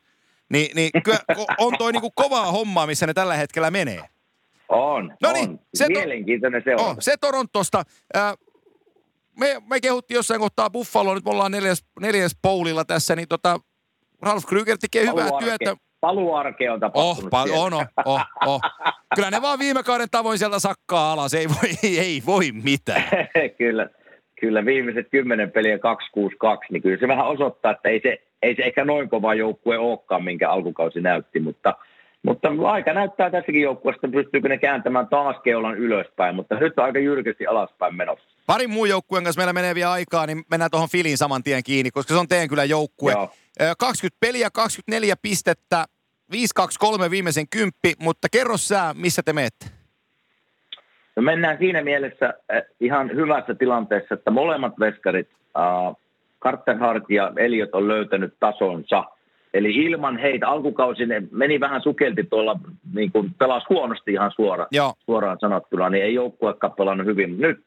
[0.48, 1.18] Niin, niin kyllä
[1.59, 4.02] on toi niinku kovaa hommaa, missä ne tällä hetkellä menee.
[4.68, 5.60] On, No niin, on.
[5.74, 6.88] se to- Mielenkiintoinen seurata.
[6.90, 7.82] Oh, se Torontosta.
[9.40, 13.60] Me, me kehuttiin jossain kohtaa Buffalo, nyt me ollaan neljäs, neljäs poulilla tässä, niin tota,
[14.22, 15.76] Ralf Kryger tekee hyvää Paluarke- työtä.
[16.00, 17.64] Paluarke on Oh, tapahtunut pa- siellä.
[17.64, 18.60] on, on, oh, oh.
[19.14, 23.04] Kyllä ne vaan viime kauden tavoin sieltä sakkaa alas, ei voi, ei voi mitään.
[23.58, 23.88] kyllä,
[24.40, 28.62] kyllä viimeiset kymmenen peliä 262, niin kyllä se vähän osoittaa, että ei se, ei se
[28.62, 31.74] ehkä noin kova joukkue olekaan, minkä alkukausi näytti, mutta,
[32.26, 36.98] mutta aika näyttää tässäkin joukkueesta, pystyykö ne kääntämään taas keulan ylöspäin, mutta nyt on aika
[36.98, 38.28] jyrkästi alaspäin menossa.
[38.46, 41.90] Parin muun joukkueen kanssa meillä menee vielä aikaa, niin mennään tuohon Filin saman tien kiinni,
[41.90, 43.12] koska se on teidän kyllä joukkue.
[43.12, 43.30] Joo.
[43.60, 45.84] Ö, 20 peliä, 24 pistettä,
[46.32, 49.66] 5-2-3 viimeisen kymppi, mutta kerro sä, missä te menette?
[51.16, 55.96] No mennään siinä mielessä äh, ihan hyvässä tilanteessa, että molemmat veskarit, äh,
[56.42, 59.04] Carter Hart ja Eliot on löytänyt tasonsa.
[59.57, 62.59] Eli ilman heitä alkukausi ne meni vähän sukelti tuolla,
[62.94, 64.94] niin kuin pelas huonosti ihan suora, Joo.
[64.98, 67.30] suoraan sanottuna, niin ei joukkuekaan pelannut hyvin.
[67.30, 67.61] Mutta nyt,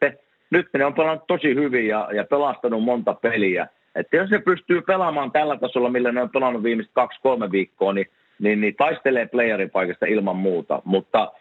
[0.49, 3.67] nyt ne on pelannut tosi hyvin ja, ja pelastanut monta peliä.
[3.95, 8.07] Että jos ne pystyy pelaamaan tällä tasolla, millä ne on pelannut viimeiset kaksi-kolme viikkoa, niin,
[8.39, 10.81] niin, niin taistelee playeripaikasta ilman muuta.
[10.85, 11.31] Mutta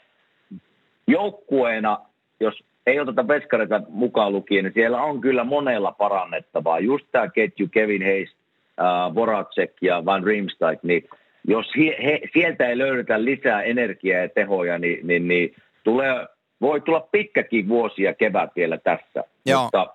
[1.07, 1.99] joukkueena,
[2.40, 6.78] jos ei oteta veskareita mukaan lukien, niin siellä on kyllä monella parannettavaa.
[6.78, 8.38] Just tämä ketju Kevin Hayes,
[8.81, 11.09] äh, Voracek ja Van Riemsdyk, niin
[11.49, 16.26] jos he, he, sieltä ei löydetä lisää energiaa ja tehoja, niin, niin, niin tulee,
[16.61, 19.25] voi tulla pitkäkin vuosia kevät vielä tässä.
[19.46, 19.63] Joo.
[19.63, 19.87] Mutta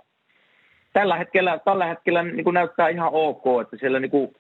[0.94, 4.36] tällä hetkellä, tällä hetkellä niin kuin näyttää ihan ok, että siellä niin kuin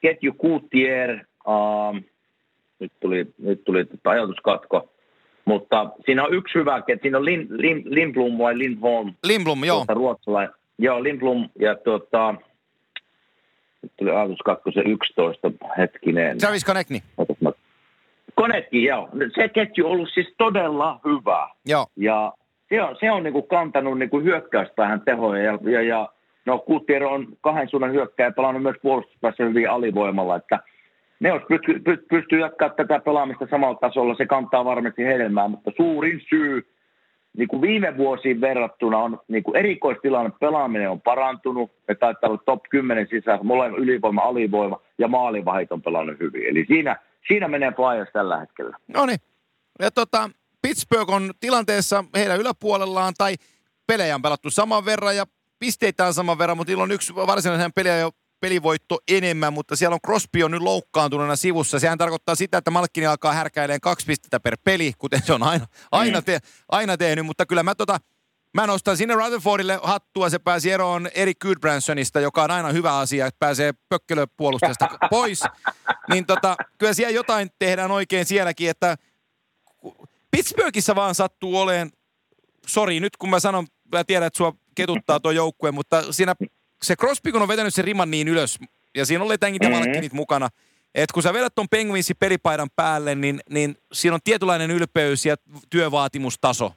[0.00, 1.10] ketju Coutier,
[1.48, 2.04] ähm,
[2.78, 4.88] nyt tuli, nyt tuli tota ajatuskatko,
[5.44, 9.76] mutta siinä on yksi hyvä, että siinä on Lin, Lin, Lindblom vai Lindholm, Lindblom, joo.
[9.76, 10.54] tuota, ruotsalainen.
[10.78, 12.34] Joo, Lindblom ja tuota,
[13.96, 16.38] tuli ajatuskatko se 11 hetkinen.
[16.38, 16.64] Travis
[17.40, 17.52] mä-
[18.34, 19.08] Konetkin, joo.
[19.34, 21.48] Se ketju on ollut siis todella hyvä.
[21.66, 21.86] joo.
[21.96, 22.32] Ja
[22.68, 25.42] se on, se on niin kuin kantanut niin kuin hyökkäyspäähän tehoja.
[25.42, 26.08] Ja, ja, ja
[26.46, 30.36] no Kuttiero on kahden suunnan hyökkäjä pelannut myös puolustuspäässä hyvin alivoimalla.
[30.36, 30.58] Että
[31.20, 35.48] ne jos pystyy, py- pystyy jatkaa tätä pelaamista samalla tasolla, se kantaa varmasti hedelmää.
[35.48, 36.66] Mutta suurin syy
[37.36, 41.70] niin kuin viime vuosiin verrattuna on niin kuin erikoistilanne pelaaminen on parantunut.
[41.88, 46.46] Me taitaa olla top 10 sisällä, molemmat ylivoima, alivoima ja maalivahit on pelannut hyvin.
[46.46, 46.96] Eli siinä,
[47.28, 48.76] siinä menee Flyers tällä hetkellä.
[48.88, 49.18] No niin.
[49.80, 50.30] Ja tota,
[50.62, 53.34] Pittsburgh on tilanteessa heidän yläpuolellaan, tai
[53.86, 55.24] pelejä on pelattu saman verran ja
[55.58, 58.10] pisteitä on saman verran, mutta niillä on yksi varsinainen peliä jo
[58.44, 61.78] pelivoitto enemmän, mutta siellä on Crosby on nyt loukkaantuneena sivussa.
[61.78, 65.66] Sehän tarkoittaa sitä, että Malkkini alkaa härkäilemään kaksi pistettä per peli, kuten se on aina,
[65.92, 66.38] aina, te,
[66.68, 68.00] aina tehnyt, mutta kyllä mä tota,
[68.54, 73.26] Mä nostan sinne Rutherfordille hattua, se pääsi eroon Eric Goodbransonista, joka on aina hyvä asia,
[73.26, 75.40] että pääsee pökkelöpuolustajasta pois.
[76.08, 78.96] Niin tota, kyllä siellä jotain tehdään oikein sielläkin, että
[80.30, 81.90] Pittsburghissa vaan sattuu oleen,
[82.66, 86.34] sori nyt kun mä sanon, mä tiedän, että sua ketuttaa tuo joukkue, mutta siinä
[86.84, 88.58] se Crosby, kun on vetänyt sen riman niin ylös,
[88.94, 90.16] ja siinä oli tämänkin mm-hmm.
[90.16, 90.48] mukana,
[90.94, 95.36] että kun sä vedät ton Penguinsin pelipaidan päälle, niin, niin siinä on tietynlainen ylpeys ja
[95.70, 96.72] työvaatimustaso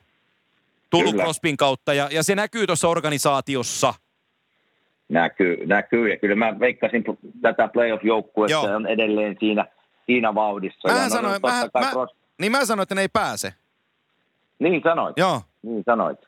[0.90, 1.24] tullut kyllä.
[1.24, 3.94] Crospin kautta, ja, ja se näkyy tuossa organisaatiossa.
[5.10, 7.04] Näkyy, näkyy, ja kyllä mä veikkasin
[7.42, 9.66] tätä playoff-joukkuetta on edelleen siinä,
[10.06, 10.88] siinä vauhdissa.
[10.88, 12.16] Mä sanoin, no, mä, mä, Cross...
[12.40, 13.54] niin mä sanoin, että ne ei pääse.
[14.60, 15.18] Niin sanoit.
[15.18, 15.42] Joo.
[15.64, 16.20] Niin sanoit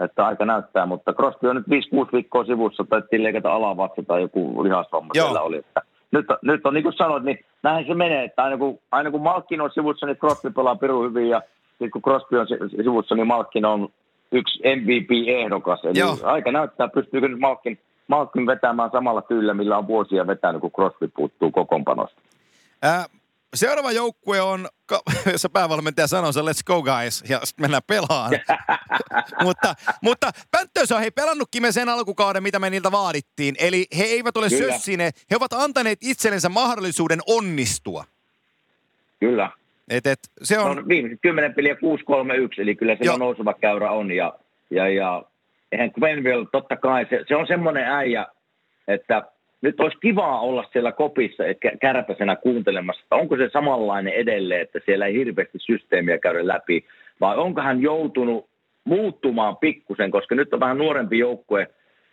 [0.00, 4.64] että aika näyttää, mutta Crosby on nyt 5-6 viikkoa sivussa, tai leikata alavatsa tai joku
[4.64, 5.26] lihasvamma Joo.
[5.26, 5.56] siellä oli.
[5.56, 9.10] Että nyt, nyt on niin kuin sanoit, niin näin se menee, että aina kun, aina
[9.10, 12.46] kun Malkin on sivussa, niin Crosby pelaa piru hyvin, ja sitten kun Crosby on
[12.76, 13.88] sivussa, niin Malkin on
[14.32, 15.84] yksi MVP-ehdokas.
[15.84, 16.16] Eli Joo.
[16.22, 21.08] aika näyttää, pystyykö nyt Malkin, Malkin vetämään samalla tyylillä, millä on vuosia vetänyt, kun Crosby
[21.08, 22.20] puuttuu kokoonpanosta.
[22.84, 23.06] Äh,
[23.54, 24.68] Seuraava joukkue on,
[25.32, 28.32] jossa päävalmentaja sanoo se let's go guys, ja sitten mennään pelaan.
[29.44, 33.54] mutta, mutta Panthers on hei pelannutkin me sen alkukauden, mitä me niiltä vaadittiin.
[33.58, 34.72] Eli he eivät ole Kyllä.
[34.72, 38.04] sössineet, he ovat antaneet itsellensä mahdollisuuden onnistua.
[39.20, 39.50] Kyllä.
[39.88, 40.76] Et, et, se on...
[40.76, 41.78] No, viimeiset 10 peliä 6-3-1,
[42.58, 44.12] eli kyllä se on nouseva käyrä on.
[44.12, 44.34] Ja,
[44.70, 45.22] ja, ja
[45.72, 48.26] eihän Quenville, totta kai, se, se on semmoinen äijä,
[48.88, 49.22] että
[49.64, 54.80] nyt olisi kivaa olla siellä kopissa että kärpäsenä kuuntelemassa, että onko se samanlainen edelleen, että
[54.84, 56.84] siellä ei hirveästi systeemiä käydä läpi,
[57.20, 58.48] vai onko hän joutunut
[58.84, 61.66] muuttumaan pikkusen, koska nyt on vähän nuorempi joukkue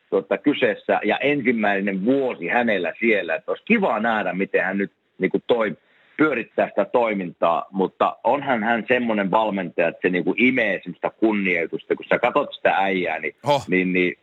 [0.10, 5.32] tuota, kyseessä ja ensimmäinen vuosi hänellä siellä, että olisi kivaa nähdä, miten hän nyt niin
[5.32, 5.78] kuin toi,
[6.18, 11.96] pyörittää sitä toimintaa, mutta onhan hän semmoinen valmentaja, että se niin kuin imee semmoista kunnioitusta,
[11.96, 13.66] kun sä katsot sitä äijää, niin, oh.
[13.70, 14.18] niin, niin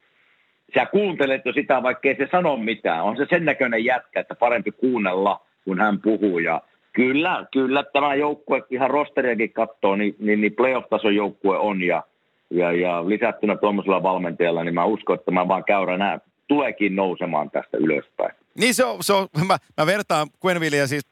[0.74, 3.05] sä kuuntelet jo sitä, vaikka ei se sano mitään.
[3.05, 6.39] On se sen näköinen jätkä, että parempi kuunnella, kun hän puhuu.
[6.39, 6.62] Ja
[6.93, 11.82] kyllä, kyllä tämä joukkue ihan rosteriakin katsoo, niin, niin, niin playoff-tason joukkue on.
[11.82, 12.03] Ja,
[12.51, 16.19] ja, ja lisättynä tuommoisella valmentajalla, niin mä uskon, että mä vaan käyrän nämä
[16.49, 18.35] tuleekin nousemaan tästä ylöspäin.
[18.59, 21.07] Niin se on, se on mä, mä vertaan Quenvillea siis,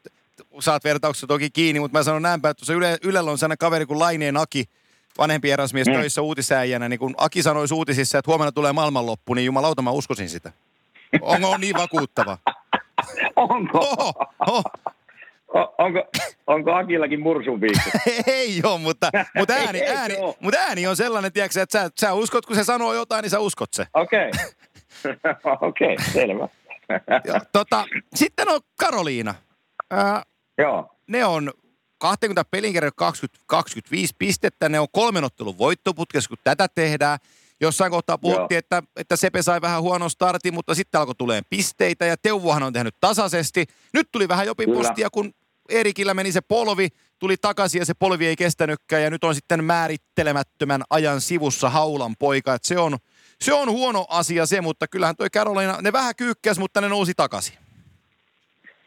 [0.58, 3.86] saat vertauksessa toki kiinni, mutta mä sanon näinpä, että se Yle, Ylellä on sellainen kaveri
[3.86, 4.64] kuin Laineen Aki,
[5.18, 5.92] vanhempi erasmies mm.
[5.92, 10.28] töissä uutisäijänä, niin kun Aki sanoi uutisissa, että huomenna tulee maailmanloppu, niin jumalauta mä uskoisin
[10.28, 10.52] sitä.
[11.20, 12.38] Onko niin vakuuttava?
[13.36, 13.78] Onko?
[13.78, 14.12] Oho,
[14.46, 14.62] oho.
[15.78, 16.04] onko,
[16.46, 17.90] onko Akillakin mursun viikko?
[18.26, 22.46] Ei ole, mutta, mutta, ääni, ääni, mutta ääni on sellainen, tiedätkö, että sä, sä uskot,
[22.46, 23.86] kun se sanoo jotain, niin sä uskot se.
[23.94, 25.36] Okei, okay.
[25.60, 26.48] okei, okay, selvä.
[27.52, 27.84] tota,
[28.14, 29.34] sitten on Karoliina.
[29.92, 30.22] Äh,
[30.58, 30.96] Joo.
[31.06, 31.52] Ne on
[31.98, 34.68] 20 pelin kerran 20, 25 pistettä.
[34.68, 37.18] Ne on kolmen ottelun voittoputkessa, kun tätä tehdään.
[37.60, 42.06] Jossain kohtaa puhuttiin, että, että Sepe sai vähän huonon startin, mutta sitten alkoi tulee pisteitä
[42.06, 43.66] ja Teuvohan on tehnyt tasaisesti.
[43.92, 45.34] Nyt tuli vähän jopipostia, kun
[45.68, 49.64] Erikillä meni se polvi, tuli takaisin ja se polvi ei kestänytkään ja nyt on sitten
[49.64, 52.54] määrittelemättömän ajan sivussa haulan poika.
[52.54, 52.98] Et se, on,
[53.40, 57.14] se on huono asia se, mutta kyllähän toi Carolina, ne vähän kyykkäs, mutta ne nousi
[57.16, 57.65] takaisin.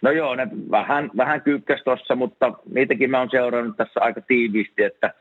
[0.02, 4.84] No joo, ne vähän, vähän kyykkäs tuossa, mutta niitäkin mä oon seurannut tässä aika tiiviisti,
[4.84, 5.14] että,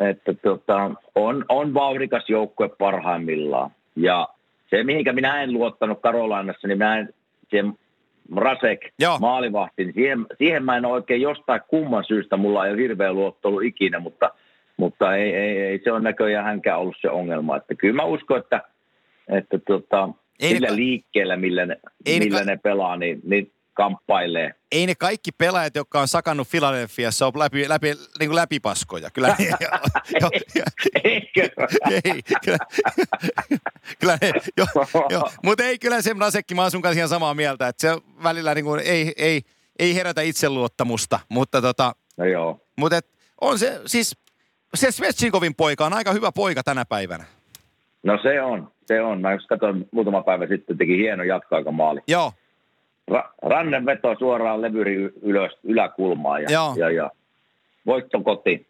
[0.00, 3.70] että tota, on, on vauhdikas joukkue parhaimmillaan.
[3.96, 4.28] Ja
[4.70, 7.14] se, mihinkä minä en luottanut Karolainassa, niin mä en,
[7.50, 7.72] siihen
[8.36, 9.18] Rasek, Joo.
[9.18, 13.48] maalivahti, niin siihen, siihen mä en oikein jostain kumman syystä, mulla ei ole hirveä luotto
[13.48, 14.30] ollut ikinä, mutta,
[14.76, 17.56] mutta ei, ei, ei, se on näköjään hänkään ollut se ongelma.
[17.56, 18.62] Että kyllä mä uskon, että,
[19.28, 20.08] että tota,
[20.40, 21.76] ei sillä ne, liikkeellä, millä ne,
[22.18, 24.54] millä ne, ne pelaa, niin, niin kamppailee.
[24.72, 27.86] Ei ne kaikki pelaajat, jotka on sakannut Filadelfiassa, ole läpi, läpi,
[28.18, 29.10] niin kuin läpipaskoja.
[29.10, 29.44] Kyllä ne,
[30.20, 30.64] jo, jo,
[31.04, 31.48] Eikö?
[32.04, 32.58] Ei, kyllä,
[34.00, 34.64] kyllä ne, jo,
[35.10, 35.22] jo.
[35.44, 38.54] Mutta ei kyllä se Nasekki, mä oon sun kanssa ihan samaa mieltä, että se välillä
[38.54, 39.42] niin kuin ei, ei,
[39.78, 42.60] ei herätä itseluottamusta, mutta tota, no joo.
[42.76, 43.06] Mutta et,
[43.40, 44.16] on se, siis
[44.74, 47.24] se Svetschikovin poika on aika hyvä poika tänä päivänä.
[48.02, 49.20] No se on, se on.
[49.20, 52.00] Mä jos katsoin muutama päivä sitten, teki hieno jatkoaikamaali.
[52.08, 52.32] Joo,
[53.10, 56.74] ra- rannenveto suoraan levyri ylös, yläkulmaan ja, Joo.
[56.76, 57.10] ja, ja
[57.86, 58.66] voitto kotiin.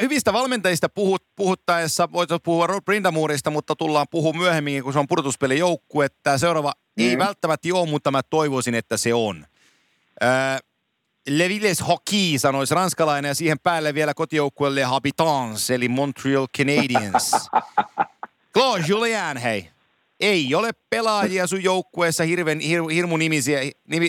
[0.00, 5.08] Hyvistä valmentajista puhut, puhuttaessa, voit puhua Rod Brindamourista, mutta tullaan puhua myöhemmin, kun se on
[5.08, 6.08] pudotuspelijoukkue.
[6.22, 7.04] Tämä seuraava mm.
[7.04, 9.46] ei välttämättä ole, mutta mä toivoisin, että se on.
[10.20, 10.58] Ää,
[11.28, 17.50] Levilles Hockey, sanoisi ranskalainen, ja siihen päälle vielä kotijoukkueelle Habitants, eli Montreal Canadiens.
[18.54, 19.71] Claude Julien, hei.
[20.22, 23.60] Ei ole pelaajia sun joukkueessa hirven, hir, hirmu nimisiä,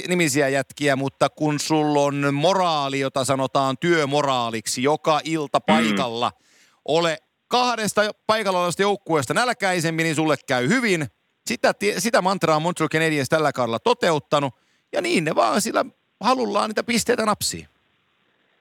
[0.07, 5.64] nimisiä jätkiä, mutta kun sulla on moraali, jota sanotaan työmoraaliksi, joka ilta mm.
[5.68, 6.44] paikalla, mm.
[6.85, 7.18] ole
[7.48, 11.06] kahdesta paikalla olevasta joukkueesta nälkäisemmin, niin sulle käy hyvin.
[11.45, 14.53] Sitä, sitä mantraa on Montreal Canadiens tällä kaudella toteuttanut,
[14.91, 15.85] ja niin ne vaan sillä
[16.22, 17.68] halullaan niitä pisteitä napsii.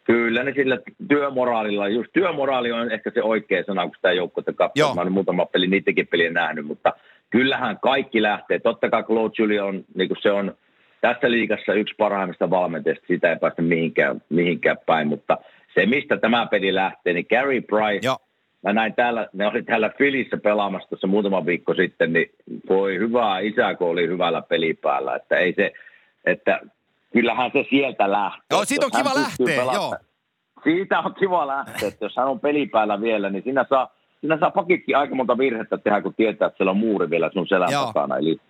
[0.05, 4.95] Kyllä, ne sillä työmoraalilla, just työmoraali on ehkä se oikea sana, kun sitä joukkuetta katsoo.
[4.95, 6.93] Mä olen muutama peli, niitäkin peliä nähnyt, mutta
[7.33, 8.59] kyllähän kaikki lähtee.
[8.59, 10.55] Totta kai Claude Julien on, niin kuin se on
[11.01, 15.39] tässä liigassa yksi parhaimmista valmentajista, sitä ei päästä mihinkään, mihinkään päin, mutta
[15.75, 18.17] se, mistä tämä peli lähtee, niin Gary Price, Joo.
[18.63, 22.31] mä näin täällä, ne oli täällä Filissä pelaamassa tuossa muutama viikko sitten, niin
[22.69, 25.73] voi hyvää isä, kun oli hyvällä pelipäällä, että ei se,
[26.25, 26.61] että
[27.13, 28.47] kyllähän se sieltä lähtee.
[28.51, 29.97] Joo, siitä on kiva lähteä, joo.
[30.65, 33.91] Siitä on kiva lähteä, että jos hän on pelipäällä vielä, niin siinä saa,
[34.23, 37.49] siinä saa pakitkin aika monta virhettä tehdä, kun tietää, että siellä on muuri vielä sun
[37.49, 37.87] selän joo.
[37.87, 38.17] takana.
[38.17, 38.41] Eli,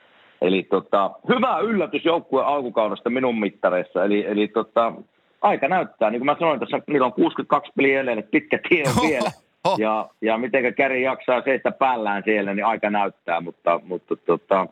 [0.43, 4.05] eli tota, hyvä yllätys joukkueen alkukaudesta minun mittareissa.
[4.05, 4.93] Eli, eli tota,
[5.41, 9.09] aika näyttää, niin kuin mä sanoin tässä, niillä on 62 peliä edelleen, pitkä tie on
[9.09, 9.31] vielä.
[9.65, 9.79] Oh.
[9.79, 14.67] Ja, ja miten Käri jaksaa seistä päällään siellä, niin aika näyttää, mutta, mutta tota,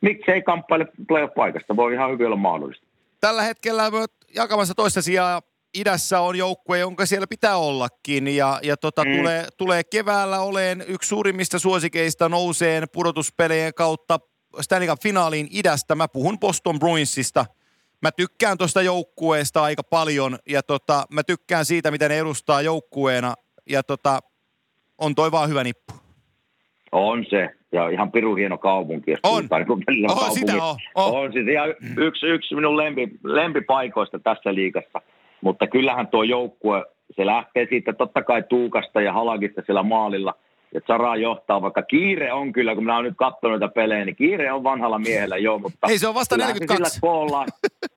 [0.00, 2.86] miksei kamppaile playoff-paikasta, voi ihan hyvin olla mahdollista
[3.20, 3.82] tällä hetkellä
[4.34, 5.42] jakamassa toista sijaa
[5.74, 8.28] idässä on joukkue, jonka siellä pitää ollakin.
[8.36, 9.16] Ja, ja tota, mm.
[9.16, 14.18] tulee, tulee keväällä oleen yksi suurimmista suosikeista nouseen pudotuspelien kautta
[14.60, 15.94] Stanley Cup-finaaliin idästä.
[15.94, 17.46] Mä puhun Boston Bruinsista.
[18.02, 23.34] Mä tykkään tuosta joukkueesta aika paljon ja tota, mä tykkään siitä, miten ne edustaa joukkueena.
[23.68, 24.20] Ja tota,
[24.98, 25.94] on toi vaan hyvä nippu.
[26.92, 27.50] On se.
[27.72, 29.10] Ja ihan pirun hieno kaupunki.
[29.22, 29.48] On.
[29.90, 30.76] Niin on, sitä on.
[30.94, 35.02] On, on siis ihan yksi, yksi minun lempi, lempipaikoista tässä liikassa.
[35.40, 36.84] Mutta kyllähän tuo joukkue,
[37.16, 40.34] se lähtee siitä totta kai Tuukasta ja Halagista siellä maalilla.
[40.74, 44.16] Ja Sara johtaa, vaikka kiire on kyllä, kun minä olen nyt katsonut näitä pelejä, niin
[44.16, 45.86] kiire on vanhalla miehellä jo, mutta...
[45.90, 46.84] Ei se on vasta 42.
[46.84, 47.46] Sillä koolla,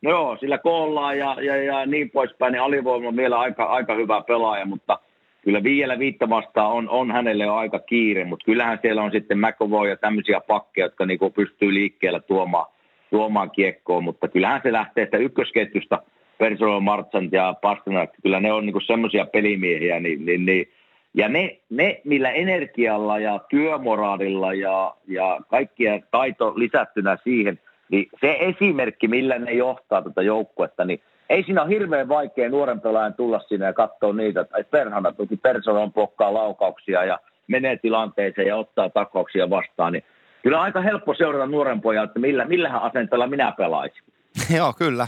[0.02, 3.95] no joo, sillä koolla ja, ja, ja, niin poispäin, niin alivoima on vielä aika, aika
[3.95, 4.99] hyvä pelaaja, mutta–
[5.44, 9.40] kyllä vielä viittä vastaan on, on hänelle jo aika kiire, mutta kyllähän siellä on sitten
[9.40, 12.65] McAvoy ja tämmöisiä pakkeja, jotka niinku pystyy liikkeellä tuomaan,
[13.10, 16.03] tuomaan kiekkoon, mutta kyllähän se lähtee että ykkösketjusta
[16.44, 20.72] Persolo, Marchant ja Pasternak, kyllä ne on niinku semmoisia pelimiehiä, niin, niin, niin
[21.14, 27.60] ja ne, ne, millä energialla ja työmoraalilla ja, ja kaikkia taito lisättynä siihen,
[27.91, 32.82] niin se esimerkki, millä ne johtaa tätä joukkuetta, niin ei siinä ole hirveän vaikea nuoren
[32.82, 35.40] pelaajan tulla sinne ja katsoa niitä, että perhana toki
[35.82, 40.03] on pokkaa laukauksia ja menee tilanteeseen ja ottaa takauksia vastaan, niin
[40.41, 44.03] kyllä aika helppo seurata nuoren pojan, että millä, millähän asenteella minä pelaisin.
[44.57, 45.07] Joo, kyllä.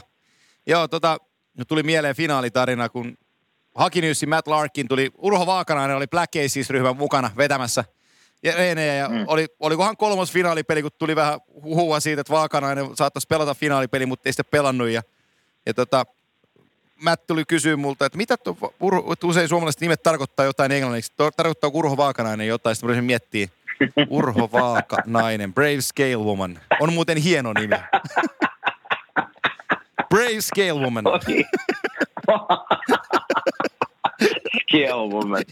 [0.67, 1.17] Joo, tota,
[1.67, 3.17] tuli mieleen finaalitarina, kun
[3.75, 7.83] Hakinyyssi Matt Larkin tuli, Urho Vaakanainen oli Black Aces-ryhmän mukana vetämässä
[8.43, 9.25] ja Reenejä, ja mm.
[9.27, 14.29] oli, olikohan kolmas finaalipeli, kun tuli vähän huhua siitä, että Vaakanainen saattaisi pelata finaalipeli, mutta
[14.29, 14.89] ei sitten pelannut.
[14.89, 15.01] Ja
[15.65, 16.05] ja tota,
[17.03, 18.57] Matt tuli kysyä multa, että mitä tuo,
[19.23, 21.13] usein suomalaiset nimet tarkoittaa jotain englanniksi.
[21.37, 23.49] Tarkoittaa Urho Vaakanainen jotain, sitten miettii.
[24.09, 26.59] Urho Vaakanainen, Brave Scale Woman.
[26.79, 27.75] On muuten hieno nimi.
[30.09, 31.03] Brave Scale Woman.
[34.61, 35.43] Scale Woman.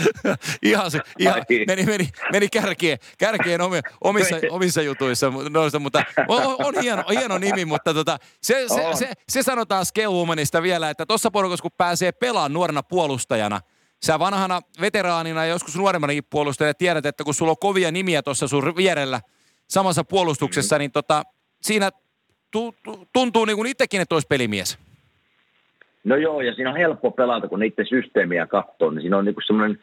[0.62, 3.60] ihan se, ihan, meni, meni, meni kärkeen, kärkeen
[4.00, 9.12] omissa, omissa jutuissa, noista, mutta on, on hieno, hieno nimi, mutta tota, se, se, se,
[9.28, 13.60] se, sanotaan Scalewomanista vielä, että tuossa porukassa kun pääsee pelaamaan nuorena puolustajana,
[14.04, 18.48] sä vanhana veteraanina ja joskus nuoremmanakin puolustajana tiedät, että kun sulla on kovia nimiä tuossa
[18.48, 19.20] sun vierellä
[19.68, 20.80] samassa puolustuksessa, mm-hmm.
[20.80, 21.22] niin tota,
[21.62, 21.90] siinä
[22.52, 24.78] tu, tu, tuntuu niin kuin itsekin, että olisi pelimies.
[26.04, 29.40] No joo, ja siinä on helppo pelata, kun niiden systeemiä katsoo, niin siinä on niinku
[29.46, 29.78] semmoinen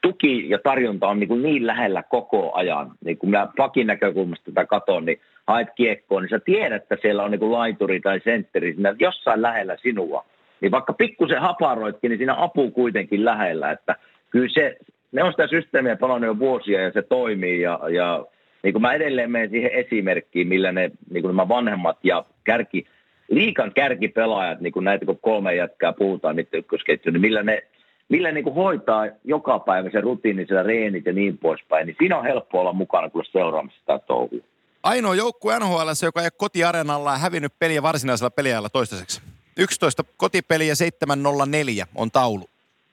[0.00, 2.90] tuki ja tarjonta on niin, niin lähellä koko ajan.
[3.04, 7.24] Niin kun mä pakin näkökulmasta tätä katon, niin haet kiekkoon, niin sä tiedät, että siellä
[7.24, 10.24] on niin laituri tai sentteri siinä jossain lähellä sinua.
[10.60, 13.70] Niin vaikka pikkusen haparoitkin, niin siinä apu kuitenkin lähellä.
[13.70, 13.96] Että
[14.30, 14.76] kyllä se,
[15.12, 17.60] ne on sitä systeemiä pelannut jo vuosia ja se toimii.
[17.60, 18.24] Ja, ja
[18.62, 22.86] niin kuin mä edelleen menen siihen esimerkkiin, millä ne niin kuin nämä vanhemmat ja kärki,
[23.30, 27.62] liikan kärkipelaajat, niin kuin näitä kun kolme jätkää puhutaan niiden ykkösketju, niin millä ne,
[28.08, 32.24] millä niin hoitaa joka päivä se rutiini, se reenit ja niin poispäin, niin siinä on
[32.24, 34.40] helppo olla mukana kyllä seuraamassa sitä touhua.
[34.82, 39.20] Ainoa joukkue NHL, joka ei kotiareenalla ja hävinnyt peliä varsinaisella peliajalla toistaiseksi.
[39.58, 42.48] 11 kotipeliä 704 on taulu.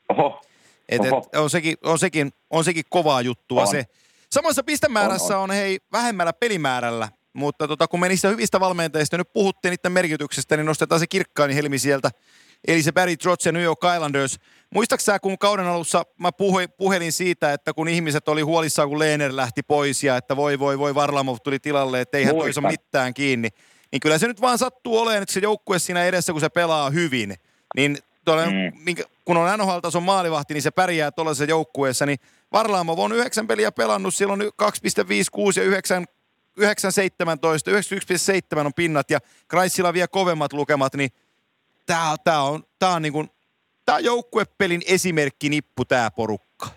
[0.09, 0.41] Oho.
[0.89, 1.17] Et, Oho.
[1.33, 3.67] Et on, sekin, on, sekin, on sekin kovaa juttua on.
[3.67, 3.85] se.
[4.35, 5.49] Samassa pistemäärässä on, on.
[5.49, 10.57] on hei vähemmällä pelimäärällä mutta tota, kun me niistä hyvistä valmentajista nyt puhuttiin niiden merkityksestä,
[10.57, 12.11] niin nostetaan se kirkkaani helmi sieltä.
[12.67, 14.39] Eli se Barry Trotz ja New York Islanders.
[14.73, 19.35] Muistaaksä, kun kauden alussa mä puhuin, puhelin siitä, että kun ihmiset oli huolissaan, kun Leener
[19.35, 23.49] lähti pois ja että voi voi voi Varlamov tuli tilalle, että eihän toisa mitään kiinni.
[23.91, 26.89] Niin kyllä se nyt vaan sattuu olemaan, että se joukkue siinä edessä, kun se pelaa
[26.89, 27.35] hyvin.
[27.75, 28.95] Niin tuolle, mm.
[29.25, 32.19] kun on NHL-tason maalivahti, niin se pärjää tuollaisessa joukkueessa, niin
[32.53, 34.47] Varlamov on yhdeksän peliä pelannut, silloin 2,56
[35.57, 36.05] ja 9,
[36.59, 36.65] 9,17,
[38.59, 41.09] 91,7 on pinnat ja Kreisilla vielä kovemmat lukemat, niin
[41.85, 43.29] tämä, tämä on, tämä on, niin kuin,
[43.85, 46.67] tämä on joukkuepelin esimerkki nippu tämä porukka.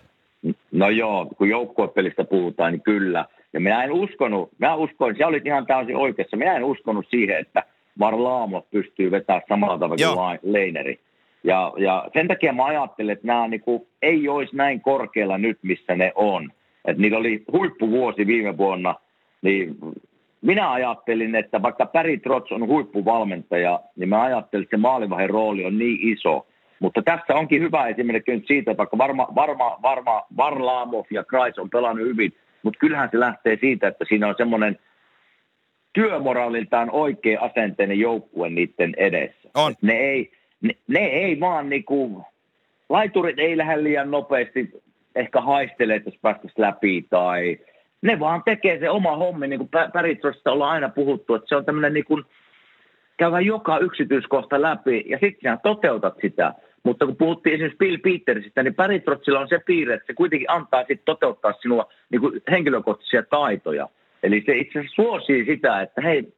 [0.71, 3.25] No joo, kun joukkuepelistä puhutaan, niin kyllä.
[3.53, 7.39] Ja minä en uskonut, minä uskoin, se oli ihan täysin oikeassa, minä en uskonut siihen,
[7.39, 7.63] että
[7.99, 10.99] Varlaamo pystyy vetämään samalla tavalla kuin Leineri.
[11.43, 15.59] Ja, ja sen takia mä ajattelin, että nämä niin kuin, ei olisi näin korkealla nyt,
[15.61, 16.51] missä ne on.
[16.85, 18.95] Että niillä oli huippuvuosi viime vuonna,
[19.41, 19.77] niin
[20.41, 25.65] minä ajattelin, että vaikka Päri Trots on huippuvalmentaja, niin mä ajattelin, että se maalivahin rooli
[25.65, 26.47] on niin iso.
[26.79, 31.69] Mutta tässä onkin hyvä esimerkki nyt siitä, vaikka varma, varma, varma, Varlamov ja Kreis on
[31.69, 32.33] pelannut hyvin,
[32.63, 34.79] mutta kyllähän se lähtee siitä, että siinä on semmoinen
[35.93, 39.49] työmoraaliltaan oikea asenteinen joukkue niiden edessä.
[39.55, 39.73] On.
[39.81, 42.25] ne ei, ne, ne ei vaan niinku,
[42.89, 44.81] laiturit ei lähde liian nopeasti
[45.15, 47.57] ehkä haistelee, että jos päästäisiin läpi tai
[48.01, 51.65] ne vaan tekee se oma hommi, niin kuin Päritrosta ollaan aina puhuttu, että se on
[51.65, 52.23] tämmöinen niin kuin,
[53.17, 56.53] käydä joka yksityiskohta läpi ja sitten sinä toteutat sitä.
[56.83, 60.79] Mutta kun puhuttiin esimerkiksi Bill Petersistä, niin Päritrotsilla on se piirre, että se kuitenkin antaa
[60.79, 63.89] sitten toteuttaa sinua niin kuin henkilökohtaisia taitoja.
[64.23, 66.33] Eli se itse asiassa suosii sitä, että hei,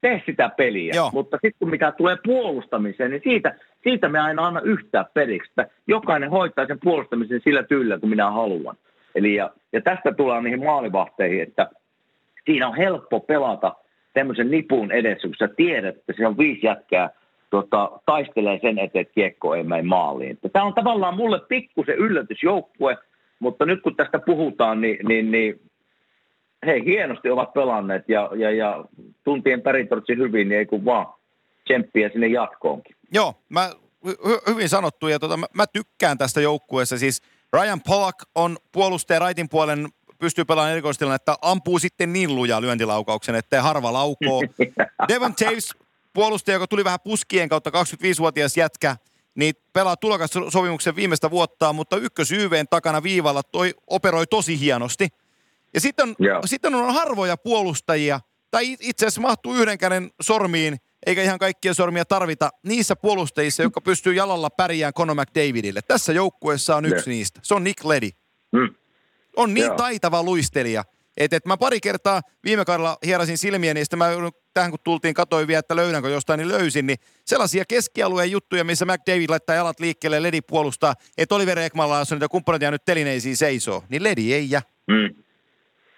[0.00, 0.92] tee sitä peliä.
[0.94, 1.10] Joo.
[1.12, 5.50] Mutta sitten kun mitä tulee puolustamiseen, niin siitä, siitä me aina anna yhtään periksi.
[5.50, 8.76] Että jokainen hoitaa sen puolustamisen sillä tyylillä, kun minä haluan.
[9.14, 11.70] Eli ja, ja tästä tullaan niihin maalivahteihin, että
[12.44, 13.74] siinä on helppo pelata
[14.12, 17.10] tämmöisen nipun edessä, kun sä tiedät, että siellä on viisi jätkää
[17.50, 20.38] tota, taistelee sen eteen, että kiekko ei mene maaliin.
[20.52, 22.98] Tämä on tavallaan mulle pikkusen yllätysjoukkue,
[23.38, 25.60] mutta nyt kun tästä puhutaan, niin, niin, niin
[26.66, 28.84] he hienosti ovat pelanneet ja, ja, ja
[29.24, 31.06] tuntien Päritortsi hyvin, niin ei kun vaan
[31.64, 32.96] tsemppiä sinne jatkoonkin.
[33.12, 33.70] Joo, mä,
[34.06, 34.14] hy,
[34.46, 36.98] hyvin sanottu ja tota, mä, mä tykkään tästä joukkueesta.
[36.98, 37.22] Siis
[37.52, 43.34] Ryan Pollock on puolustaja raitin puolen pystyy pelaamaan erikoistilanne, että ampuu sitten niin lujaa lyöntilaukauksen,
[43.34, 44.42] että harva laukoo.
[45.08, 45.74] Devon Taves,
[46.12, 48.96] puolustaja, joka tuli vähän puskien kautta 25-vuotias jätkä,
[49.34, 55.08] niin pelaa tulokassopimuksen viimeistä vuottaa, mutta ykkösyyveen takana viivalla toi operoi tosi hienosti.
[55.74, 56.42] Ja sitten on, yeah.
[56.44, 58.20] sitten on harvoja puolustajia,
[58.50, 60.76] tai itse asiassa mahtuu yhden käden sormiin,
[61.06, 65.80] eikä ihan kaikkia sormia tarvita niissä puolustajissa, jotka pystyy jalalla pärjään Conor McDavidille.
[65.88, 67.06] Tässä joukkueessa on yksi yeah.
[67.06, 67.40] niistä.
[67.42, 68.10] Se on Nick Leddy.
[68.52, 68.74] Mm.
[69.36, 69.76] On niin yeah.
[69.76, 70.84] taitava luistelija,
[71.16, 74.08] että et mä pari kertaa viime kaudella hierasin silmiä, niin sitten mä
[74.54, 78.84] tähän kun tultiin, katoin vielä, että löydänkö jostain, niin löysin, niin sellaisia keskialueen juttuja, missä
[78.84, 83.84] McDavid laittaa jalat liikkeelle, Ledi puolustaa, että Oliver Ekman on niitä kumppanit nyt telineisiin seisoo,
[83.88, 84.62] niin Ledi ei jää.
[84.86, 85.22] Mm.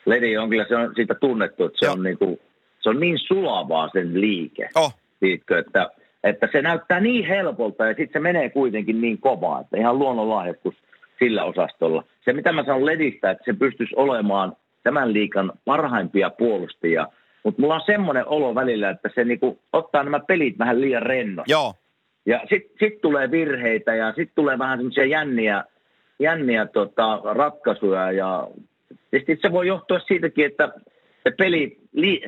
[0.06, 2.40] Ledi on kyllä se on siitä tunnettu, että se on, niin kuin,
[2.80, 4.68] se on niin sulavaa sen liike.
[4.74, 4.94] Oh.
[5.20, 5.90] Tiitkö, että,
[6.24, 10.74] että se näyttää niin helpolta ja sitten se menee kuitenkin niin kovaa, että ihan luonnonlahjakkuus
[11.18, 12.04] sillä osastolla.
[12.24, 17.06] Se mitä mä sanon Ledistä, että se pystyisi olemaan tämän liikan parhaimpia puolustajia,
[17.42, 21.52] mutta mulla on semmoinen olo välillä, että se niinku ottaa nämä pelit vähän liian rennosti.
[21.52, 21.74] Joo.
[22.26, 25.64] Ja sitten sit tulee virheitä ja sitten tulee vähän semmoisia jänniä,
[26.18, 28.48] jänniä tota, ratkaisuja ja
[29.10, 30.72] Tietysti se voi johtua siitäkin, että
[31.22, 31.78] se peli,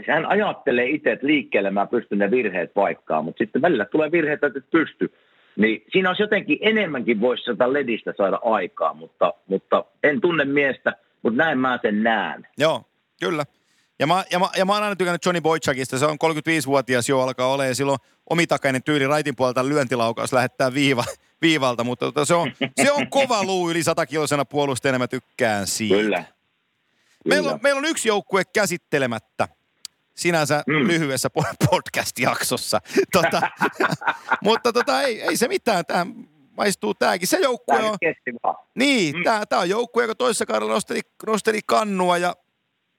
[0.09, 4.47] hän ajattelee itse, että liikkeelle mä pystyn ne virheet paikkaan, mutta sitten välillä tulee virheitä,
[4.47, 5.13] että pysty.
[5.57, 10.97] Niin siinä olisi jotenkin enemmänkin voisi sitä ledistä saada aikaa, mutta, mutta en tunne miestä,
[11.23, 12.47] mutta näin mä sen näen.
[12.59, 12.83] Joo,
[13.21, 13.45] kyllä.
[13.99, 15.99] Ja mä, ja, mä, ja mä oon aina tykännyt Johnny Boychakista.
[15.99, 17.99] Se on 35-vuotias jo alkaa olla ja silloin
[18.31, 21.05] omitakainen tyyli raitin puolelta lyöntilaukaus lähettää viiva,
[21.43, 22.53] viivalta, mutta tota, se, on,
[22.83, 25.95] se on kova luu yli 100 kilosena puolustajana, mä tykkään siitä.
[25.95, 26.25] Kyllä,
[27.27, 29.49] Meillä on, meillä on yksi joukkue käsittelemättä
[30.15, 30.89] sinänsä mm.
[30.89, 31.29] lyhyessä
[31.71, 32.81] podcast-jaksossa.
[33.13, 33.43] Tota,
[34.43, 36.15] mutta tota, ei, ei se mitään, tähän
[36.57, 37.29] maistuu tämäkin.
[37.29, 37.99] Se joukkue on...
[38.75, 39.23] Niin, mm.
[39.23, 42.37] tämä, on joukkue, joka toisessa kaudella nosteli, nosteli kannua ja,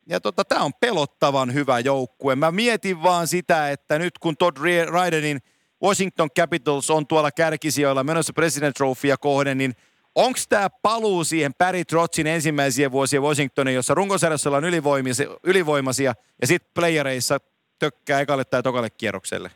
[0.09, 2.35] ja tota, tämä on pelottavan hyvä joukkue.
[2.35, 5.39] Mä mietin vaan sitä, että nyt kun Todd Rydenin
[5.83, 9.75] Washington Capitals on tuolla kärkisijoilla menossa President Trophya kohden, niin–
[10.15, 16.47] Onko tämä paluu siihen Barry Trotzin ensimmäisiä vuosia Washingtonin, jossa runkosarjassa ollaan ylivoimaisia, ylivoimaisia ja
[16.47, 17.37] sitten playereissa
[17.79, 19.51] tökkää ekalle tai tokalle kierrokselle?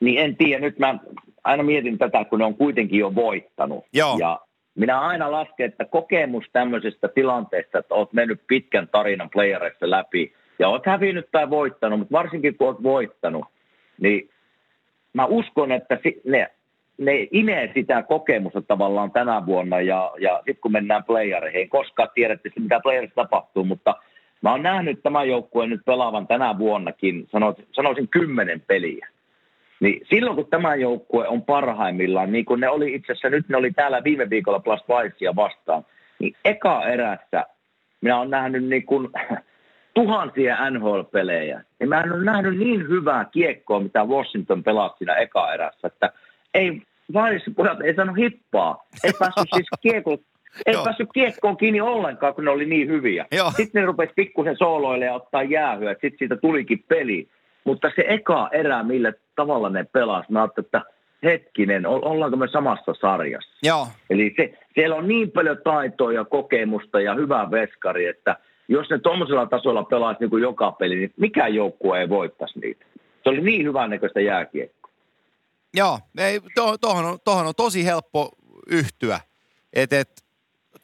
[0.00, 0.60] Niin en tiedä.
[0.60, 0.98] Nyt mä
[1.44, 3.84] aina mietin tätä, kun ne on kuitenkin jo voittanut.
[3.92, 4.16] Joo.
[4.18, 4.40] Ja
[4.74, 10.68] minä aina lasken, että kokemus tämmöisestä tilanteesta, että olet mennyt pitkän tarinan playereissa läpi, ja
[10.68, 13.44] oot hävinnyt tai voittanut, mutta varsinkin kun oot voittanut,
[14.00, 14.30] niin
[15.12, 16.50] mä uskon, että ne,
[16.98, 22.08] ne imee sitä kokemusta tavallaan tänä vuonna ja, ja sitten kun mennään playereihin, ei koskaan
[22.58, 23.94] mitä playerissa tapahtuu, mutta
[24.42, 29.08] mä oon nähnyt tämän joukkueen nyt pelaavan tänä vuonnakin, sanoisin, sanoisin kymmenen peliä.
[29.80, 33.56] Niin silloin kun tämä joukkue on parhaimmillaan, niin kuin ne oli itse asiassa, nyt ne
[33.56, 35.84] oli täällä viime viikolla Plus Vicea vastaan,
[36.18, 37.44] niin eka erässä
[38.00, 39.08] minä olen nähnyt niin kuin
[39.94, 41.62] tuhansia NHL-pelejä.
[41.80, 46.12] Ja mä en ole nähnyt niin hyvää kiekkoa, mitä Washington pelasi siinä eka erässä, että
[46.54, 46.82] ei
[47.12, 47.50] vaarissa
[47.84, 48.86] ei saanut hippaa.
[49.04, 50.18] Ei päässyt siis kiekko,
[50.66, 53.26] ei päässyt kiekkoon kiinni ollenkaan, kun ne oli niin hyviä.
[53.32, 53.50] Joo.
[53.56, 57.28] Sitten ne rupesi pikkusen sooloille ja ottaa jäähyä, sitten siitä tulikin peli.
[57.64, 60.82] Mutta se eka erä, millä tavalla ne pelasivat, mä ajattelin, että
[61.22, 63.58] hetkinen, ollaanko me samassa sarjassa.
[63.62, 63.86] Joo.
[64.10, 68.36] Eli se, siellä on niin paljon taitoa ja kokemusta ja hyvää veskari, että
[68.68, 72.84] jos ne tuommoisella tasolla pelaisi niin kuin joka peli, niin mikä joukkue ei voittaisi niitä.
[73.22, 74.77] Se oli niin hyvän näköistä jääkiekkoa.
[75.74, 78.30] Joo, ei, to, tohon, on, tohon on tosi helppo
[78.66, 79.20] yhtyä.
[79.72, 80.24] Et, et,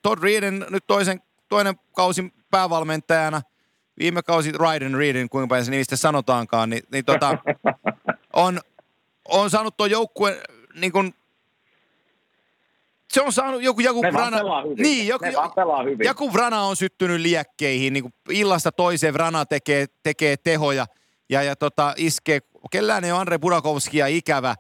[0.03, 3.43] Todd Reeden nyt toisen, toinen kausi päävalmentajana–
[3.99, 7.39] viime kausi Ryden Reedin, kuinka paljon se nimistä sanotaankaan, niin, niin tota,
[8.33, 8.61] on,
[9.29, 10.37] on saanut tuon joukkueen
[10.75, 11.15] niin kuin,
[13.13, 14.39] se on saanut joku Jaku Vrana.
[14.79, 15.25] Niin, joku,
[16.05, 17.93] Jaku Vrana on syttynyt liekkeihin.
[17.93, 20.87] Niin kuin illasta toiseen Vrana tekee, tekee tehoja
[21.29, 22.41] ja, ja tota, iskee.
[22.71, 24.55] Kellään ei ole Andre Burakovskia ikävä.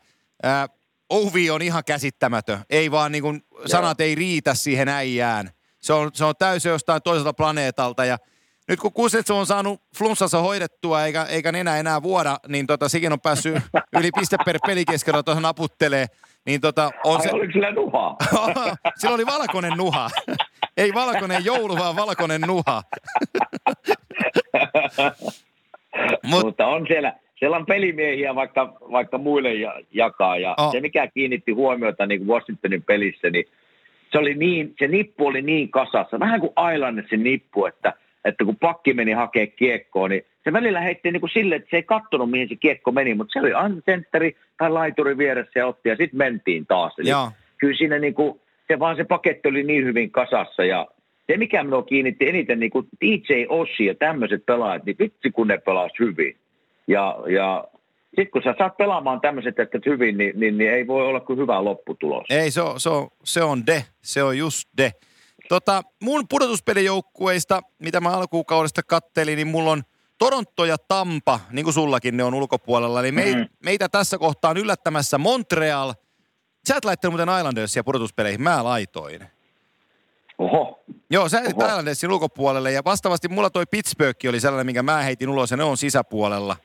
[0.45, 0.69] Ää,
[1.11, 2.59] Ovi on ihan käsittämätön.
[2.71, 5.51] Ei vaan niin kuin, sanat ei riitä siihen äijään.
[5.81, 8.19] Se on, se on täysin jostain toiselta planeetalta ja–
[8.69, 13.13] nyt kun Kusets on saanut flunssassa hoidettua eikä, eikä enää enää vuoda, niin tota, sekin
[13.13, 13.55] on päässyt
[13.99, 16.07] yli piste per pelikeskellä tuohon naputtelee.
[16.47, 17.33] Niin tota, on Ai, se...
[17.33, 18.17] oliko sillä nuha?
[19.01, 20.11] Sillä oli valkoinen nuha.
[20.77, 22.83] Ei valkoinen joulu, vaan valkoinen nuha.
[26.23, 26.45] Mut...
[26.45, 27.15] Mutta on siellä,
[27.45, 29.51] siellä on pelimiehiä vaikka, vaikka muille
[29.93, 30.37] jakaa.
[30.37, 30.73] Ja oh.
[30.73, 33.45] se, mikä kiinnitti huomiota niin kuin Washingtonin pelissä, niin
[34.13, 36.21] se, oli niin, se nippu oli niin kasassa.
[36.21, 37.93] Vähän kuin Islandsin nippu, että–
[38.25, 41.77] että kun pakki meni hakea kiekkoa, niin se välillä heitti niin kuin sille, että se
[41.77, 45.67] ei kattonut, mihin se kiekko meni, mutta se oli aina sentteri tai laituri vieressä ja
[45.67, 46.95] otti ja sitten mentiin taas.
[46.99, 47.31] Eli Joo.
[47.59, 50.87] kyllä siinä niin kuin, se vaan se paketti oli niin hyvin kasassa ja
[51.27, 55.49] se, mikä minua kiinnitti eniten, niin kuin DJ Ossi ja tämmöiset pelaajat, niin vitsi kun
[55.49, 56.37] ne pelasivat hyvin.
[56.87, 57.65] Ja, ja
[58.07, 61.39] sitten kun sä saat pelaamaan tämmöiset että hyvin, niin, niin, niin, ei voi olla kuin
[61.39, 62.27] hyvä lopputulos.
[62.31, 63.85] Ei, se on, se on, se on de.
[64.03, 64.93] Se on just de.
[65.49, 69.83] Tota, mun pudotuspelijoukkueista, mitä mä alkuukaudesta kattelin, niin mulla on
[70.19, 73.49] Toronto ja Tampa, niin kuin sullakin ne on ulkopuolella, niin meit, mm-hmm.
[73.65, 75.95] meitä tässä kohtaa on yllättämässä Montreal.
[76.69, 79.27] Sä et laittanut muuten Islandersia pudotuspeleihin, mä laitoin.
[80.39, 80.81] Oho.
[81.11, 85.29] Joo, sä heitit Islandersin ulkopuolelle ja vastaavasti mulla toi Pittsburgh oli sellainen, minkä mä heitin
[85.29, 86.57] ulos ja ne on sisäpuolella.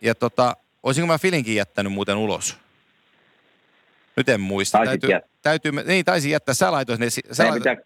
[0.00, 2.56] Ja tota, olisinko mä Filinkin jättänyt muuten ulos?
[4.16, 4.78] Nyt en muista.
[4.78, 6.54] Taisit täytyy, täytyy, niin taisin jättää.
[6.54, 7.10] Sä laitoit ne.
[7.10, 7.76] Sä laitoit, pitää,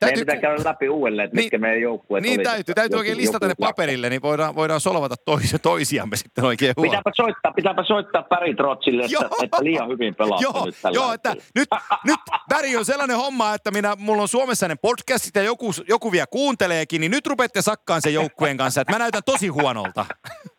[0.00, 3.16] täytyy, pitää käydä läpi uudelleen, että niin, mitkä meidän joukkueet Niin oli, täytyy, täytyy oikein
[3.16, 6.90] listata ne paperille, niin voidaan, voidaan solvata tois, toisiamme sitten oikein huolta.
[6.90, 11.12] Pitääpä soittaa, pitääpä soittaa Päri Trotsille, että, että, liian hyvin pelaa joo, nyt tällä Joo,
[11.12, 11.68] että nyt,
[12.04, 16.12] nyt Päri on sellainen homma, että minä, mulla on Suomessa ne podcastit ja joku, joku
[16.12, 20.06] vielä kuunteleekin, niin nyt rupeatte sakkaan sen joukkueen kanssa, että mä näytän tosi huonolta.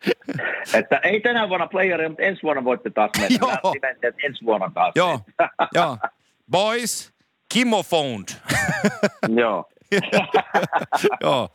[0.78, 3.38] että ei tänä vuonna playeria, mutta ensi vuonna voitte taas mennä.
[3.62, 3.74] Joo.
[4.24, 4.92] ensi vuonna taas.
[4.96, 5.20] Joo,
[5.74, 5.98] joo.
[6.50, 7.12] Boys,
[7.52, 8.28] Kimmo phoned.
[9.40, 9.64] Joo.
[11.22, 11.48] Joo.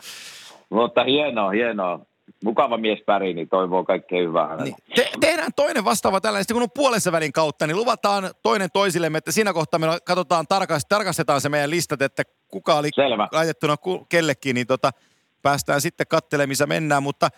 [0.70, 2.00] Mutta hienoa, hienoa.
[2.44, 4.76] Mukava mies Päri, niin toivoo kaikkea hyvää Niin.
[4.96, 9.32] Te- tehdään toinen vastaava tällainen, kun on puolessa välin kautta, niin luvataan toinen toisillemme, että
[9.32, 13.28] siinä kohtaa me katsotaan, tarkast- tarkastetaan se meidän listat, että kuka oli Selvä.
[13.32, 13.76] laitettuna
[14.10, 14.92] kellekin, niin tota,
[15.42, 17.30] päästään sitten katselemaan, missä mennään, mutta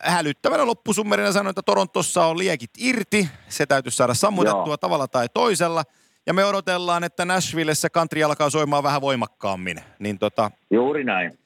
[0.00, 4.76] hälyttävänä loppusummerina sanoin, että Torontossa on liekit irti, se täytyy saada sammutettua Joo.
[4.76, 5.82] tavalla tai toisella–
[6.26, 9.80] ja me odotellaan, että Nashvillessä country alkaa soimaan vähän voimakkaammin.
[9.98, 11.38] Niin tota, Juuri näin.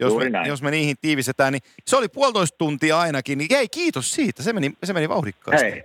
[0.00, 0.48] Jos, Juuri me, näin.
[0.48, 3.38] jos me niihin tiivistetään, niin se oli puolitoista tuntia ainakin.
[3.38, 4.42] Niin hei, kiitos siitä.
[4.42, 5.70] Se meni, se meni vauhdikkaasti.
[5.70, 5.84] Hei,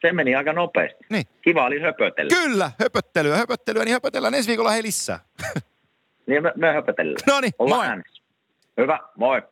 [0.00, 1.04] se meni aika nopeasti.
[1.10, 1.24] Niin.
[1.42, 2.36] Kiva oli höpötellä.
[2.36, 5.18] Kyllä, höpöttelyä, höpöttelyä, niin höpötellään ensi viikolla hei lisää.
[6.26, 7.22] niin me, me höpötellään.
[7.26, 7.86] No niin, moi.
[7.86, 8.22] Äänessä.
[8.80, 9.42] Hyvä, moi.